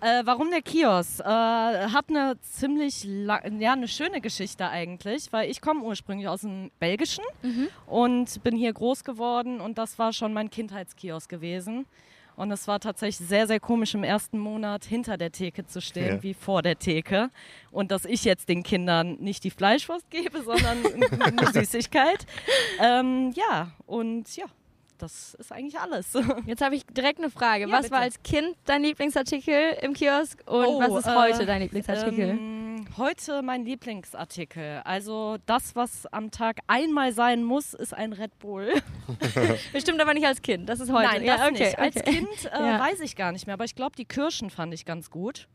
Äh, 0.00 0.22
warum 0.24 0.50
der 0.50 0.62
Kiosk? 0.62 1.20
Äh, 1.20 1.24
hat 1.24 2.06
eine 2.08 2.36
ziemlich 2.40 3.04
ja, 3.04 3.72
eine 3.72 3.88
schöne 3.88 4.20
Geschichte 4.20 4.68
eigentlich, 4.68 5.32
weil 5.32 5.48
ich 5.50 5.60
komme 5.60 5.82
ursprünglich 5.82 6.28
aus 6.28 6.40
dem 6.40 6.70
Belgischen 6.80 7.24
und 7.86 8.42
bin 8.42 8.56
hier 8.56 8.72
groß 8.72 9.04
geworden 9.04 9.60
und 9.60 9.78
das 9.78 9.98
war 9.98 10.12
schon 10.12 10.32
mein 10.32 10.50
Kindheitskiosk 10.50 11.28
gewesen. 11.28 11.86
Und 12.36 12.50
es 12.50 12.66
war 12.66 12.80
tatsächlich 12.80 13.28
sehr, 13.28 13.46
sehr 13.46 13.60
komisch 13.60 13.94
im 13.94 14.04
ersten 14.04 14.38
Monat 14.38 14.84
hinter 14.84 15.16
der 15.16 15.30
Theke 15.32 15.66
zu 15.66 15.80
stehen, 15.80 16.16
Ja. 16.16 16.22
wie 16.22 16.34
vor 16.34 16.62
der 16.62 16.78
Theke. 16.78 17.30
Und 17.70 17.90
dass 17.90 18.04
ich 18.04 18.24
jetzt 18.24 18.48
den 18.48 18.62
Kindern 18.62 19.16
nicht 19.20 19.44
die 19.44 19.50
Fleischwurst 19.50 20.08
gebe, 20.10 20.42
sondern 20.42 20.78
eine 21.20 21.52
Süßigkeit. 21.52 22.26
Ähm, 22.80 23.32
ja, 23.34 23.70
und 23.86 24.34
ja, 24.36 24.46
das 24.98 25.34
ist 25.34 25.50
eigentlich 25.52 25.78
alles. 25.80 26.12
Jetzt 26.46 26.62
habe 26.62 26.76
ich 26.76 26.86
direkt 26.86 27.18
eine 27.18 27.28
Frage. 27.30 27.64
Ja, 27.66 27.70
was 27.72 27.82
bitte. 27.82 27.92
war 27.94 28.00
als 28.02 28.22
Kind 28.22 28.56
dein 28.64 28.82
Lieblingsartikel 28.82 29.76
im 29.82 29.94
Kiosk 29.94 30.38
und 30.46 30.64
Oh, 30.64 30.78
was 30.80 31.04
ist 31.04 31.10
äh, 31.10 31.16
heute 31.16 31.44
dein 31.46 31.60
Lieblingsartikel? 31.62 32.28
Ähm, 32.30 32.61
heute 32.96 33.42
mein 33.42 33.64
Lieblingsartikel. 33.64 34.82
Also 34.84 35.36
das, 35.46 35.74
was 35.74 36.06
am 36.06 36.30
Tag 36.30 36.58
einmal 36.66 37.12
sein 37.12 37.44
muss, 37.44 37.74
ist 37.74 37.94
ein 37.94 38.12
Red 38.12 38.38
Bull. 38.38 38.72
Bestimmt 39.72 40.00
aber 40.00 40.14
nicht 40.14 40.26
als 40.26 40.42
Kind. 40.42 40.68
Das 40.68 40.80
ist 40.80 40.92
heute. 40.92 41.08
Nein, 41.08 41.24
ja, 41.24 41.36
das 41.36 41.48
okay, 41.48 41.64
nicht. 41.64 41.78
Als 41.78 41.96
okay. 41.96 42.10
Kind 42.12 42.28
äh, 42.52 42.58
Ja. 42.58 42.80
weiß 42.80 43.00
ich 43.00 43.16
gar 43.16 43.32
nicht 43.32 43.46
mehr, 43.46 43.54
aber 43.54 43.64
ich 43.64 43.74
glaube, 43.74 43.96
die 43.96 44.04
Kirschen 44.04 44.50
fand 44.50 44.72
ich 44.74 44.84
ganz 44.84 45.10
gut. 45.10 45.48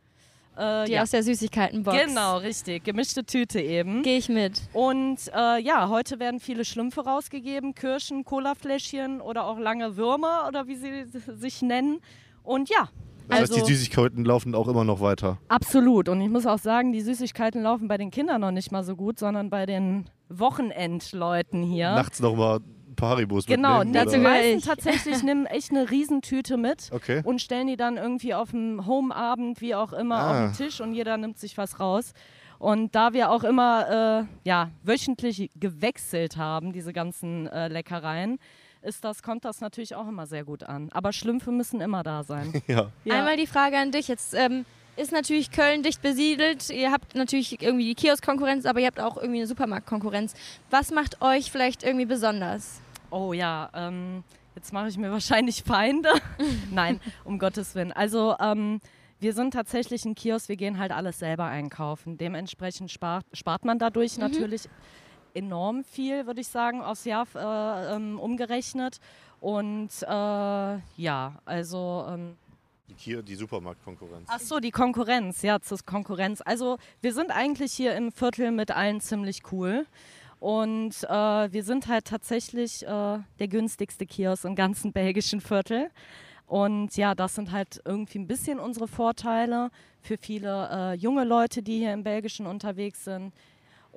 Äh, 0.58 0.86
Die 0.86 0.94
ja. 0.94 1.04
aus 1.04 1.12
der 1.12 1.22
Süßigkeitenbox. 1.24 1.98
Genau, 2.06 2.38
richtig. 2.38 2.84
Gemischte 2.84 3.24
Tüte 3.24 3.62
eben. 3.62 4.02
Gehe 4.02 4.18
ich 4.18 4.28
mit. 4.28 4.62
Und 4.74 5.20
äh, 5.36 5.60
ja, 5.62 5.90
heute 5.90 6.20
werden 6.20 6.40
viele 6.40 6.66
Schlümpfe 6.66 7.02
rausgegeben, 7.06 7.76
Kirschen, 7.76 8.26
Colafläschchen 8.26 9.22
oder 9.22 9.46
auch 9.46 9.60
lange 9.60 9.98
Würmer 9.98 10.46
oder 10.48 10.68
wie 10.68 10.76
sie 10.76 11.06
sich 11.36 11.62
nennen. 11.62 12.00
Und 12.44 12.70
ja, 12.70 12.90
Das 13.30 13.40
also 13.42 13.56
heißt, 13.56 13.68
die 13.68 13.74
Süßigkeiten 13.74 14.24
laufen 14.26 14.56
auch 14.56 14.68
immer 14.68 14.84
noch 14.84 15.02
weiter. 15.02 15.38
absolut. 15.50 16.08
Und 16.10 16.22
ich 16.22 16.30
muss 16.30 16.46
auch 16.46 16.60
sagen, 16.60 16.92
die 16.94 17.02
Süßigkeiten 17.02 17.62
laufen 17.62 17.88
bei 17.88 17.98
den 17.98 18.10
Kindern 18.12 18.42
noch 18.42 18.52
nicht 18.52 18.72
mal 18.72 18.84
so 18.84 18.96
gut, 18.96 19.20
sondern 19.20 19.50
bei 19.50 19.66
den 19.66 20.06
Wochenendleuten 20.30 21.64
hier. 21.64 21.92
Nachts 21.92 22.20
nochmal 22.20 22.58
ein 22.60 22.96
paar 22.96 23.10
Haribos 23.12 23.46
Genau, 23.46 23.82
gehöre 23.84 24.18
meisten 24.20 24.58
ich. 24.60 24.66
tatsächlich 24.66 25.24
nehmen 25.24 25.46
echt 25.46 25.72
eine 25.72 25.90
Riesentüte 25.90 26.58
mit 26.58 26.90
Okay. 26.92 27.22
und 27.24 27.42
stellen 27.42 27.68
die 27.68 27.78
dann 27.78 27.98
irgendwie 27.98 28.34
auf 28.34 28.52
dem 28.52 28.86
Homeabend, 28.86 29.62
wie 29.62 29.76
auch 29.76 29.94
immer, 29.94 30.16
Ah. 30.18 30.32
auf 30.32 30.38
den 30.58 30.66
Tisch 30.66 30.82
und 30.82 30.94
jeder 30.94 31.18
nimmt 31.18 31.38
sich 31.38 31.58
was 31.58 31.80
raus. 31.80 32.14
Und 32.60 32.96
da 32.96 33.14
wir 33.14 33.30
auch 33.30 33.44
immer 33.44 34.26
äh, 34.26 34.48
ja, 34.50 34.72
wöchentlich 34.84 35.52
gewechselt 35.60 36.38
haben, 36.38 36.74
diese 36.74 36.92
ganzen 36.92 37.46
äh, 37.48 37.68
Leckereien, 37.68 38.40
ist 38.82 39.04
das, 39.04 39.24
kommt 39.24 39.46
das 39.46 39.62
natürlich 39.62 39.96
auch 39.96 40.08
immer 40.08 40.28
sehr 40.28 40.44
gut 40.44 40.64
an. 40.64 40.90
Aber 40.92 41.14
Schlümpfe 41.14 41.52
müssen 41.52 41.82
immer 41.82 42.04
da 42.04 42.24
sein. 42.24 42.54
Ja. 42.68 42.92
Ja. 43.06 43.20
Einmal 43.20 43.38
die 43.38 43.48
Frage 43.48 43.78
an 43.78 43.92
dich. 43.92 44.08
Jetzt 44.08 44.34
ähm, 44.34 44.66
ist 44.98 45.12
natürlich 45.12 45.52
Köln 45.52 45.84
dicht 45.84 46.02
besiedelt. 46.02 46.70
Ihr 46.70 46.92
habt 46.92 47.16
natürlich 47.16 47.62
irgendwie 47.62 47.86
die 47.86 47.96
Kiosk-Konkurrenz, 47.96 48.66
aber 48.66 48.80
ihr 48.80 48.88
habt 48.88 49.00
auch 49.00 49.16
irgendwie 49.18 49.40
eine 49.40 49.48
Supermarkt-Konkurrenz. 49.48 50.34
Was 50.70 50.92
macht 50.92 51.22
euch 51.22 51.52
vielleicht 51.52 51.84
irgendwie 51.84 52.06
besonders? 52.06 52.82
Oh 53.10 53.32
ja, 53.32 53.70
ähm, 53.74 54.24
jetzt 54.56 54.74
mache 54.74 54.90
ich 54.90 54.98
mir 54.98 55.12
wahrscheinlich 55.12 55.64
Feinde. 55.64 56.10
Nein, 56.72 57.00
um 57.24 57.40
Gottes 57.40 57.76
Willen. 57.76 57.94
Also 57.94 58.36
ähm, 58.40 58.82
wir 59.20 59.34
sind 59.34 59.52
tatsächlich 59.52 60.04
ein 60.06 60.16
Kiosk, 60.16 60.50
wir 60.50 60.58
gehen 60.58 60.78
halt 60.78 60.92
alles 60.92 61.20
selber 61.20 61.46
einkaufen. 61.46 62.18
Dementsprechend 62.18 62.92
spart, 62.92 63.26
spart 63.34 63.66
man 63.66 63.80
dadurch 63.80 64.18
natürlich 64.18 64.68
enorm 65.34 65.84
viel, 65.84 66.26
würde 66.26 66.42
ich 66.42 66.48
sagen, 66.48 66.82
aufs 66.82 67.06
Jahr 67.06 67.28
äh, 67.36 67.96
ähm, 67.96 68.20
umgerechnet. 68.20 69.00
Und 69.40 69.90
äh, 70.02 70.08
ja, 70.08 71.36
also... 71.46 72.06
Ähm, 72.10 72.36
Hier 72.96 73.22
die 73.22 73.36
Supermarktkonkurrenz. 73.36 74.28
Ach 74.28 74.40
so, 74.40 74.60
die 74.60 74.72
Konkurrenz, 74.72 75.42
ja, 75.44 75.60
zur 75.60 75.78
Konkurrenz. 75.86 76.42
Also 76.42 76.78
wir 77.02 77.14
sind 77.14 77.32
eigentlich 77.32 77.74
hier 77.74 77.96
im 77.96 78.12
Viertel 78.12 78.52
mit 78.52 78.72
allen 78.72 79.02
ziemlich 79.02 79.44
cool. 79.52 79.86
Und 80.40 81.04
äh, 81.04 81.52
wir 81.52 81.64
sind 81.64 81.88
halt 81.88 82.06
tatsächlich 82.06 82.84
äh, 82.84 82.88
der 82.88 83.48
günstigste 83.48 84.06
Kiosk 84.06 84.46
im 84.46 84.56
ganzen 84.56 84.92
belgischen 84.92 85.42
Viertel. 85.42 85.90
Und 86.46 86.96
ja, 86.96 87.16
das 87.16 87.36
sind 87.36 87.52
halt 87.52 87.82
irgendwie 87.86 88.20
ein 88.20 88.28
bisschen 88.28 88.60
unsere 88.60 88.88
Vorteile 88.88 89.70
für 90.02 90.18
viele 90.18 90.70
äh, 90.72 90.94
junge 90.94 91.26
Leute, 91.26 91.62
die 91.62 91.80
hier 91.80 91.92
im 91.92 92.04
Belgischen 92.04 92.46
unterwegs 92.46 93.04
sind. 93.04 93.34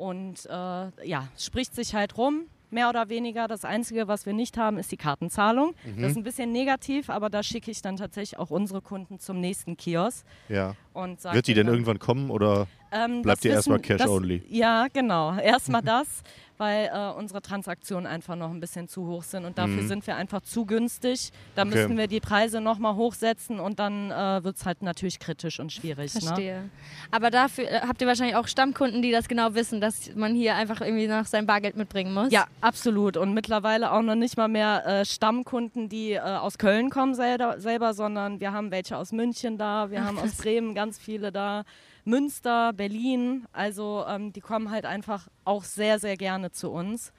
Und 0.01 0.47
äh, 0.47 1.07
ja, 1.07 1.29
es 1.37 1.45
spricht 1.45 1.75
sich 1.75 1.95
halt 1.95 2.17
rum, 2.17 2.45
mehr 2.71 2.89
oder 2.89 3.11
weniger. 3.11 3.49
Das 3.49 3.67
Einzige, 3.67 4.09
was 4.09 4.25
wir 4.25 4.33
nicht 4.33 4.57
haben, 4.57 4.79
ist 4.79 4.91
die 4.93 4.97
Kartenzahlung. 4.97 5.75
Mhm. 5.85 6.01
Das 6.01 6.13
ist 6.13 6.17
ein 6.17 6.23
bisschen 6.23 6.53
negativ, 6.53 7.11
aber 7.11 7.29
da 7.29 7.43
schicke 7.43 7.71
ich 7.71 7.83
dann 7.83 7.97
tatsächlich 7.97 8.39
auch 8.39 8.49
unsere 8.51 8.81
Kunden 8.81 9.19
zum 9.19 9.41
nächsten 9.41 9.77
Kiosk. 9.77 10.25
Ja. 10.49 10.75
Und 10.95 11.23
Wird 11.25 11.47
die 11.47 11.55
denn 11.55 11.69
irgendwann 11.69 11.99
kommen 11.99 12.31
oder 12.31 12.67
ähm, 12.93 13.21
bleibt 13.21 13.45
die 13.45 13.49
erstmal 13.49 13.79
wissen- 13.79 13.89
Cash 13.89 13.99
das, 13.99 14.09
only? 14.11 14.43
Ja, 14.49 14.87
genau. 14.91 15.37
Erstmal 15.37 15.83
das, 15.85 16.23
weil 16.61 16.91
äh, 16.95 17.11
unsere 17.19 17.43
Transaktionen 17.43 18.07
einfach 18.07 18.37
noch 18.37 18.51
ein 18.51 18.61
bisschen 18.61 18.87
zu 18.87 19.07
hoch 19.07 19.23
sind 19.25 19.45
und 19.45 19.59
dafür 19.59 19.83
Mhm. 19.83 19.89
sind 19.89 20.07
wir 20.07 20.15
einfach 20.17 20.43
zu 20.43 20.67
günstig. 20.67 21.33
Da 21.57 21.63
Okay. 21.63 21.75
müssten 21.75 21.97
wir 21.99 22.07
die 22.07 22.21
Preise 22.21 22.61
nochmal 22.61 22.95
hochsetzen 22.95 23.59
und 23.59 23.79
dann 23.81 24.11
äh, 24.11 24.45
wird 24.45 24.57
es 24.57 24.67
halt 24.67 24.83
natürlich 24.83 25.19
kritisch 25.19 25.59
und 25.59 25.73
schwierig. 25.73 26.15
Ne? 26.15 26.21
Verstehe. 26.21 26.71
Aber 27.11 27.31
dafür 27.31 27.65
äh, 27.69 27.81
habt 27.81 28.01
ihr 28.03 28.07
wahrscheinlich 28.07 28.37
auch 28.37 28.47
Stammkunden, 28.47 29.03
die 29.03 29.11
das 29.11 29.27
genau 29.27 29.55
wissen, 29.55 29.81
dass 29.81 30.15
man 30.15 30.35
hier 30.35 30.55
einfach 30.55 30.81
irgendwie 30.81 31.07
noch 31.09 31.25
sein 31.25 31.47
Bargeld 31.47 31.77
mitbringen 31.77 32.15
muss. 32.15 32.31
Ja, 32.31 32.47
absolut. 32.61 33.17
Und 33.17 33.35
mittlerweile 33.35 33.91
auch 33.93 34.03
noch 34.03 34.15
nicht 34.15 34.37
mal 34.37 34.49
mehr 34.49 34.87
äh, 34.87 35.05
Stammkunden, 35.05 35.89
die 35.89 36.13
äh, 36.13 36.21
aus 36.21 36.59
Köln 36.59 36.91
kommen 36.91 37.15
selber, 37.15 37.59
selber, 37.61 37.95
sondern 37.95 38.39
wir 38.41 38.53
haben 38.53 38.71
welche 38.71 38.97
aus 38.99 39.13
München 39.13 39.57
da, 39.59 39.91
wir 39.91 40.03
Ach, 40.03 40.07
haben 40.07 40.19
aus. 40.19 40.37
Bremen 40.37 40.75
ganz 40.75 40.99
viele 40.99 41.33
da, 41.33 41.65
Münster, 42.05 42.73
Berlin. 42.73 43.47
Also 43.53 44.05
ähm, 44.09 44.33
die 44.33 44.41
kommen 44.41 44.71
halt 44.71 44.85
einfach 44.87 45.29
auch 45.51 45.65
sehr, 45.65 45.99
sehr 45.99 46.17
gerne 46.17 46.53
zu 46.53 46.71
uns. 46.71 47.13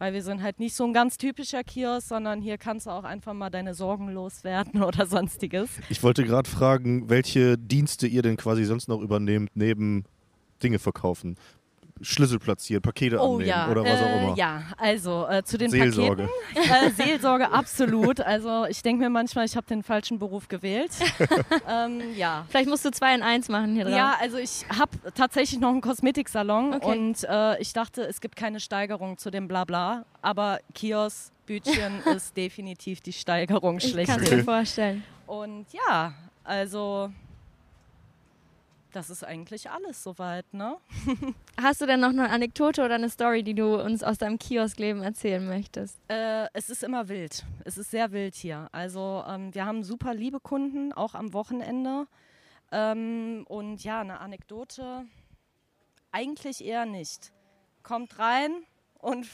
Weil 0.00 0.12
wir 0.12 0.22
sind 0.22 0.42
halt 0.42 0.60
nicht 0.60 0.76
so 0.76 0.84
ein 0.84 0.92
ganz 0.92 1.18
typischer 1.18 1.64
Kiosk, 1.64 2.06
sondern 2.06 2.40
hier 2.40 2.56
kannst 2.56 2.86
du 2.86 2.90
auch 2.90 3.02
einfach 3.02 3.32
mal 3.34 3.50
deine 3.50 3.74
Sorgen 3.74 4.10
loswerden 4.10 4.82
oder 4.88 5.06
sonstiges. 5.06 5.70
Ich 5.88 6.04
wollte 6.04 6.22
gerade 6.22 6.48
fragen, 6.48 7.08
welche 7.10 7.58
Dienste 7.58 8.06
ihr 8.06 8.22
denn 8.22 8.36
quasi 8.36 8.64
sonst 8.64 8.86
noch 8.86 9.00
übernehmt, 9.00 9.50
neben 9.54 10.04
Dinge 10.62 10.78
verkaufen. 10.78 11.36
Schlüssel 12.02 12.38
platzieren, 12.38 12.82
Pakete 12.82 13.18
Oh 13.18 13.34
annehmen 13.34 13.48
ja, 13.48 13.68
oder 13.68 13.84
was 13.84 14.00
auch 14.00 14.06
äh, 14.06 14.24
immer. 14.24 14.36
ja, 14.36 14.62
also 14.76 15.26
äh, 15.28 15.42
zu 15.44 15.58
den 15.58 15.70
Seelsorge. 15.70 16.28
Paketen. 16.54 16.86
Äh, 16.86 16.90
Seelsorge, 16.90 17.50
absolut. 17.52 18.20
Also 18.20 18.66
ich 18.66 18.82
denke 18.82 19.02
mir 19.04 19.10
manchmal, 19.10 19.44
ich 19.44 19.56
habe 19.56 19.66
den 19.66 19.82
falschen 19.82 20.18
Beruf 20.18 20.48
gewählt. 20.48 20.90
ähm, 21.68 22.00
ja. 22.16 22.46
Vielleicht 22.48 22.68
musst 22.68 22.84
du 22.84 22.90
zwei 22.90 23.14
in 23.14 23.22
eins 23.22 23.48
machen 23.48 23.74
hier 23.74 23.84
drauf. 23.84 23.94
Ja, 23.94 24.16
also 24.20 24.36
ich 24.38 24.64
habe 24.76 24.92
tatsächlich 25.14 25.60
noch 25.60 25.70
einen 25.70 25.80
Kosmetiksalon 25.80 26.74
Okay. 26.74 26.98
und 26.98 27.24
äh, 27.24 27.60
ich 27.60 27.72
dachte, 27.72 28.02
es 28.02 28.20
gibt 28.20 28.36
keine 28.36 28.60
Steigerung 28.60 29.18
zu 29.18 29.30
dem 29.30 29.48
Blabla, 29.48 30.04
aber 30.22 30.60
Kiosk, 30.74 31.32
Bütchen 31.46 32.02
ist 32.14 32.36
definitiv 32.36 33.00
die 33.00 33.12
Steigerung 33.12 33.78
ich 33.78 33.94
kann 34.06 34.22
es 34.22 34.30
mir 34.30 34.44
vorstellen. 34.44 35.02
Und 35.26 35.66
ja, 35.72 36.12
also 36.44 37.10
das 38.92 39.10
ist 39.10 39.24
eigentlich 39.24 39.70
alles 39.70 40.02
soweit, 40.02 40.52
ne? 40.52 40.76
Hast 41.60 41.80
du 41.80 41.86
denn 41.86 42.00
noch 42.00 42.08
eine 42.08 42.30
Anekdote 42.30 42.84
oder 42.84 42.94
eine 42.94 43.10
Story, 43.10 43.42
die 43.42 43.54
du 43.54 43.82
uns 43.82 44.02
aus 44.02 44.18
deinem 44.18 44.38
Kioskleben 44.38 45.02
erzählen 45.02 45.46
möchtest? 45.46 45.98
Äh, 46.08 46.46
es 46.52 46.70
ist 46.70 46.82
immer 46.82 47.08
wild. 47.08 47.44
Es 47.64 47.78
ist 47.78 47.90
sehr 47.90 48.12
wild 48.12 48.34
hier. 48.34 48.68
Also 48.72 49.24
ähm, 49.28 49.54
wir 49.54 49.66
haben 49.66 49.84
super 49.84 50.14
liebe 50.14 50.40
Kunden, 50.40 50.92
auch 50.92 51.14
am 51.14 51.32
Wochenende. 51.32 52.06
Ähm, 52.72 53.44
und 53.48 53.82
ja, 53.84 54.00
eine 54.00 54.20
Anekdote 54.20 55.06
eigentlich 56.12 56.64
eher 56.64 56.86
nicht. 56.86 57.32
Kommt 57.82 58.18
rein 58.18 58.50
und 58.98 59.26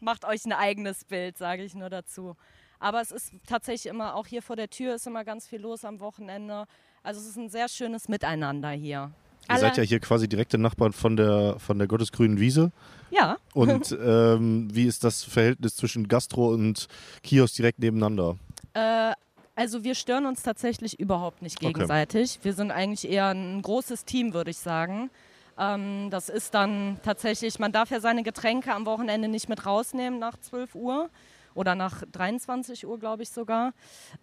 macht 0.00 0.24
euch 0.24 0.44
ein 0.44 0.52
eigenes 0.52 1.04
Bild, 1.04 1.38
sage 1.38 1.64
ich 1.64 1.74
nur 1.74 1.90
dazu. 1.90 2.36
Aber 2.82 3.00
es 3.00 3.12
ist 3.12 3.30
tatsächlich 3.46 3.86
immer, 3.86 4.16
auch 4.16 4.26
hier 4.26 4.42
vor 4.42 4.56
der 4.56 4.68
Tür 4.68 4.96
ist 4.96 5.06
immer 5.06 5.24
ganz 5.24 5.46
viel 5.46 5.60
los 5.60 5.84
am 5.84 6.00
Wochenende. 6.00 6.64
Also 7.04 7.20
es 7.20 7.28
ist 7.28 7.36
ein 7.36 7.48
sehr 7.48 7.68
schönes 7.68 8.08
Miteinander 8.08 8.70
hier. 8.70 9.12
Ihr 9.48 9.58
seid 9.58 9.76
ja 9.76 9.84
hier 9.84 10.00
quasi 10.00 10.28
direkte 10.28 10.58
Nachbarn 10.58 10.92
von 10.92 11.16
der, 11.16 11.56
von 11.58 11.78
der 11.78 11.86
Gottesgrünen 11.86 12.40
Wiese. 12.40 12.72
Ja. 13.10 13.36
Und 13.54 13.96
ähm, 14.04 14.68
wie 14.72 14.86
ist 14.86 15.04
das 15.04 15.22
Verhältnis 15.22 15.76
zwischen 15.76 16.08
Gastro 16.08 16.48
und 16.52 16.88
Kiosk 17.22 17.54
direkt 17.54 17.78
nebeneinander? 17.78 18.36
Äh, 18.74 19.12
also 19.54 19.84
wir 19.84 19.94
stören 19.94 20.26
uns 20.26 20.42
tatsächlich 20.42 20.98
überhaupt 20.98 21.40
nicht 21.40 21.58
Okay. 21.58 21.72
gegenseitig. 21.72 22.40
Wir 22.42 22.52
sind 22.52 22.72
eigentlich 22.72 23.08
eher 23.08 23.28
ein 23.28 23.62
großes 23.62 24.04
Team, 24.06 24.34
würde 24.34 24.50
ich 24.50 24.58
sagen. 24.58 25.08
Ähm, 25.56 26.08
das 26.10 26.28
ist 26.28 26.52
dann 26.54 26.98
tatsächlich, 27.04 27.60
man 27.60 27.70
darf 27.70 27.90
ja 27.90 28.00
seine 28.00 28.24
Getränke 28.24 28.74
am 28.74 28.86
Wochenende 28.86 29.28
nicht 29.28 29.48
mit 29.48 29.66
rausnehmen 29.66 30.18
nach 30.18 30.36
12 30.36 30.74
Uhr 30.74 31.10
oder 31.54 31.74
nach 31.74 32.02
23 32.10 32.86
Uhr, 32.86 32.98
glaube 32.98 33.22
ich 33.22 33.30
sogar. 33.30 33.72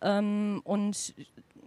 Ähm, 0.01 0.61
und 0.63 1.13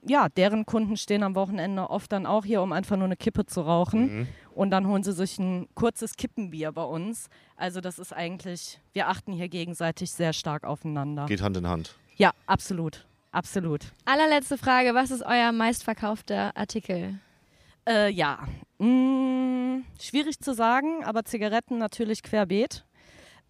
ja, 0.05 0.29
deren 0.29 0.67
Kunden 0.67 0.97
stehen 0.97 1.23
am 1.23 1.35
Wochenende 1.35 1.89
oft 1.89 2.11
dann 2.13 2.27
auch 2.27 2.45
hier, 2.45 2.63
um 2.63 2.73
einfach 2.73 2.97
nur 2.97 3.07
eine 3.07 3.17
Kippe 3.17 3.47
zu 3.47 3.61
rauchen. 3.61 4.19
Mhm. 4.19 4.29
Und 4.55 4.71
dann 4.71 4.87
holen 4.87 5.03
sie 5.03 5.13
sich 5.13 5.39
ein 5.39 5.69
kurzes 5.75 6.17
Kippenbier 6.17 6.73
bei 6.73 6.83
uns. 6.83 7.29
Also 7.57 7.81
das 7.81 7.99
ist 7.99 8.13
eigentlich, 8.13 8.81
wir 8.93 9.09
achten 9.09 9.33
hier 9.33 9.49
gegenseitig 9.49 10.11
sehr 10.11 10.33
stark 10.33 10.65
aufeinander. 10.65 11.27
Geht 11.27 11.43
Hand 11.43 11.57
in 11.57 11.67
Hand. 11.67 11.97
Ja, 12.17 12.33
absolut. 12.47 13.07
Absolut. 13.31 13.87
Allerletzte 14.05 14.59
Frage, 14.59 14.95
was 14.95 15.11
ist 15.11 15.23
euer 15.23 15.53
meistverkaufter 15.53 16.55
Artikel? 16.55 17.19
Äh, 17.89 18.11
ja, 18.11 18.47
mm, 18.79 19.85
schwierig 19.99 20.39
zu 20.39 20.53
sagen, 20.55 21.03
aber 21.05 21.25
Zigaretten 21.25 21.79
natürlich 21.79 22.23
querbeet. 22.23 22.85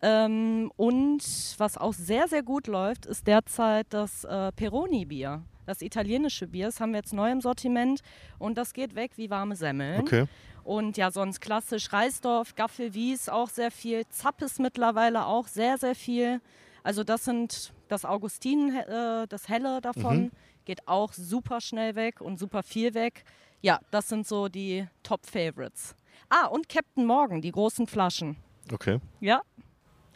Ähm, 0.02 0.70
und 0.76 1.22
was 1.58 1.78
auch 1.78 1.92
sehr, 1.94 2.26
sehr 2.28 2.42
gut 2.42 2.66
läuft, 2.66 3.06
ist 3.06 3.26
derzeit 3.26 3.86
das 3.90 4.24
äh, 4.24 4.50
Peroni-Bier. 4.52 5.42
Das 5.64 5.80
italienische 5.80 6.48
Bier, 6.48 6.66
das 6.66 6.80
haben 6.80 6.90
wir 6.90 6.98
jetzt 6.98 7.12
neu 7.12 7.30
im 7.30 7.40
Sortiment 7.40 8.00
und 8.40 8.58
das 8.58 8.72
geht 8.72 8.96
weg 8.96 9.12
wie 9.16 9.30
warme 9.30 9.54
Semmeln. 9.54 10.00
Okay. 10.00 10.24
Und 10.64 10.96
ja, 10.96 11.12
sonst 11.12 11.40
klassisch 11.40 11.92
Reisdorf, 11.92 12.56
Gaffelwies 12.56 13.28
auch 13.28 13.48
sehr 13.48 13.70
viel, 13.70 14.04
Zappes 14.08 14.58
mittlerweile 14.58 15.24
auch 15.26 15.46
sehr, 15.46 15.78
sehr 15.78 15.94
viel. 15.94 16.40
Also 16.82 17.04
das 17.04 17.24
sind 17.24 17.72
das 17.86 18.04
Augustin, 18.04 18.74
äh, 18.74 19.26
das 19.28 19.48
Helle 19.48 19.80
davon, 19.80 20.22
Mhm. 20.24 20.30
geht 20.64 20.88
auch 20.88 21.12
super 21.12 21.60
schnell 21.60 21.94
weg 21.94 22.20
und 22.20 22.40
super 22.40 22.64
viel 22.64 22.94
weg. 22.94 23.22
Ja, 23.60 23.78
das 23.92 24.08
sind 24.08 24.26
so 24.26 24.48
die 24.48 24.84
Top-Favorites. 25.04 25.94
Ah, 26.28 26.46
und 26.46 26.68
Captain 26.68 27.06
Morgan, 27.06 27.40
die 27.40 27.52
großen 27.52 27.86
Flaschen. 27.86 28.36
Okay. 28.72 28.98
Ja. 29.20 29.42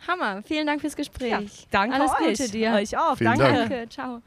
Hammer, 0.06 0.42
vielen 0.42 0.66
Dank 0.66 0.80
fürs 0.80 0.96
Gespräch. 0.96 1.30
Ja, 1.30 1.40
danke 1.70 1.96
Alles 1.96 2.10
euch. 2.12 2.38
Gute 2.38 2.50
dir. 2.50 2.72
Euch 2.72 2.96
auch, 2.96 3.16
Vielen 3.16 3.38
danke. 3.38 3.56
Dank. 3.56 3.70
Danke, 3.70 3.88
ciao. 3.88 4.22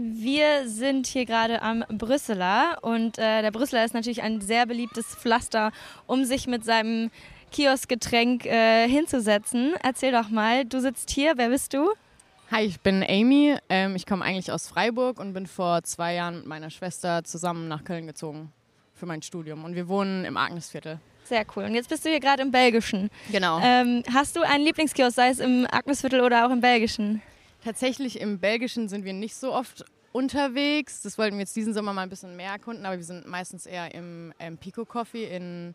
Wir 0.00 0.68
sind 0.68 1.08
hier 1.08 1.24
gerade 1.24 1.60
am 1.60 1.84
Brüsseler 1.88 2.78
und 2.82 3.18
äh, 3.18 3.42
der 3.42 3.50
Brüsseler 3.50 3.84
ist 3.84 3.94
natürlich 3.94 4.22
ein 4.22 4.40
sehr 4.40 4.64
beliebtes 4.64 5.16
Pflaster, 5.16 5.72
um 6.06 6.24
sich 6.24 6.46
mit 6.46 6.64
seinem 6.64 7.10
Kioskgetränk 7.50 8.46
äh, 8.46 8.88
hinzusetzen. 8.88 9.74
Erzähl 9.82 10.12
doch 10.12 10.28
mal, 10.28 10.64
du 10.64 10.80
sitzt 10.80 11.10
hier, 11.10 11.32
wer 11.36 11.48
bist 11.48 11.74
du? 11.74 11.90
Hi, 12.50 12.62
ich 12.62 12.80
bin 12.80 13.02
Amy. 13.02 13.56
Ähm, 13.68 13.96
ich 13.96 14.06
komme 14.06 14.24
eigentlich 14.24 14.52
aus 14.52 14.68
Freiburg 14.68 15.18
und 15.18 15.32
bin 15.32 15.46
vor 15.46 15.82
zwei 15.82 16.14
Jahren 16.14 16.36
mit 16.36 16.46
meiner 16.46 16.70
Schwester 16.70 17.24
zusammen 17.24 17.68
nach 17.68 17.84
Köln 17.84 18.06
gezogen 18.06 18.52
für 18.94 19.06
mein 19.06 19.22
Studium. 19.22 19.64
Und 19.64 19.74
wir 19.74 19.88
wohnen 19.88 20.24
im 20.24 20.36
Agnesviertel. 20.36 21.00
Sehr 21.28 21.44
cool. 21.54 21.64
Und 21.64 21.74
jetzt 21.74 21.90
bist 21.90 22.06
du 22.06 22.08
hier 22.08 22.20
gerade 22.20 22.42
im 22.42 22.50
Belgischen. 22.50 23.10
Genau. 23.30 23.60
Ähm, 23.62 24.02
hast 24.12 24.34
du 24.34 24.40
einen 24.40 24.64
Lieblingskiosk, 24.64 25.14
sei 25.14 25.28
es 25.28 25.40
im 25.40 25.66
Agnesviertel 25.70 26.20
oder 26.22 26.46
auch 26.46 26.50
im 26.50 26.62
Belgischen? 26.62 27.20
Tatsächlich 27.62 28.18
im 28.20 28.38
Belgischen 28.38 28.88
sind 28.88 29.04
wir 29.04 29.12
nicht 29.12 29.34
so 29.34 29.52
oft 29.52 29.84
unterwegs. 30.12 31.02
Das 31.02 31.18
wollten 31.18 31.36
wir 31.36 31.40
jetzt 31.40 31.54
diesen 31.54 31.74
Sommer 31.74 31.92
mal 31.92 32.02
ein 32.02 32.08
bisschen 32.08 32.34
mehr 32.34 32.52
erkunden, 32.52 32.86
aber 32.86 32.96
wir 32.96 33.04
sind 33.04 33.26
meistens 33.26 33.66
eher 33.66 33.94
im 33.94 34.32
ähm, 34.38 34.56
Pico 34.56 34.86
Coffee 34.86 35.24
in, 35.24 35.74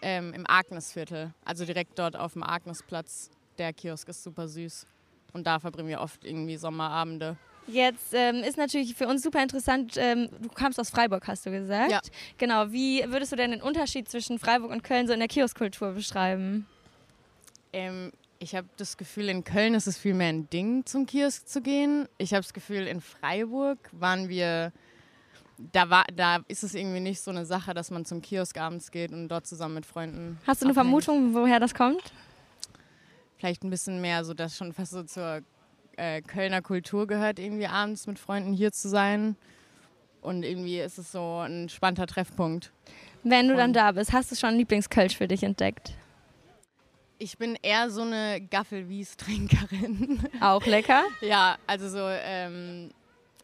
ähm, 0.00 0.32
im 0.32 0.48
Agnesviertel. 0.48 1.34
Also 1.44 1.66
direkt 1.66 1.98
dort 1.98 2.16
auf 2.16 2.32
dem 2.32 2.42
Agnesplatz. 2.42 3.30
Der 3.58 3.74
Kiosk 3.74 4.08
ist 4.08 4.22
super 4.22 4.48
süß. 4.48 4.86
Und 5.34 5.46
da 5.46 5.60
verbringen 5.60 5.88
wir 5.88 6.00
oft 6.00 6.24
irgendwie 6.24 6.56
Sommerabende. 6.56 7.36
Jetzt 7.66 8.12
ähm, 8.12 8.36
ist 8.36 8.58
natürlich 8.58 8.94
für 8.94 9.06
uns 9.06 9.22
super 9.22 9.42
interessant, 9.42 9.94
ähm, 9.96 10.28
du 10.40 10.48
kamst 10.48 10.78
aus 10.78 10.90
Freiburg, 10.90 11.26
hast 11.26 11.46
du 11.46 11.50
gesagt. 11.50 11.90
Ja. 11.90 12.00
Genau, 12.36 12.70
wie 12.70 13.02
würdest 13.06 13.32
du 13.32 13.36
denn 13.36 13.52
den 13.52 13.62
Unterschied 13.62 14.08
zwischen 14.08 14.38
Freiburg 14.38 14.70
und 14.70 14.82
Köln 14.84 15.06
so 15.06 15.12
in 15.12 15.18
der 15.18 15.28
Kioskkultur 15.28 15.92
beschreiben? 15.92 16.66
Ähm, 17.72 18.12
ich 18.38 18.54
habe 18.54 18.68
das 18.76 18.96
Gefühl, 18.96 19.30
in 19.30 19.44
Köln 19.44 19.74
ist 19.74 19.86
es 19.86 19.96
viel 19.96 20.12
mehr 20.12 20.28
ein 20.28 20.48
Ding, 20.50 20.84
zum 20.84 21.06
Kiosk 21.06 21.48
zu 21.48 21.62
gehen. 21.62 22.06
Ich 22.18 22.32
habe 22.34 22.42
das 22.42 22.52
Gefühl, 22.52 22.86
in 22.86 23.00
Freiburg 23.00 23.78
waren 23.92 24.28
wir, 24.28 24.70
da, 25.72 25.88
war, 25.88 26.04
da 26.14 26.40
ist 26.48 26.62
es 26.64 26.74
irgendwie 26.74 27.00
nicht 27.00 27.22
so 27.22 27.30
eine 27.30 27.46
Sache, 27.46 27.72
dass 27.72 27.90
man 27.90 28.04
zum 28.04 28.20
Kiosk 28.20 28.58
abends 28.58 28.90
geht 28.90 29.12
und 29.12 29.28
dort 29.28 29.46
zusammen 29.46 29.76
mit 29.76 29.86
Freunden. 29.86 30.38
Hast 30.46 30.60
du 30.60 30.66
eine 30.66 30.72
abhängt. 30.72 31.04
Vermutung, 31.04 31.34
woher 31.34 31.58
das 31.58 31.74
kommt? 31.74 32.12
Vielleicht 33.38 33.64
ein 33.64 33.70
bisschen 33.70 34.02
mehr, 34.02 34.24
so 34.24 34.34
dass 34.34 34.56
schon 34.56 34.74
fast 34.74 34.92
so 34.92 35.02
zur 35.02 35.40
äh, 35.96 36.22
Kölner 36.22 36.62
Kultur 36.62 37.06
gehört, 37.06 37.38
irgendwie 37.38 37.66
abends 37.66 38.06
mit 38.06 38.18
Freunden 38.18 38.52
hier 38.52 38.72
zu 38.72 38.88
sein. 38.88 39.36
Und 40.20 40.42
irgendwie 40.42 40.80
ist 40.80 40.98
es 40.98 41.12
so 41.12 41.38
ein 41.44 41.62
entspannter 41.62 42.06
Treffpunkt. 42.06 42.72
Wenn 43.22 43.48
du 43.48 43.56
dann 43.56 43.72
da 43.72 43.92
bist, 43.92 44.12
hast 44.12 44.30
du 44.32 44.36
schon 44.36 44.50
einen 44.50 44.58
Lieblingskölsch 44.58 45.16
für 45.16 45.28
dich 45.28 45.42
entdeckt? 45.42 45.92
Ich 47.18 47.38
bin 47.38 47.56
eher 47.62 47.90
so 47.90 48.02
eine 48.02 48.40
Gaffelwies-Trinkerin. 48.50 50.20
Auch 50.40 50.64
lecker? 50.66 51.04
ja, 51.20 51.56
also 51.66 51.88
so, 51.88 51.98
ähm, 52.08 52.90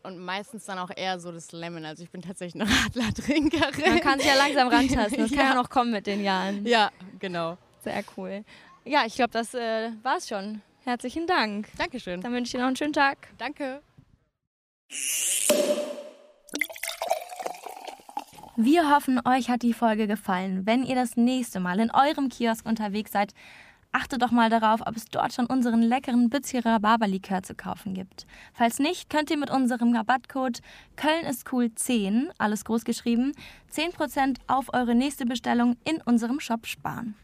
und 0.03 0.19
meistens 0.19 0.65
dann 0.65 0.79
auch 0.79 0.91
eher 0.95 1.21
so 1.21 1.31
das 1.31 1.53
Lemon. 1.53 1.85
Also 1.85 2.03
ich 2.03 2.11
bin 2.11 2.23
tatsächlich 2.23 2.61
eine 2.63 2.71
Radler-Trinkerin. 2.85 3.91
Man 3.93 4.01
kann 4.01 4.19
sich 4.19 4.29
ja 4.29 4.35
langsam 4.35 4.69
rantasten, 4.69 5.19
das 5.19 5.31
kann 5.31 5.39
ja 5.39 5.45
Ja. 5.51 5.55
noch 5.55 5.69
kommen 5.69 5.91
mit 5.93 6.07
den 6.07 6.23
Jahren. 6.25 6.65
Ja, 6.67 6.91
genau. 7.19 7.59
Sehr 7.85 8.03
cool. 8.17 8.45
Ja, 8.85 9.05
ich 9.07 9.15
glaube, 9.15 9.31
das 9.31 9.53
äh, 9.55 9.91
war's 10.03 10.27
schon. 10.29 10.63
Herzlichen 10.91 11.29
Dank. 11.29 11.69
Dankeschön. 11.79 12.21
Dann 12.21 12.33
wünsche 12.33 12.49
ich 12.49 12.51
dir 12.51 12.59
noch 12.59 12.67
einen 12.67 12.75
schönen 12.75 12.93
Tag. 12.93 13.29
Danke. 13.39 13.81
Wir 18.57 18.91
hoffen, 18.93 19.21
euch 19.25 19.49
hat 19.51 19.63
die 19.63 19.73
Folge 19.73 20.09
gefallen. 20.09 20.67
Wenn 20.67 20.83
ihr 20.83 20.97
das 20.97 21.17
nächste 21.17 21.61
Mal 21.61 21.79
in 21.79 21.93
eurem 21.93 22.29
Kiosk 22.29 22.67
unterwegs 22.67 23.13
seid, 23.13 23.35
achtet 23.93 24.21
doch 24.21 24.33
mal 24.33 24.51
darauf, 24.51 24.81
ob 24.85 24.97
es 24.97 25.05
dort 25.05 25.33
schon 25.33 25.47
unseren 25.47 25.81
leckeren 25.81 26.29
Bützger 26.29 26.67
Rhabarberlikör 26.67 27.45
zu 27.45 27.55
kaufen 27.55 27.95
gibt. 27.95 28.27
Falls 28.53 28.81
nicht, 28.81 29.09
könnt 29.09 29.31
ihr 29.31 29.39
mit 29.39 29.51
unserem 29.51 29.95
Rabattcode 29.95 30.59
Köln 30.97 31.25
ist 31.25 31.53
cool 31.53 31.73
10, 31.73 32.33
alles 32.39 32.65
groß 32.65 32.83
geschrieben, 32.83 33.31
10% 33.73 34.39
auf 34.49 34.75
eure 34.75 34.97
nächste 34.97 35.25
Bestellung 35.25 35.77
in 35.85 36.03
unserem 36.03 36.41
Shop 36.41 36.67
sparen. 36.67 37.15